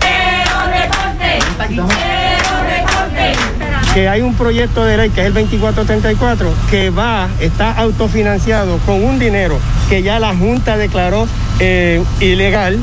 Que 3.94 4.08
hay 4.08 4.22
un 4.22 4.34
proyecto 4.34 4.84
de 4.84 4.96
ley 4.96 5.10
que 5.10 5.20
es 5.20 5.26
el 5.26 5.34
2434 5.34 6.54
que 6.70 6.88
va, 6.90 7.28
está 7.40 7.72
autofinanciado 7.72 8.78
con 8.86 9.04
un 9.04 9.18
dinero 9.18 9.58
que 9.90 10.02
ya 10.02 10.18
la 10.18 10.34
Junta 10.34 10.78
declaró 10.78 11.28
eh, 11.58 12.02
ilegal, 12.20 12.78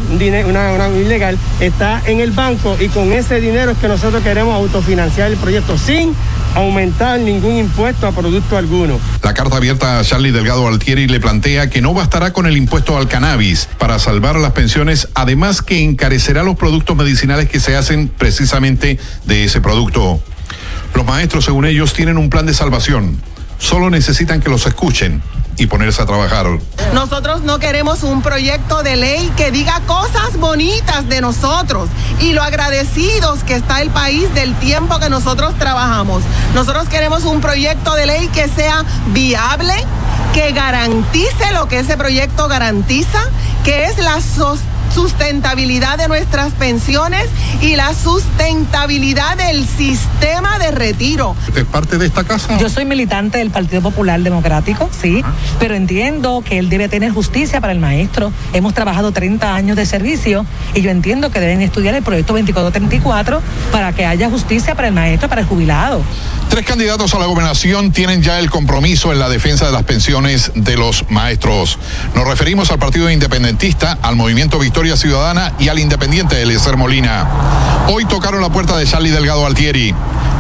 una, 0.47 0.72
una 0.72 0.89
ilegal, 0.89 1.38
está 1.60 2.01
en 2.05 2.20
el 2.20 2.32
banco 2.32 2.78
y 2.80 2.89
con 2.89 3.12
ese 3.12 3.41
dinero 3.41 3.72
es 3.72 3.78
que 3.80 3.88
nosotros 3.88 4.22
queremos 4.22 4.53
autofinanciar 4.53 5.32
el 5.32 5.38
proyecto 5.38 5.78
sin 5.78 6.14
aumentar 6.53 7.20
ningún 7.20 7.57
impuesto 7.57 8.05
a 8.05 8.12
producto 8.12 8.57
alguno. 8.57 8.99
La 9.24 9.34
carta 9.34 9.57
abierta 9.57 9.99
a 9.99 10.03
Charlie 10.03 10.32
Delgado 10.32 10.68
Altieri 10.68 11.07
le 11.07 11.20
plantea 11.20 11.70
que 11.72 11.82
no 11.82 11.93
bastará 11.95 12.34
con 12.34 12.45
el 12.45 12.55
impuesto 12.55 12.95
al 12.97 13.07
cannabis 13.07 13.68
para 13.80 13.97
salvar 13.97 14.36
las 14.36 14.51
pensiones, 14.51 15.07
además 15.16 15.64
que 15.64 15.84
encarecerá 15.84 16.43
los 16.43 16.55
productos 16.55 16.95
medicinales 16.95 17.49
que 17.49 17.60
se 17.60 17.76
hacen 17.76 18.10
precisamente 18.10 18.99
de 19.26 19.43
ese 19.43 19.60
producto. 19.60 20.22
Los 20.94 21.06
maestros, 21.06 21.46
según 21.46 21.66
ellos, 21.66 21.94
tienen 21.94 22.18
un 22.18 22.30
plan 22.30 22.46
de 22.46 22.54
salvación. 22.54 23.22
Solo 23.58 23.90
necesitan 23.90 24.42
que 24.42 24.50
los 24.50 24.66
escuchen 24.66 25.22
y 25.58 25.68
ponerse 25.68 26.02
a 26.02 26.06
trabajar. 26.06 26.48
Nosotros 26.94 27.42
no 27.42 27.60
queremos 27.60 28.04
un 28.04 28.22
proyecto 28.22 28.82
de 28.82 28.96
ley 28.96 29.32
que 29.36 29.52
diga 29.52 29.82
cosas 29.86 30.38
bonitas 30.38 31.10
de 31.10 31.20
nosotros 31.20 31.90
y 32.22 32.32
lo 32.32 32.42
agradecidos 32.42 33.44
que 33.44 33.56
está 33.56 33.82
el 33.82 33.90
país 33.90 34.34
del 34.34 34.56
tiempo 34.56 35.00
que 35.00 35.10
nosotros 35.10 35.54
trabajamos. 35.60 36.24
Nosotros 36.56 36.88
queremos 36.88 37.26
un 37.26 37.42
proyecto 37.42 37.96
de 37.96 38.06
ley 38.06 38.30
que 38.30 38.48
sea 38.48 38.86
viable, 39.08 39.74
que 40.34 40.54
garantice 40.54 41.52
lo 41.54 41.68
que 41.68 41.80
ese 41.80 41.98
proyecto 41.98 42.48
garantiza, 42.48 43.20
que 43.66 43.86
es 43.86 43.98
la 43.98 44.22
sostenibilidad 44.22 44.79
sustentabilidad 44.92 45.98
de 45.98 46.08
nuestras 46.08 46.54
pensiones 46.54 47.26
y 47.62 47.76
la 47.76 47.94
sustentabilidad 47.94 49.38
del 49.38 49.68
sistema 49.68 50.60
de 50.60 50.72
retiro. 50.72 51.36
¿Es 51.56 51.66
parte 51.66 51.98
de 51.98 52.08
esta 52.08 52.24
casa? 52.24 52.58
Yo 52.58 52.70
soy 52.70 52.86
militante 52.86 53.38
del 53.38 53.52
Partido 53.52 53.82
Popular 53.82 54.20
Democrático, 54.20 54.90
sí, 54.92 55.24
pero 55.60 55.76
entiendo 55.76 56.44
que 56.46 56.60
él 56.60 56.70
debe 56.70 56.90
tener 56.90 57.12
justicia 57.12 57.62
para 57.62 57.74
el 57.74 57.80
maestro. 57.80 58.32
Hemos 58.54 58.74
trabajado 58.74 59.12
30 59.12 59.54
años 59.56 59.78
de 59.78 59.86
servicio 59.86 60.46
y 60.74 60.82
yo 60.82 60.92
entiendo 60.92 61.32
que 61.32 61.40
deben 61.40 61.62
estudiar 61.62 61.96
el 61.96 62.04
proyecto 62.04 62.34
2434 62.34 63.42
para 63.72 63.94
que 63.94 64.06
haya 64.06 64.30
justicia 64.30 64.76
para 64.76 64.88
el 64.88 64.94
maestro, 64.94 65.30
para 65.30 65.42
el 65.42 65.48
jubilado. 65.48 66.02
Tres 66.50 66.66
candidatos 66.66 67.14
a 67.14 67.20
la 67.20 67.28
gobernación 67.28 67.91
tienen 67.91 68.24
ya 68.24 68.39
el 68.39 68.50
compromiso 68.50 69.14
en 69.14 69.20
la 69.20 69.30
defensa 69.30 69.68
de 69.68 69.72
las 69.72 69.84
pensiones 69.84 70.52
de 70.56 70.78
los 70.78 71.06
maestros. 71.12 71.78
Nos 72.16 72.28
referimos 72.28 72.72
al 72.72 72.80
Partido 72.80 73.10
Independentista, 73.10 74.00
al 74.02 74.16
Movimiento 74.16 74.58
Victoria 74.58 74.97
Ciudadana 74.97 75.54
y 75.60 75.68
al 75.70 75.78
Independiente 75.78 76.41
Eliezer 76.41 76.76
Molina. 76.76 77.28
Hoy 77.88 78.04
tocaron 78.06 78.41
la 78.41 78.50
puerta 78.50 78.76
de 78.78 78.88
Charlie 78.88 79.12
Delgado 79.12 79.45
Altieri. 79.45 79.93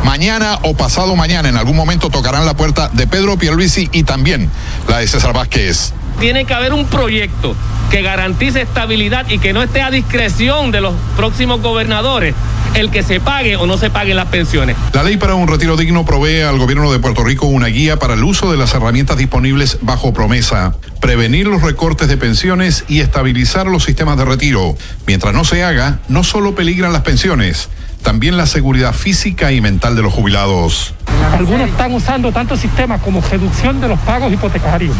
Mañana 0.03 0.57
o 0.63 0.73
pasado 0.73 1.15
mañana, 1.15 1.47
en 1.47 1.57
algún 1.57 1.75
momento, 1.75 2.09
tocarán 2.09 2.45
la 2.45 2.55
puerta 2.55 2.89
de 2.89 3.05
Pedro 3.05 3.37
Pierluisi 3.37 3.87
y 3.91 4.01
también 4.01 4.49
la 4.87 4.97
de 4.97 5.07
César 5.07 5.33
Vázquez. 5.33 5.93
Tiene 6.19 6.45
que 6.45 6.53
haber 6.55 6.73
un 6.73 6.85
proyecto 6.85 7.55
que 7.91 8.01
garantice 8.01 8.61
estabilidad 8.61 9.29
y 9.29 9.37
que 9.37 9.53
no 9.53 9.61
esté 9.61 9.83
a 9.83 9.91
discreción 9.91 10.71
de 10.71 10.81
los 10.81 10.95
próximos 11.15 11.61
gobernadores 11.61 12.33
el 12.75 12.89
que 12.89 13.03
se 13.03 13.19
pague 13.19 13.55
o 13.55 13.65
no 13.65 13.77
se 13.77 13.89
paguen 13.89 14.15
las 14.15 14.27
pensiones. 14.27 14.75
La 14.93 15.03
ley 15.03 15.17
para 15.17 15.35
un 15.35 15.47
retiro 15.47 15.77
digno 15.77 16.05
provee 16.05 16.41
al 16.41 16.57
gobierno 16.57 16.91
de 16.91 16.99
Puerto 16.99 17.23
Rico 17.23 17.47
una 17.47 17.67
guía 17.67 17.99
para 17.99 18.13
el 18.13 18.23
uso 18.23 18.51
de 18.51 18.57
las 18.57 18.73
herramientas 18.73 19.17
disponibles 19.17 19.79
bajo 19.81 20.13
promesa, 20.13 20.75
prevenir 20.99 21.47
los 21.47 21.61
recortes 21.61 22.07
de 22.07 22.17
pensiones 22.17 22.85
y 22.87 22.99
estabilizar 22.99 23.67
los 23.67 23.83
sistemas 23.83 24.17
de 24.17 24.25
retiro. 24.25 24.75
Mientras 25.07 25.33
no 25.33 25.43
se 25.43 25.63
haga, 25.63 25.99
no 26.07 26.23
solo 26.23 26.55
peligran 26.55 26.93
las 26.93 27.03
pensiones, 27.03 27.69
también 28.03 28.37
la 28.37 28.45
seguridad 28.45 28.93
física 28.93 29.51
y 29.51 29.61
mental 29.61 29.95
de 29.95 30.01
los 30.01 30.13
jubilados. 30.13 30.93
Algunos 31.33 31.69
están 31.69 31.93
usando 31.93 32.31
tantos 32.31 32.59
sistemas 32.59 33.01
como 33.01 33.21
reducción 33.21 33.81
de 33.81 33.87
los 33.87 33.99
pagos 33.99 34.31
hipotecarios, 34.31 34.95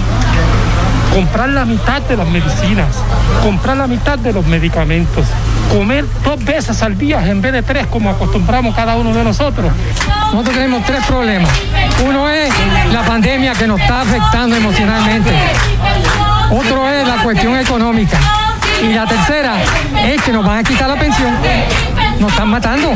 comprar 1.14 1.49
la 1.49 1.66
mitad 1.66 2.01
de 2.01 2.18
las 2.18 2.28
medicinas, 2.28 2.88
comprar 3.43 3.78
la 3.78 3.88
mitad 3.88 4.18
de 4.18 4.34
los 4.34 4.45
medicamentos, 4.45 5.26
comer 5.72 6.05
dos 6.24 6.43
veces 6.43 6.82
al 6.84 6.97
día 6.97 7.26
en 7.28 7.41
vez 7.41 7.53
de 7.53 7.64
tres 7.64 7.88
como 7.88 8.10
acostumbramos 8.10 8.76
cada 8.76 8.95
uno 8.95 9.14
de 9.14 9.24
nosotros. 9.24 9.72
Nosotros 10.32 10.55
tenemos 10.55 10.86
tres 10.86 11.03
problemas. 11.05 11.51
Uno 12.05 12.30
es 12.30 12.51
la 12.91 13.03
pandemia 13.03 13.53
que 13.53 13.68
nos 13.68 13.80
está 13.80 14.01
afectando 14.01 14.55
emocionalmente. 14.55 15.32
Otro 16.51 16.89
es 16.89 17.07
la 17.07 17.24
cuestión 17.24 17.57
económica. 17.57 18.18
Y 18.82 18.93
la 18.93 19.05
tercera 19.05 19.55
es 20.05 20.22
que 20.22 20.32
nos 20.32 20.45
van 20.45 20.60
a 20.60 20.64
quitar 20.64 20.88
la 20.88 20.95
pensión. 20.95 21.36
Nos 22.20 22.32
están 22.32 22.47
matando. 22.47 22.93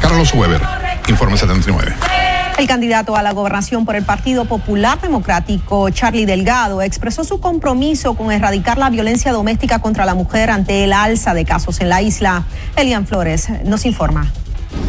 Carlos 0.00 0.32
Weber, 0.34 0.60
Informe 1.08 1.36
79. 1.36 2.29
El 2.60 2.66
candidato 2.66 3.16
a 3.16 3.22
la 3.22 3.32
gobernación 3.32 3.86
por 3.86 3.96
el 3.96 4.04
Partido 4.04 4.44
Popular 4.44 5.00
Democrático, 5.00 5.88
Charlie 5.88 6.26
Delgado, 6.26 6.82
expresó 6.82 7.24
su 7.24 7.40
compromiso 7.40 8.12
con 8.12 8.30
erradicar 8.30 8.76
la 8.76 8.90
violencia 8.90 9.32
doméstica 9.32 9.78
contra 9.78 10.04
la 10.04 10.14
mujer 10.14 10.50
ante 10.50 10.84
el 10.84 10.92
alza 10.92 11.32
de 11.32 11.46
casos 11.46 11.80
en 11.80 11.88
la 11.88 12.02
isla. 12.02 12.44
Elian 12.76 13.06
Flores 13.06 13.48
nos 13.64 13.86
informa. 13.86 14.30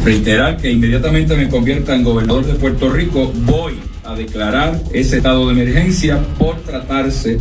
Reiterar 0.04 0.58
que 0.58 0.70
inmediatamente 0.70 1.34
me 1.34 1.48
convierta 1.48 1.94
en 1.94 2.04
gobernador 2.04 2.44
de 2.44 2.56
Puerto 2.56 2.90
Rico, 2.90 3.32
voy 3.46 3.80
a 4.04 4.14
declarar 4.14 4.78
ese 4.92 5.16
estado 5.16 5.46
de 5.46 5.54
emergencia 5.54 6.20
por 6.38 6.60
tratarse 6.60 7.38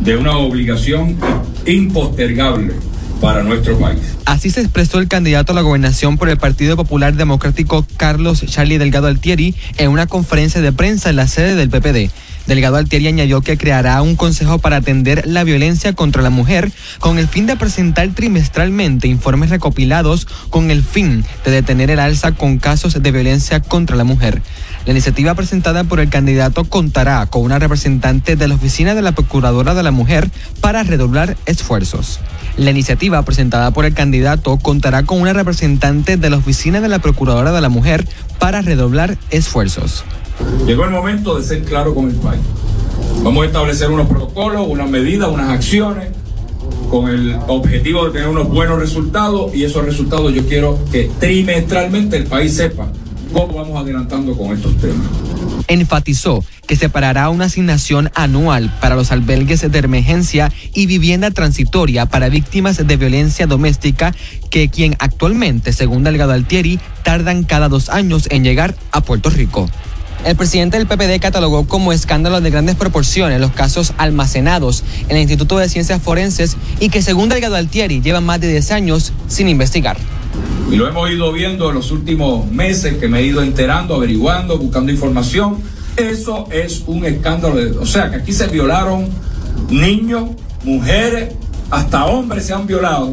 de 0.00 0.14
una 0.14 0.36
obligación 0.36 1.16
impostergable 1.64 2.74
para 3.20 3.42
nuestro 3.42 3.78
país. 3.78 4.00
Así 4.24 4.50
se 4.50 4.60
expresó 4.60 4.98
el 4.98 5.08
candidato 5.08 5.52
a 5.52 5.54
la 5.54 5.60
gobernación 5.60 6.16
por 6.18 6.28
el 6.28 6.38
Partido 6.38 6.76
Popular 6.76 7.14
Democrático 7.14 7.86
Carlos 7.96 8.44
Charlie 8.46 8.78
Delgado 8.78 9.06
Altieri 9.06 9.54
en 9.76 9.90
una 9.90 10.06
conferencia 10.06 10.60
de 10.60 10.72
prensa 10.72 11.10
en 11.10 11.16
la 11.16 11.28
sede 11.28 11.54
del 11.54 11.70
PPD. 11.70 12.10
Delgado 12.46 12.76
Altieri 12.76 13.06
añadió 13.06 13.42
que 13.42 13.56
creará 13.56 14.00
un 14.02 14.16
consejo 14.16 14.58
para 14.58 14.76
atender 14.76 15.26
la 15.26 15.44
violencia 15.44 15.92
contra 15.92 16.22
la 16.22 16.30
mujer 16.30 16.72
con 16.98 17.18
el 17.18 17.28
fin 17.28 17.46
de 17.46 17.56
presentar 17.56 18.08
trimestralmente 18.08 19.06
informes 19.06 19.50
recopilados 19.50 20.26
con 20.48 20.70
el 20.70 20.82
fin 20.82 21.24
de 21.44 21.50
detener 21.50 21.90
el 21.90 22.00
alza 22.00 22.32
con 22.32 22.58
casos 22.58 23.00
de 23.00 23.12
violencia 23.12 23.60
contra 23.60 23.96
la 23.96 24.04
mujer. 24.04 24.42
La 24.86 24.92
iniciativa 24.92 25.34
presentada 25.34 25.84
por 25.84 26.00
el 26.00 26.08
candidato 26.08 26.64
contará 26.64 27.26
con 27.26 27.42
una 27.42 27.58
representante 27.58 28.34
de 28.34 28.48
la 28.48 28.54
Oficina 28.54 28.94
de 28.94 29.02
la 29.02 29.12
Procuradora 29.12 29.74
de 29.74 29.82
la 29.82 29.90
Mujer 29.90 30.30
para 30.62 30.82
redoblar 30.82 31.36
esfuerzos. 31.44 32.18
La 32.56 32.70
iniciativa 32.70 33.22
presentada 33.22 33.72
por 33.72 33.84
el 33.84 33.92
candidato 33.92 34.56
contará 34.56 35.02
con 35.02 35.20
una 35.20 35.34
representante 35.34 36.16
de 36.16 36.30
la 36.30 36.38
Oficina 36.38 36.80
de 36.80 36.88
la 36.88 36.98
Procuradora 36.98 37.52
de 37.52 37.60
la 37.60 37.68
Mujer 37.68 38.08
para 38.38 38.62
redoblar 38.62 39.18
esfuerzos. 39.28 40.02
Llegó 40.66 40.84
el 40.84 40.90
momento 40.90 41.38
de 41.38 41.44
ser 41.44 41.62
claro 41.62 41.94
con 41.94 42.08
el 42.08 42.16
país. 42.16 42.40
Vamos 43.22 43.42
a 43.42 43.46
establecer 43.48 43.90
unos 43.90 44.08
protocolos, 44.08 44.66
unas 44.66 44.88
medidas, 44.88 45.28
unas 45.28 45.50
acciones 45.50 46.08
con 46.90 47.10
el 47.10 47.36
objetivo 47.48 48.06
de 48.06 48.12
tener 48.12 48.28
unos 48.28 48.48
buenos 48.48 48.78
resultados 48.78 49.54
y 49.54 49.64
esos 49.64 49.84
resultados 49.84 50.32
yo 50.32 50.46
quiero 50.46 50.78
que 50.90 51.10
trimestralmente 51.20 52.16
el 52.16 52.24
país 52.24 52.56
sepa 52.56 52.90
cómo 53.32 53.54
vamos 53.54 53.80
adelantando 53.80 54.36
con 54.36 54.52
estos 54.52 54.76
temas. 54.78 55.06
Enfatizó 55.68 56.44
que 56.66 56.76
separará 56.76 57.30
una 57.30 57.46
asignación 57.46 58.10
anual 58.14 58.72
para 58.80 58.94
los 58.94 59.12
albergues 59.12 59.70
de 59.70 59.78
emergencia 59.78 60.52
y 60.74 60.86
vivienda 60.86 61.30
transitoria 61.30 62.06
para 62.06 62.28
víctimas 62.28 62.86
de 62.86 62.96
violencia 62.96 63.46
doméstica 63.46 64.14
que 64.50 64.68
quien 64.68 64.96
actualmente, 64.98 65.72
según 65.72 66.04
Delgado 66.04 66.32
Altieri, 66.32 66.78
tardan 67.02 67.44
cada 67.44 67.68
dos 67.68 67.88
años 67.88 68.28
en 68.30 68.44
llegar 68.44 68.74
a 68.92 69.00
Puerto 69.00 69.30
Rico. 69.30 69.68
El 70.24 70.36
presidente 70.36 70.76
del 70.76 70.86
PPD 70.86 71.18
catalogó 71.18 71.66
como 71.66 71.92
escándalo 71.92 72.42
de 72.42 72.50
grandes 72.50 72.76
proporciones 72.76 73.40
los 73.40 73.52
casos 73.52 73.94
almacenados 73.96 74.84
en 75.08 75.16
el 75.16 75.22
Instituto 75.22 75.56
de 75.56 75.68
Ciencias 75.68 76.02
Forenses 76.02 76.56
y 76.78 76.90
que 76.90 77.00
según 77.00 77.30
Delgado 77.30 77.56
Altieri 77.56 78.02
llevan 78.02 78.24
más 78.24 78.40
de 78.40 78.48
10 78.48 78.70
años 78.72 79.12
sin 79.28 79.48
investigar. 79.48 79.96
Y 80.70 80.76
lo 80.76 80.88
hemos 80.88 81.10
ido 81.10 81.32
viendo 81.32 81.68
en 81.70 81.74
los 81.74 81.90
últimos 81.90 82.50
meses 82.50 82.94
que 82.98 83.08
me 83.08 83.20
he 83.20 83.26
ido 83.26 83.42
enterando, 83.42 83.94
averiguando, 83.94 84.56
buscando 84.58 84.92
información. 84.92 85.58
Eso 85.96 86.46
es 86.52 86.84
un 86.86 87.04
escándalo. 87.04 87.80
O 87.80 87.86
sea, 87.86 88.10
que 88.10 88.16
aquí 88.16 88.32
se 88.32 88.46
violaron 88.46 89.08
niños, 89.68 90.30
mujeres, 90.64 91.34
hasta 91.70 92.06
hombres 92.06 92.46
se 92.46 92.54
han 92.54 92.66
violado. 92.66 93.12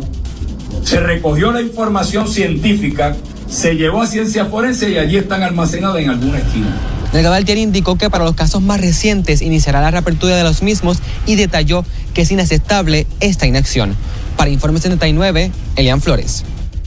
Se 0.83 0.99
recogió 0.99 1.51
la 1.51 1.61
información 1.61 2.27
científica, 2.27 3.15
se 3.49 3.75
llevó 3.75 4.01
a 4.01 4.07
ciencia 4.07 4.45
forense 4.45 4.91
y 4.91 4.97
allí 4.97 5.17
están 5.17 5.43
almacenadas 5.43 6.01
en 6.01 6.09
alguna 6.09 6.37
esquina. 6.37 6.75
Delgado 7.13 7.35
Altieri 7.35 7.61
indicó 7.61 7.97
que 7.97 8.09
para 8.09 8.25
los 8.25 8.35
casos 8.35 8.61
más 8.61 8.81
recientes 8.81 9.41
iniciará 9.41 9.81
la 9.81 9.91
reapertura 9.91 10.35
de 10.35 10.43
los 10.43 10.61
mismos 10.61 10.99
y 11.25 11.35
detalló 11.35 11.85
que 12.13 12.21
es 12.21 12.31
inaceptable 12.31 13.07
esta 13.19 13.47
inacción. 13.47 13.95
Para 14.35 14.49
Informe 14.49 14.79
79, 14.79 15.51
Elian 15.75 16.01
Flores. 16.01 16.43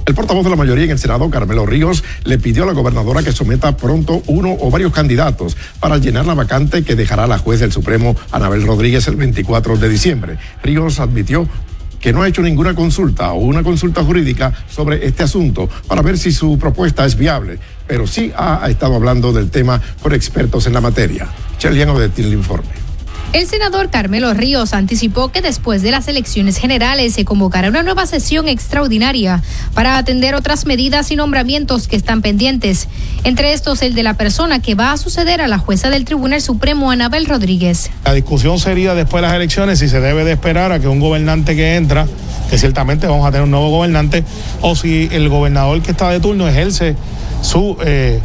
El 0.07 0.14
portavoz 0.14 0.44
de 0.44 0.51
la 0.51 0.57
mayoría 0.57 0.84
en 0.84 0.90
el 0.90 0.98
Senado, 0.98 1.30
Carmelo 1.30 1.66
Ríos, 1.66 2.03
le 2.24 2.38
pidió 2.38 2.64
a 2.64 2.66
la 2.66 2.72
gobernadora 2.72 3.22
que 3.22 3.32
someta 3.32 3.76
pronto 3.76 4.22
uno 4.26 4.57
o 4.59 4.70
varios 4.70 4.92
candidatos 4.92 5.57
para 5.78 5.98
llenar 5.98 6.26
la 6.26 6.34
vacante 6.34 6.82
que 6.82 6.96
dejará 6.96 7.26
la 7.26 7.38
juez 7.38 7.61
del 7.61 7.72
Supremo, 7.72 8.16
Anabel 8.32 8.66
Rodríguez, 8.66 9.07
el 9.09 9.16
24 9.16 9.76
de 9.76 9.88
diciembre. 9.88 10.38
Ríos 10.62 11.01
admitió 11.01 11.48
que 12.01 12.12
no 12.12 12.22
ha 12.22 12.28
hecho 12.28 12.42
ninguna 12.42 12.74
consulta 12.74 13.32
o 13.32 13.40
una 13.40 13.62
consulta 13.62 14.03
jurídica 14.03 14.53
sobre 14.68 15.07
este 15.07 15.22
asunto 15.22 15.68
para 15.86 16.03
ver 16.03 16.18
si 16.18 16.32
su 16.32 16.59
propuesta 16.59 17.05
es 17.05 17.16
viable, 17.16 17.59
pero 17.86 18.07
sí 18.07 18.32
ha, 18.36 18.66
estado 18.70 18.96
hablando 18.96 19.32
del 19.32 19.51
tema 19.51 19.80
con 20.03 20.14
expertos 20.14 20.66
en 20.66 20.72
la 20.72 20.80
materia. 20.80 21.28
Cheliano 21.59 21.98
de 21.98 22.11
informe. 22.22 22.80
El 23.33 23.47
senador 23.47 23.91
Carmelo 23.91 24.35
Ríos 24.35 24.74
anticipó 24.74 25.28
que 25.28 25.41
después 25.41 25.83
de 25.83 25.93
las 25.93 26.09
elecciones 26.09 26.57
generales 26.57 27.14
se 27.14 27.24
convocará 27.24 27.68
una 27.68 27.85
nueva 27.85 28.05
sesión 28.07 28.49
extraordinaria 28.49 29.41
para 29.72 29.99
atender 29.99 30.35
otras 30.35 30.66
medidas 30.66 31.12
y 31.12 31.16
nombramientos 31.16 31.87
que 31.87 31.95
están 31.95 32.22
pendientes, 32.22 32.89
entre 33.22 33.53
estos 33.53 33.83
el 33.83 33.95
de 33.95 34.03
la 34.03 34.14
persona 34.14 34.61
que 34.61 34.74
va 34.74 34.91
a 34.91 34.97
suceder 34.97 35.41
a 35.43 35.47
la 35.47 35.59
jueza 35.59 35.91
del 35.91 36.05
Tribunal 36.05 36.43
Supremo, 36.43 36.91
Anabel 36.91 37.26
Rodríguez. 37.26 37.93
La 38.05 38.14
discusión 38.14 38.59
sería 38.59 38.97
después 38.97 39.22
de 39.22 39.28
las 39.28 39.37
elecciones 39.37 39.78
si 39.78 39.89
se 39.89 40.01
debe 40.01 40.24
de 40.24 40.33
esperar 40.33 40.72
a 40.72 40.81
que 40.81 40.89
un 40.89 40.99
gobernante 40.99 41.55
que 41.55 41.76
entra, 41.76 42.09
que 42.51 42.59
ciertamente 42.59 43.07
vamos 43.07 43.28
a 43.28 43.31
tener 43.31 43.45
un 43.45 43.53
nuevo 43.53 43.70
gobernante, 43.70 44.24
o 44.61 44.74
si 44.74 45.09
el 45.12 45.28
gobernador 45.28 45.81
que 45.83 45.93
está 45.93 46.11
de 46.11 46.18
turno 46.18 46.49
ejerce 46.49 46.97
su... 47.43 47.76
Eh, 47.85 48.18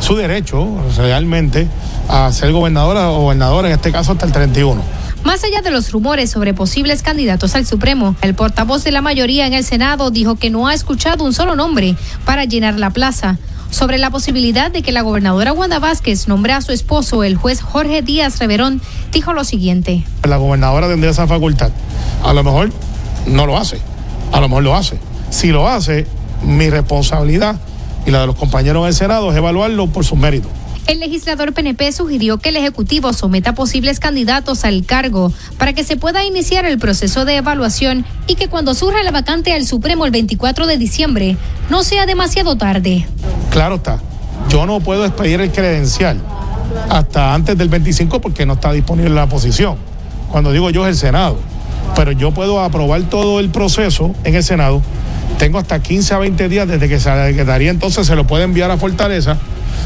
su 0.00 0.16
derecho 0.16 0.66
realmente 0.96 1.68
a 2.08 2.32
ser 2.32 2.52
gobernadora 2.52 3.10
o 3.10 3.22
gobernador, 3.22 3.66
en 3.66 3.72
este 3.72 3.92
caso 3.92 4.12
hasta 4.12 4.26
el 4.26 4.32
31. 4.32 4.82
Más 5.24 5.44
allá 5.44 5.60
de 5.60 5.70
los 5.70 5.92
rumores 5.92 6.30
sobre 6.30 6.54
posibles 6.54 7.02
candidatos 7.02 7.54
al 7.54 7.66
Supremo, 7.66 8.16
el 8.22 8.34
portavoz 8.34 8.84
de 8.84 8.92
la 8.92 9.02
mayoría 9.02 9.46
en 9.46 9.52
el 9.52 9.64
Senado 9.64 10.10
dijo 10.10 10.36
que 10.36 10.50
no 10.50 10.68
ha 10.68 10.74
escuchado 10.74 11.24
un 11.24 11.34
solo 11.34 11.56
nombre 11.56 11.96
para 12.24 12.44
llenar 12.44 12.78
la 12.78 12.90
plaza. 12.90 13.38
Sobre 13.70 13.98
la 13.98 14.10
posibilidad 14.10 14.70
de 14.70 14.80
que 14.80 14.92
la 14.92 15.02
gobernadora 15.02 15.52
Wanda 15.52 15.78
Vázquez 15.78 16.26
nombre 16.26 16.54
a 16.54 16.62
su 16.62 16.72
esposo, 16.72 17.22
el 17.22 17.36
juez 17.36 17.60
Jorge 17.60 18.00
Díaz 18.00 18.38
Reverón, 18.38 18.80
dijo 19.12 19.34
lo 19.34 19.44
siguiente. 19.44 20.04
La 20.26 20.38
gobernadora 20.38 20.88
tendría 20.88 21.10
esa 21.10 21.26
facultad. 21.26 21.70
A 22.24 22.32
lo 22.32 22.42
mejor 22.42 22.70
no 23.26 23.44
lo 23.44 23.58
hace. 23.58 23.78
A 24.32 24.40
lo 24.40 24.48
mejor 24.48 24.64
lo 24.64 24.74
hace. 24.74 24.98
Si 25.28 25.48
lo 25.48 25.68
hace, 25.68 26.06
mi 26.42 26.70
responsabilidad 26.70 27.56
y 28.06 28.10
la 28.10 28.20
de 28.20 28.26
los 28.26 28.36
compañeros 28.36 28.84
del 28.84 28.94
Senado 28.94 29.30
es 29.30 29.36
evaluarlo 29.36 29.86
por 29.86 30.04
sus 30.04 30.18
méritos. 30.18 30.50
El 30.88 31.00
legislador 31.00 31.52
PNP 31.52 31.92
sugirió 31.92 32.38
que 32.38 32.48
el 32.48 32.56
Ejecutivo 32.56 33.12
someta 33.12 33.54
posibles 33.54 34.00
candidatos 34.00 34.64
al 34.64 34.86
cargo 34.86 35.30
para 35.58 35.74
que 35.74 35.84
se 35.84 35.96
pueda 35.96 36.24
iniciar 36.24 36.64
el 36.64 36.78
proceso 36.78 37.26
de 37.26 37.36
evaluación 37.36 38.06
y 38.26 38.36
que 38.36 38.48
cuando 38.48 38.72
surja 38.72 39.02
la 39.02 39.10
vacante 39.10 39.52
al 39.52 39.66
Supremo 39.66 40.06
el 40.06 40.12
24 40.12 40.66
de 40.66 40.78
diciembre 40.78 41.36
no 41.68 41.82
sea 41.84 42.06
demasiado 42.06 42.56
tarde. 42.56 43.06
Claro 43.50 43.74
está, 43.74 44.00
yo 44.48 44.64
no 44.64 44.80
puedo 44.80 45.04
expedir 45.04 45.42
el 45.42 45.52
credencial 45.52 46.22
hasta 46.88 47.34
antes 47.34 47.58
del 47.58 47.68
25 47.68 48.22
porque 48.22 48.46
no 48.46 48.54
está 48.54 48.72
disponible 48.72 49.10
la 49.10 49.28
posición. 49.28 49.76
Cuando 50.32 50.52
digo 50.52 50.70
yo 50.70 50.86
es 50.86 50.92
el 50.92 50.96
Senado, 50.96 51.36
pero 51.96 52.12
yo 52.12 52.32
puedo 52.32 52.62
aprobar 52.62 53.02
todo 53.10 53.40
el 53.40 53.50
proceso 53.50 54.14
en 54.24 54.34
el 54.34 54.42
Senado 54.42 54.80
tengo 55.38 55.58
hasta 55.58 55.80
15 55.80 56.14
a 56.14 56.18
20 56.18 56.48
días 56.48 56.68
desde 56.68 56.88
que 56.88 57.00
se 57.00 57.10
quedaría, 57.34 57.70
entonces 57.70 58.06
se 58.06 58.16
lo 58.16 58.26
puede 58.26 58.44
enviar 58.44 58.70
a 58.70 58.76
Fortaleza 58.76 59.36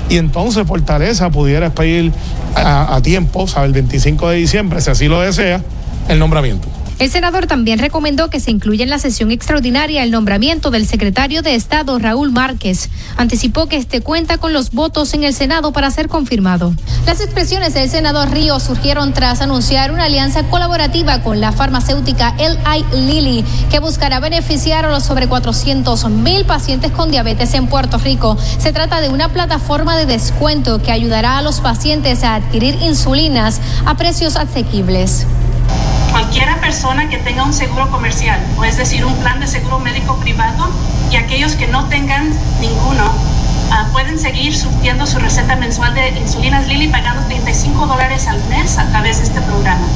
y 0.08 0.16
entonces 0.16 0.66
Fortaleza 0.66 1.30
pudiera 1.30 1.70
pedir 1.70 2.12
a, 2.56 2.94
a 2.94 3.02
tiempo, 3.02 3.46
¿sabe? 3.46 3.66
El 3.66 3.72
25 3.72 4.30
de 4.30 4.36
diciembre, 4.36 4.80
si 4.80 4.90
así 4.90 5.08
lo 5.08 5.20
desea, 5.20 5.60
el 6.08 6.18
nombramiento. 6.18 6.68
El 7.02 7.10
senador 7.10 7.48
también 7.48 7.80
recomendó 7.80 8.30
que 8.30 8.38
se 8.38 8.52
incluya 8.52 8.84
en 8.84 8.90
la 8.90 9.00
sesión 9.00 9.32
extraordinaria 9.32 10.04
el 10.04 10.12
nombramiento 10.12 10.70
del 10.70 10.86
secretario 10.86 11.42
de 11.42 11.56
Estado 11.56 11.98
Raúl 11.98 12.30
Márquez. 12.30 12.90
Anticipó 13.16 13.66
que 13.66 13.76
este 13.76 14.02
cuenta 14.02 14.38
con 14.38 14.52
los 14.52 14.70
votos 14.70 15.12
en 15.12 15.24
el 15.24 15.34
Senado 15.34 15.72
para 15.72 15.90
ser 15.90 16.06
confirmado. 16.06 16.72
Las 17.04 17.20
expresiones 17.20 17.74
del 17.74 17.90
senador 17.90 18.30
Río 18.30 18.60
surgieron 18.60 19.12
tras 19.14 19.40
anunciar 19.40 19.90
una 19.90 20.04
alianza 20.04 20.44
colaborativa 20.44 21.24
con 21.24 21.40
la 21.40 21.50
farmacéutica 21.50 22.36
Eli 22.38 22.84
Lilly 22.92 23.44
que 23.68 23.80
buscará 23.80 24.20
beneficiar 24.20 24.84
a 24.84 24.90
los 24.92 25.02
sobre 25.02 25.26
400 25.26 26.08
mil 26.08 26.44
pacientes 26.44 26.92
con 26.92 27.10
diabetes 27.10 27.52
en 27.54 27.66
Puerto 27.66 27.98
Rico. 27.98 28.38
Se 28.58 28.72
trata 28.72 29.00
de 29.00 29.08
una 29.08 29.28
plataforma 29.28 29.96
de 29.96 30.06
descuento 30.06 30.80
que 30.80 30.92
ayudará 30.92 31.38
a 31.38 31.42
los 31.42 31.62
pacientes 31.62 32.22
a 32.22 32.36
adquirir 32.36 32.76
insulinas 32.80 33.60
a 33.86 33.96
precios 33.96 34.36
asequibles. 34.36 35.26
Cualquiera 36.12 36.60
persona 36.60 37.08
que 37.08 37.16
tenga 37.16 37.42
un 37.42 37.54
seguro 37.54 37.90
comercial, 37.90 38.38
o 38.58 38.64
es 38.64 38.76
decir, 38.76 39.02
un 39.06 39.16
plan 39.16 39.40
de 39.40 39.46
seguro 39.46 39.78
médico 39.78 40.16
privado, 40.16 40.68
y 41.10 41.16
aquellos 41.16 41.54
que 41.54 41.66
no 41.68 41.88
tengan 41.88 42.30
ninguno, 42.60 43.06
uh, 43.06 43.92
pueden 43.92 44.18
seguir 44.18 44.54
surtiendo 44.54 45.06
su 45.06 45.18
receta 45.18 45.56
mensual 45.56 45.94
de 45.94 46.10
insulinas 46.10 46.68
Lilly 46.68 46.88
pagando 46.88 47.24
35 47.28 47.86
dólares 47.86 48.26
al 48.28 48.44
mes 48.50 48.76
a 48.76 48.90
través 48.90 49.20
de 49.20 49.24
este 49.24 49.40
programa. 49.40 49.86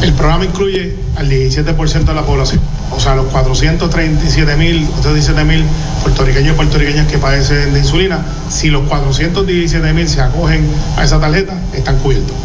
El 0.00 0.12
programa 0.12 0.44
incluye 0.44 0.94
al 1.16 1.28
17% 1.28 2.04
de 2.04 2.14
la 2.14 2.22
población, 2.22 2.60
o 2.92 3.00
sea, 3.00 3.16
los 3.16 3.26
437 3.26 4.56
mil, 4.56 4.86
417 4.86 5.42
mil 5.42 5.64
puertorriqueños 6.04 6.52
y 6.52 6.56
puertorriqueñas 6.56 7.08
que 7.08 7.18
padecen 7.18 7.72
de 7.72 7.80
insulina, 7.80 8.24
si 8.48 8.70
los 8.70 8.86
417 8.86 9.92
mil 9.92 10.08
se 10.08 10.22
acogen 10.22 10.70
a 10.96 11.02
esa 11.02 11.18
tarjeta, 11.18 11.54
están 11.74 11.98
cubiertos. 11.98 12.36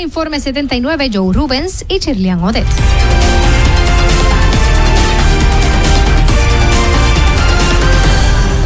Informe 0.00 0.40
79, 0.40 1.10
Joe 1.12 1.32
Rubens 1.34 1.84
y 1.86 1.98
Chirlian 1.98 2.42
Odet. 2.42 2.64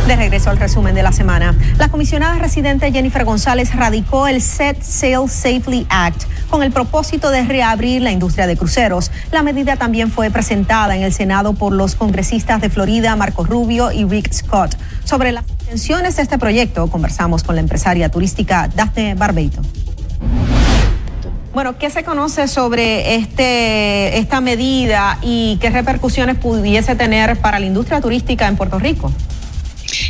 De 0.06 0.16
regreso 0.16 0.50
al 0.50 0.58
resumen 0.58 0.94
de 0.94 1.02
la 1.02 1.10
semana, 1.10 1.56
la 1.76 1.88
comisionada 1.88 2.38
residente 2.38 2.92
Jennifer 2.92 3.24
González 3.24 3.74
radicó 3.74 4.28
el 4.28 4.42
Set 4.42 4.80
Sail 4.82 5.28
Safely 5.28 5.86
Act 5.88 6.24
con 6.50 6.62
el 6.62 6.70
propósito 6.70 7.30
de 7.30 7.42
reabrir 7.42 8.02
la 8.02 8.12
industria 8.12 8.46
de 8.46 8.56
cruceros. 8.56 9.10
La 9.32 9.42
medida 9.42 9.76
también 9.76 10.12
fue 10.12 10.30
presentada 10.30 10.94
en 10.94 11.02
el 11.02 11.12
Senado 11.12 11.54
por 11.54 11.72
los 11.72 11.96
congresistas 11.96 12.60
de 12.60 12.70
Florida, 12.70 13.16
Marco 13.16 13.44
Rubio 13.44 13.90
y 13.90 14.04
Rick 14.04 14.32
Scott. 14.32 14.76
Sobre 15.04 15.32
las 15.32 15.44
intenciones 15.48 16.16
de 16.16 16.22
este 16.22 16.38
proyecto, 16.38 16.86
conversamos 16.88 17.42
con 17.42 17.56
la 17.56 17.62
empresaria 17.62 18.08
turística 18.08 18.68
Daphne 18.72 19.14
Barbeito. 19.14 19.62
Bueno, 21.54 21.78
¿qué 21.78 21.88
se 21.88 22.02
conoce 22.02 22.48
sobre 22.48 23.14
este, 23.14 24.18
esta 24.18 24.40
medida 24.40 25.18
y 25.22 25.56
qué 25.60 25.70
repercusiones 25.70 26.36
pudiese 26.36 26.96
tener 26.96 27.36
para 27.36 27.60
la 27.60 27.66
industria 27.66 28.00
turística 28.00 28.48
en 28.48 28.56
Puerto 28.56 28.80
Rico? 28.80 29.12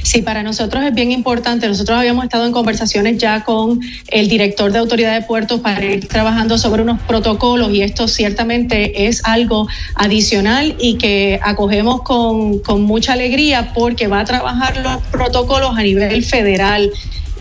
Sí, 0.03 0.23
para 0.23 0.43
nosotros 0.43 0.83
es 0.85 0.95
bien 0.95 1.13
importante. 1.13 1.69
Nosotros 1.69 1.99
habíamos 1.99 2.25
estado 2.25 2.47
en 2.47 2.53
conversaciones 2.53 3.19
ya 3.19 3.45
con 3.45 3.79
el 4.09 4.29
director 4.29 4.73
de 4.73 4.79
Autoridad 4.79 5.13
de 5.13 5.27
Puertos 5.27 5.61
para 5.61 5.85
ir 5.85 6.09
trabajando 6.09 6.57
sobre 6.57 6.81
unos 6.81 6.99
protocolos 7.03 7.71
y 7.73 7.83
esto 7.83 8.09
ciertamente 8.09 9.07
es 9.07 9.23
algo 9.27 9.69
adicional 9.97 10.77
y 10.79 10.97
que 10.97 11.39
acogemos 11.43 12.01
con, 12.01 12.61
con 12.61 12.83
mucha 12.85 13.13
alegría 13.13 13.75
porque 13.75 14.07
va 14.07 14.21
a 14.21 14.25
trabajar 14.25 14.79
los 14.79 15.03
protocolos 15.09 15.77
a 15.77 15.83
nivel 15.83 16.25
federal 16.25 16.91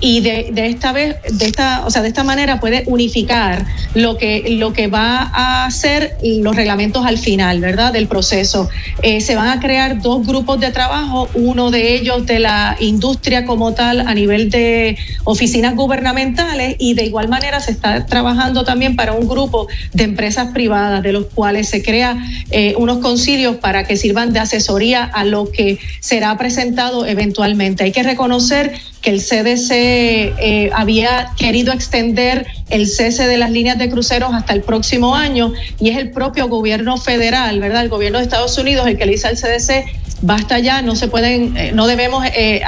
y 0.04 0.20
de, 0.20 0.52
esta 0.68 0.92
vez, 0.92 1.16
de 1.32 1.46
esta, 1.46 1.86
o 1.86 1.90
sea, 1.90 2.02
de 2.02 2.10
esta 2.10 2.26
manera 2.26 2.60
puede 2.60 2.84
unificar 2.88 3.66
lo 3.94 4.18
que, 4.18 4.58
lo 4.60 4.74
que 4.74 4.88
va 4.88 5.32
a 5.34 5.66
hacer 5.66 6.18
los 6.22 6.54
reglamentos 6.58 7.06
al 7.06 7.18
final, 7.18 7.62
¿verdad? 7.62 7.94
Del 7.94 8.08
proceso. 8.08 8.70
Eh, 9.02 9.22
se 9.22 9.36
van 9.36 9.48
a 9.48 9.62
crear 9.62 10.02
dos 10.02 10.28
grupos 10.28 10.60
de 10.60 10.72
trabajo, 10.72 11.30
uno 11.36 11.72
de 11.72 11.96
ellos 11.96 12.26
de 12.26 12.40
la 12.40 12.76
industria 12.82 13.46
como 13.46 13.76
tal 13.76 14.02
a 14.02 14.14
nivel 14.14 14.50
de 14.50 14.98
oficinas 15.24 15.74
gubernamentales 15.74 16.76
y 16.80 16.96
de 16.96 17.06
igual 17.06 17.30
manera 17.30 17.62
se 17.62 17.72
está 17.72 18.06
trabajando 18.06 18.66
también 18.66 18.98
para 18.98 19.14
un 19.14 19.26
grupo 19.26 19.70
de 19.94 20.04
empresas 20.04 20.50
privadas 20.52 21.02
de 21.02 21.14
los 21.14 21.28
cuales 21.28 21.70
se 21.70 21.82
crea 21.82 22.18
eh, 22.52 22.76
unos 22.78 22.98
concilios 22.98 23.56
para 23.56 23.86
que 23.86 23.96
sirvan 23.96 24.34
de 24.34 24.40
asesoría 24.40 25.06
a 25.06 25.24
lo 25.24 25.50
que 25.50 25.80
será 26.02 26.38
presentado 26.38 27.06
eventualmente. 27.06 27.86
Hay 27.86 27.94
que 27.94 28.04
reconocer 28.04 28.74
que 29.04 29.12
el 29.12 29.20
CDC 29.20 29.72
eh, 29.72 30.70
había 30.74 31.34
querido 31.38 31.74
extender 31.74 32.48
el 32.70 32.88
cese 32.88 33.28
de 33.28 33.38
las 33.38 33.52
líneas 33.52 33.78
de 33.78 33.90
cruceros 33.90 34.34
hasta 34.34 34.54
el 34.54 34.64
próximo 34.64 35.16
año 35.16 35.54
y 35.80 35.90
es 35.90 35.98
el 35.98 36.12
propio 36.12 36.48
gobierno 36.48 36.98
federal, 36.98 37.60
¿verdad? 37.60 37.84
El 37.84 37.90
gobierno 37.90 38.18
de 38.18 38.24
Estados 38.24 38.58
Unidos 38.58 38.88
el 38.88 38.98
que 38.98 39.06
le 39.06 39.12
dice 39.12 39.28
al 39.28 39.36
CDC 39.36 39.86
basta 40.24 40.58
ya, 40.60 40.82
no 40.82 40.96
se 40.96 41.10
pueden, 41.10 41.56
eh, 41.58 41.72
no 41.74 41.86
debemos 41.86 42.26
eh, 42.26 42.62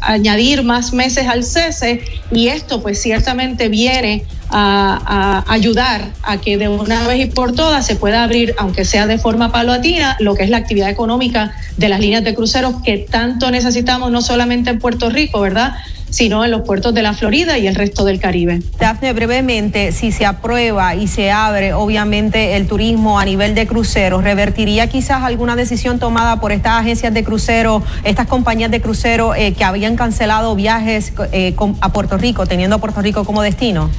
añadir 0.00 0.62
más 0.62 0.92
meses 0.92 1.26
al 1.26 1.42
cese 1.42 2.02
y 2.30 2.48
esto 2.48 2.80
pues 2.80 3.02
ciertamente 3.02 3.68
viene 3.68 4.24
a, 4.50 5.44
ayudar 5.48 6.12
a 6.22 6.38
que 6.38 6.58
de 6.58 6.68
una 6.68 7.06
vez 7.06 7.26
y 7.26 7.26
por 7.26 7.52
todas 7.52 7.86
se 7.86 7.96
pueda 7.96 8.22
abrir, 8.22 8.54
aunque 8.58 8.84
sea 8.84 9.06
de 9.06 9.18
forma 9.18 9.52
paulatina, 9.52 10.16
lo 10.20 10.34
que 10.34 10.44
es 10.44 10.50
la 10.50 10.58
actividad 10.58 10.90
económica 10.90 11.52
de 11.76 11.88
las 11.88 12.00
líneas 12.00 12.24
de 12.24 12.34
cruceros 12.34 12.76
que 12.84 12.98
tanto 12.98 13.50
necesitamos 13.50 14.10
no 14.10 14.22
solamente 14.22 14.70
en 14.70 14.78
Puerto 14.78 15.10
Rico, 15.10 15.40
¿verdad? 15.40 15.74
sino 16.10 16.44
en 16.44 16.50
los 16.50 16.62
puertos 16.62 16.92
de 16.92 17.02
la 17.02 17.14
Florida 17.14 17.56
y 17.58 17.66
el 17.66 17.74
resto 17.74 18.04
del 18.04 18.20
Caribe. 18.20 18.60
Dafne, 18.78 19.12
brevemente, 19.12 19.92
si 19.92 20.12
se 20.12 20.26
aprueba 20.26 20.94
y 20.94 21.06
se 21.06 21.30
abre, 21.30 21.72
obviamente, 21.72 22.56
el 22.56 22.66
turismo 22.66 23.18
a 23.18 23.24
nivel 23.24 23.54
de 23.54 23.66
cruceros, 23.66 24.22
¿revertiría 24.22 24.88
quizás 24.88 25.22
alguna 25.22 25.56
decisión 25.56 25.98
tomada 25.98 26.40
por 26.40 26.52
estas 26.52 26.80
agencias 26.80 27.14
de 27.14 27.24
crucero, 27.24 27.82
estas 28.04 28.26
compañías 28.26 28.70
de 28.70 28.80
crucero 28.80 29.34
eh, 29.34 29.52
que 29.54 29.64
habían 29.64 29.96
cancelado 29.96 30.54
viajes 30.54 31.12
eh, 31.32 31.54
a 31.80 31.92
Puerto 31.92 32.18
Rico, 32.18 32.46
teniendo 32.46 32.76
a 32.76 32.78
Puerto 32.80 33.00
Rico 33.00 33.24
como 33.24 33.42
destino? 33.42 33.90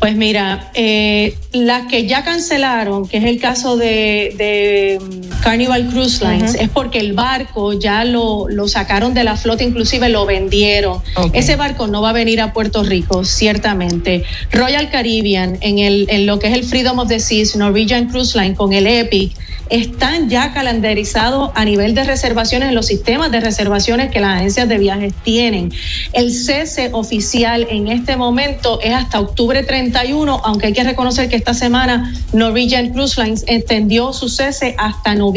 Pues 0.00 0.16
mira, 0.16 0.70
eh, 0.72 1.36
las 1.52 1.86
que 1.86 2.06
ya 2.06 2.24
cancelaron, 2.24 3.06
que 3.06 3.18
es 3.18 3.24
el 3.24 3.38
caso 3.38 3.76
de, 3.76 4.34
de 4.38 4.98
Carnival 5.40 5.88
Cruise 5.88 6.20
Lines, 6.20 6.54
es 6.54 6.68
porque 6.68 6.98
el 6.98 7.12
barco 7.12 7.72
ya 7.72 8.04
lo, 8.04 8.48
lo, 8.48 8.68
sacaron 8.68 9.14
de 9.14 9.24
la 9.24 9.36
flota, 9.36 9.64
inclusive 9.64 10.08
lo 10.08 10.26
vendieron. 10.26 11.00
Ese 11.32 11.56
barco 11.56 11.86
no 11.86 12.02
va 12.02 12.10
a 12.10 12.12
venir 12.12 12.40
a 12.40 12.52
Puerto 12.52 12.82
Rico, 12.82 13.24
ciertamente. 13.24 14.24
Royal 14.52 14.90
Caribbean, 14.90 15.58
en, 15.60 15.78
el, 15.78 16.06
en 16.10 16.26
lo 16.26 16.38
que 16.38 16.48
es 16.48 16.54
el 16.54 16.64
Freedom 16.64 16.98
of 16.98 17.08
the 17.08 17.20
Seas, 17.20 17.56
Norwegian 17.56 18.08
Cruise 18.08 18.34
Line 18.34 18.54
con 18.54 18.72
el 18.72 18.86
Epic, 18.86 19.32
están 19.70 20.28
ya 20.28 20.52
calendarizados 20.52 21.52
a 21.54 21.64
nivel 21.64 21.94
de 21.94 22.02
reservaciones 22.02 22.70
en 22.70 22.74
los 22.74 22.86
sistemas 22.86 23.30
de 23.30 23.38
reservaciones 23.38 24.10
que 24.10 24.20
las 24.20 24.36
agencias 24.36 24.68
de 24.68 24.78
viajes 24.78 25.14
tienen. 25.22 25.72
El 26.12 26.32
cese 26.32 26.90
oficial 26.92 27.66
en 27.70 27.86
este 27.86 28.16
momento 28.16 28.80
es 28.82 28.92
hasta 28.92 29.20
octubre 29.20 29.62
30 29.62 30.00
aunque 30.42 30.66
hay 30.66 30.72
que 30.72 30.82
reconocer 30.82 31.28
que 31.28 31.36
esta 31.36 31.54
semana 31.54 32.12
Norwegian 32.32 32.90
Cruise 32.90 33.16
Lines 33.16 33.44
extendió 33.46 34.12
su 34.12 34.28
cese 34.28 34.74
hasta 34.76 35.14
noviembre 35.14 35.29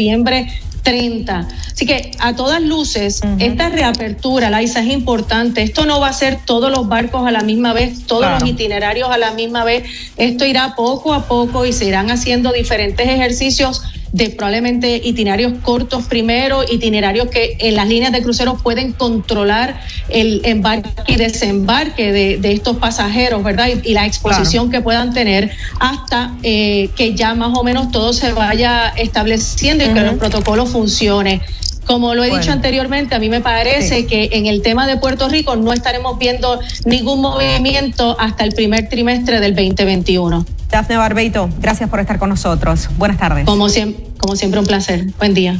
30. 0.84 1.48
Así 1.72 1.86
que 1.86 2.12
a 2.20 2.36
todas 2.36 2.62
luces, 2.62 3.22
esta 3.38 3.70
reapertura, 3.70 4.50
Laisa, 4.50 4.80
es 4.80 4.92
importante. 4.92 5.62
Esto 5.62 5.86
no 5.86 5.98
va 5.98 6.08
a 6.08 6.12
ser 6.12 6.38
todos 6.44 6.70
los 6.70 6.88
barcos 6.88 7.26
a 7.26 7.32
la 7.32 7.42
misma 7.42 7.72
vez, 7.72 8.06
todos 8.06 8.30
los 8.30 8.48
itinerarios 8.48 9.10
a 9.10 9.18
la 9.18 9.32
misma 9.32 9.64
vez. 9.64 9.84
Esto 10.16 10.44
irá 10.44 10.74
poco 10.76 11.14
a 11.14 11.26
poco 11.26 11.64
y 11.64 11.72
se 11.72 11.86
irán 11.86 12.10
haciendo 12.10 12.52
diferentes 12.52 13.08
ejercicios 13.08 13.82
de 14.14 14.30
probablemente 14.30 15.00
itinerarios 15.02 15.54
cortos 15.60 16.04
primero, 16.04 16.62
itinerarios 16.70 17.26
que 17.30 17.56
en 17.58 17.74
las 17.74 17.88
líneas 17.88 18.12
de 18.12 18.22
cruceros 18.22 18.62
pueden 18.62 18.92
controlar 18.92 19.80
el 20.08 20.40
embarque 20.44 20.88
y 21.08 21.16
desembarque 21.16 22.12
de, 22.12 22.52
estos 22.52 22.76
pasajeros, 22.76 23.42
¿verdad? 23.42 23.70
Y, 23.82 23.92
la 23.92 24.06
exposición 24.06 24.70
que 24.70 24.80
puedan 24.80 25.12
tener 25.12 25.50
hasta 25.80 26.32
eh, 26.44 26.90
que 26.94 27.16
ya 27.16 27.34
más 27.34 27.58
o 27.58 27.64
menos 27.64 27.90
todo 27.90 28.12
se 28.12 28.32
vaya 28.32 28.90
estableciendo 28.96 29.84
y 29.84 29.88
que 29.88 29.98
el 29.98 30.16
protocolo 30.16 30.64
funcione. 30.64 31.40
Como 31.84 32.14
lo 32.14 32.22
he 32.22 32.30
dicho 32.30 32.52
anteriormente, 32.52 33.16
a 33.16 33.18
mí 33.18 33.28
me 33.28 33.40
parece 33.40 34.06
que 34.06 34.30
en 34.32 34.46
el 34.46 34.62
tema 34.62 34.86
de 34.86 34.96
Puerto 34.96 35.28
Rico 35.28 35.56
no 35.56 35.72
estaremos 35.72 36.20
viendo 36.20 36.60
ningún 36.84 37.20
movimiento 37.20 38.16
hasta 38.20 38.44
el 38.44 38.52
primer 38.52 38.88
trimestre 38.88 39.40
del 39.40 39.56
2021. 39.56 40.46
Dafne 40.74 40.96
Barbeito, 40.96 41.48
gracias 41.60 41.88
por 41.88 42.00
estar 42.00 42.18
con 42.18 42.28
nosotros. 42.30 42.88
Buenas 42.98 43.16
tardes. 43.16 43.44
Como 43.44 43.68
siempre, 43.68 44.06
como 44.18 44.34
siempre 44.34 44.58
un 44.58 44.66
placer. 44.66 45.04
Buen 45.20 45.32
día. 45.32 45.56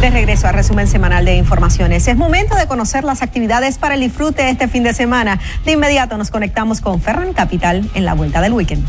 De 0.00 0.08
regreso 0.08 0.46
a 0.46 0.52
resumen 0.52 0.86
semanal 0.86 1.26
de 1.26 1.36
informaciones. 1.36 2.08
Es 2.08 2.16
momento 2.16 2.56
de 2.56 2.66
conocer 2.68 3.04
las 3.04 3.20
actividades 3.20 3.76
para 3.76 3.96
el 3.96 4.00
disfrute 4.00 4.48
este 4.48 4.66
fin 4.66 4.82
de 4.82 4.94
semana. 4.94 5.38
De 5.66 5.72
inmediato 5.72 6.16
nos 6.16 6.30
conectamos 6.30 6.80
con 6.80 7.02
Ferran 7.02 7.34
Capital 7.34 7.86
en 7.92 8.06
la 8.06 8.14
vuelta 8.14 8.40
del 8.40 8.54
weekend. 8.54 8.86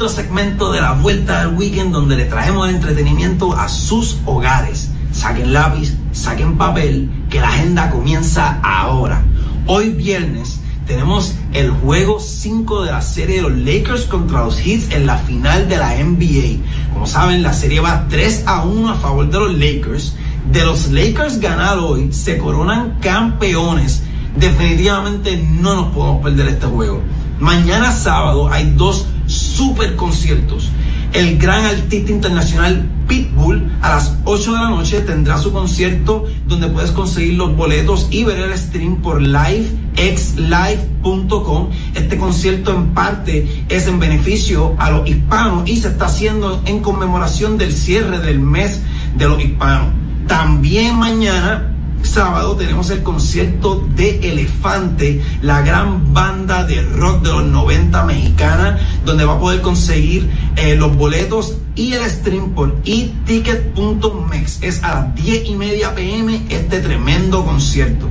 Otro 0.00 0.16
segmento 0.16 0.72
de 0.72 0.80
la 0.80 0.92
vuelta 0.92 1.44
del 1.44 1.58
weekend 1.58 1.92
donde 1.92 2.16
le 2.16 2.24
traemos 2.24 2.66
el 2.66 2.76
entretenimiento 2.76 3.54
a 3.54 3.68
sus 3.68 4.16
hogares. 4.24 4.88
Saquen 5.12 5.52
lápiz, 5.52 5.94
saquen 6.12 6.56
papel, 6.56 7.10
que 7.28 7.38
la 7.38 7.50
agenda 7.50 7.90
comienza 7.90 8.60
ahora. 8.62 9.22
Hoy 9.66 9.90
viernes 9.90 10.58
tenemos 10.86 11.34
el 11.52 11.68
juego 11.68 12.18
5 12.18 12.84
de 12.84 12.92
la 12.92 13.02
serie 13.02 13.36
de 13.36 13.42
los 13.42 13.58
Lakers 13.58 14.04
contra 14.06 14.42
los 14.42 14.58
Heat 14.58 14.90
en 14.90 15.04
la 15.04 15.18
final 15.18 15.68
de 15.68 15.76
la 15.76 15.94
NBA. 16.02 16.94
Como 16.94 17.06
saben, 17.06 17.42
la 17.42 17.52
serie 17.52 17.80
va 17.80 18.06
3 18.08 18.44
a 18.46 18.62
1 18.62 18.88
a 18.88 18.94
favor 18.94 19.28
de 19.28 19.38
los 19.38 19.52
Lakers. 19.52 20.16
De 20.50 20.64
los 20.64 20.88
Lakers 20.90 21.40
ganar 21.40 21.78
hoy, 21.78 22.10
se 22.10 22.38
coronan 22.38 22.96
campeones. 23.02 24.02
Definitivamente 24.34 25.36
no 25.36 25.74
nos 25.74 25.92
podemos 25.92 26.22
perder 26.22 26.48
este 26.48 26.66
juego. 26.68 27.02
Mañana 27.40 27.90
sábado 27.90 28.48
hay 28.52 28.70
dos 28.76 29.06
super 29.26 29.96
conciertos. 29.96 30.70
El 31.14 31.38
gran 31.38 31.64
artista 31.64 32.12
internacional 32.12 32.86
Pitbull 33.08 33.72
a 33.80 33.88
las 33.88 34.14
8 34.24 34.52
de 34.52 34.58
la 34.58 34.68
noche 34.68 35.00
tendrá 35.00 35.38
su 35.38 35.50
concierto 35.52 36.26
donde 36.46 36.68
puedes 36.68 36.92
conseguir 36.92 37.34
los 37.34 37.56
boletos 37.56 38.06
y 38.10 38.22
ver 38.24 38.38
el 38.38 38.56
stream 38.56 39.02
por 39.02 39.20
livexlive.com. 39.22 41.70
Este 41.94 42.18
concierto 42.18 42.74
en 42.74 42.94
parte 42.94 43.64
es 43.68 43.88
en 43.88 43.98
beneficio 43.98 44.76
a 44.78 44.90
los 44.90 45.08
hispanos 45.08 45.68
y 45.68 45.78
se 45.78 45.88
está 45.88 46.06
haciendo 46.06 46.62
en 46.66 46.78
conmemoración 46.80 47.58
del 47.58 47.72
cierre 47.72 48.20
del 48.20 48.38
mes 48.38 48.80
de 49.16 49.28
los 49.28 49.42
hispanos. 49.42 49.88
También 50.28 50.96
mañana 50.96 51.69
sábado 52.02 52.56
tenemos 52.56 52.90
el 52.90 53.02
concierto 53.02 53.86
de 53.94 54.30
Elefante, 54.30 55.22
la 55.42 55.62
gran 55.62 56.12
banda 56.12 56.64
de 56.64 56.82
rock 56.82 57.22
de 57.22 57.30
los 57.30 57.44
90 57.44 58.04
mexicana, 58.04 58.78
donde 59.04 59.24
va 59.24 59.34
a 59.34 59.40
poder 59.40 59.60
conseguir 59.60 60.30
eh, 60.56 60.76
los 60.76 60.96
boletos 60.96 61.56
y 61.74 61.92
el 61.92 62.04
stream 62.10 62.50
por 62.50 62.76
eticket.mex. 62.84 64.58
Es 64.62 64.82
a 64.82 64.94
las 64.94 65.14
10 65.14 65.48
y 65.48 65.54
media 65.54 65.94
pm 65.94 66.42
este 66.48 66.80
tremendo 66.80 67.44
concierto. 67.44 68.08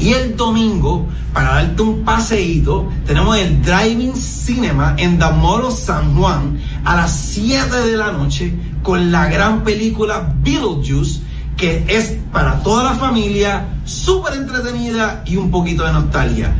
Y 0.00 0.14
el 0.14 0.36
domingo, 0.36 1.06
para 1.32 1.54
darte 1.54 1.82
un 1.82 2.04
paseíto, 2.04 2.88
tenemos 3.06 3.36
el 3.36 3.62
Driving 3.62 4.16
Cinema 4.16 4.96
en 4.98 5.18
Damoro, 5.18 5.70
San 5.70 6.16
Juan, 6.16 6.58
a 6.84 6.96
las 6.96 7.16
7 7.16 7.76
de 7.86 7.96
la 7.96 8.10
noche, 8.10 8.54
con 8.82 9.12
la 9.12 9.28
gran 9.28 9.62
película 9.62 10.34
Beetlejuice 10.42 11.20
que 11.56 11.84
es 11.88 12.16
para 12.32 12.62
toda 12.62 12.84
la 12.84 12.94
familia, 12.94 13.68
súper 13.84 14.34
entretenida 14.34 15.22
y 15.26 15.36
un 15.36 15.50
poquito 15.50 15.84
de 15.84 15.92
nostalgia. 15.92 16.52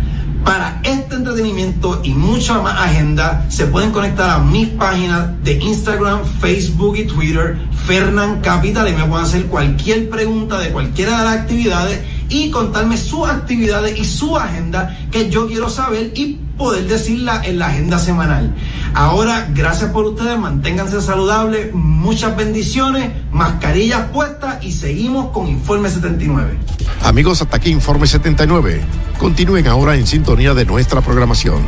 Para 0.45 0.81
este 0.83 1.15
entretenimiento 1.15 2.01
y 2.03 2.11
mucha 2.11 2.61
más 2.61 2.81
agenda, 2.81 3.47
se 3.49 3.67
pueden 3.67 3.93
conectar 3.93 4.31
a 4.31 4.39
mis 4.41 4.69
páginas 4.69 5.43
de 5.45 5.55
Instagram, 5.55 6.25
Facebook 6.41 6.97
y 6.97 7.05
Twitter, 7.05 7.59
Fernan 7.87 8.41
Capital, 8.41 8.89
y 8.89 8.93
me 8.93 9.05
pueden 9.05 9.25
hacer 9.25 9.47
cualquier 9.47 10.11
pregunta 10.11 10.59
de 10.59 10.71
cualquiera 10.71 11.19
de 11.19 11.25
las 11.25 11.37
actividades 11.37 12.01
y 12.29 12.51
contarme 12.51 12.97
sus 12.97 13.29
actividades 13.29 13.99
y 13.99 14.05
su 14.05 14.37
agenda 14.37 14.97
que 15.13 15.31
yo 15.31 15.47
quiero 15.47 15.69
saber 15.69 16.13
y 16.17 16.39
poder 16.57 16.87
decirla 16.87 17.43
en 17.45 17.59
la 17.59 17.67
agenda 17.67 17.99
semanal. 17.99 18.55
Ahora, 18.95 19.49
gracias 19.55 19.91
por 19.91 20.05
ustedes, 20.05 20.39
manténganse 20.39 21.01
saludables, 21.01 21.73
muchas 21.73 22.37
bendiciones, 22.37 23.11
mascarillas 23.33 24.09
puestas 24.13 24.63
y 24.63 24.73
seguimos 24.73 25.31
con 25.31 25.49
Informe 25.49 25.91
79. 25.91 26.59
Amigos, 27.03 27.43
hasta 27.43 27.57
aquí 27.57 27.71
Informe 27.71 28.07
79. 28.07 28.81
Continúen 29.19 29.67
ahora 29.67 29.97
en 29.97 30.07
sintonía 30.07 30.55
de 30.55 30.65
nuestra 30.65 31.01
programación. 31.01 31.63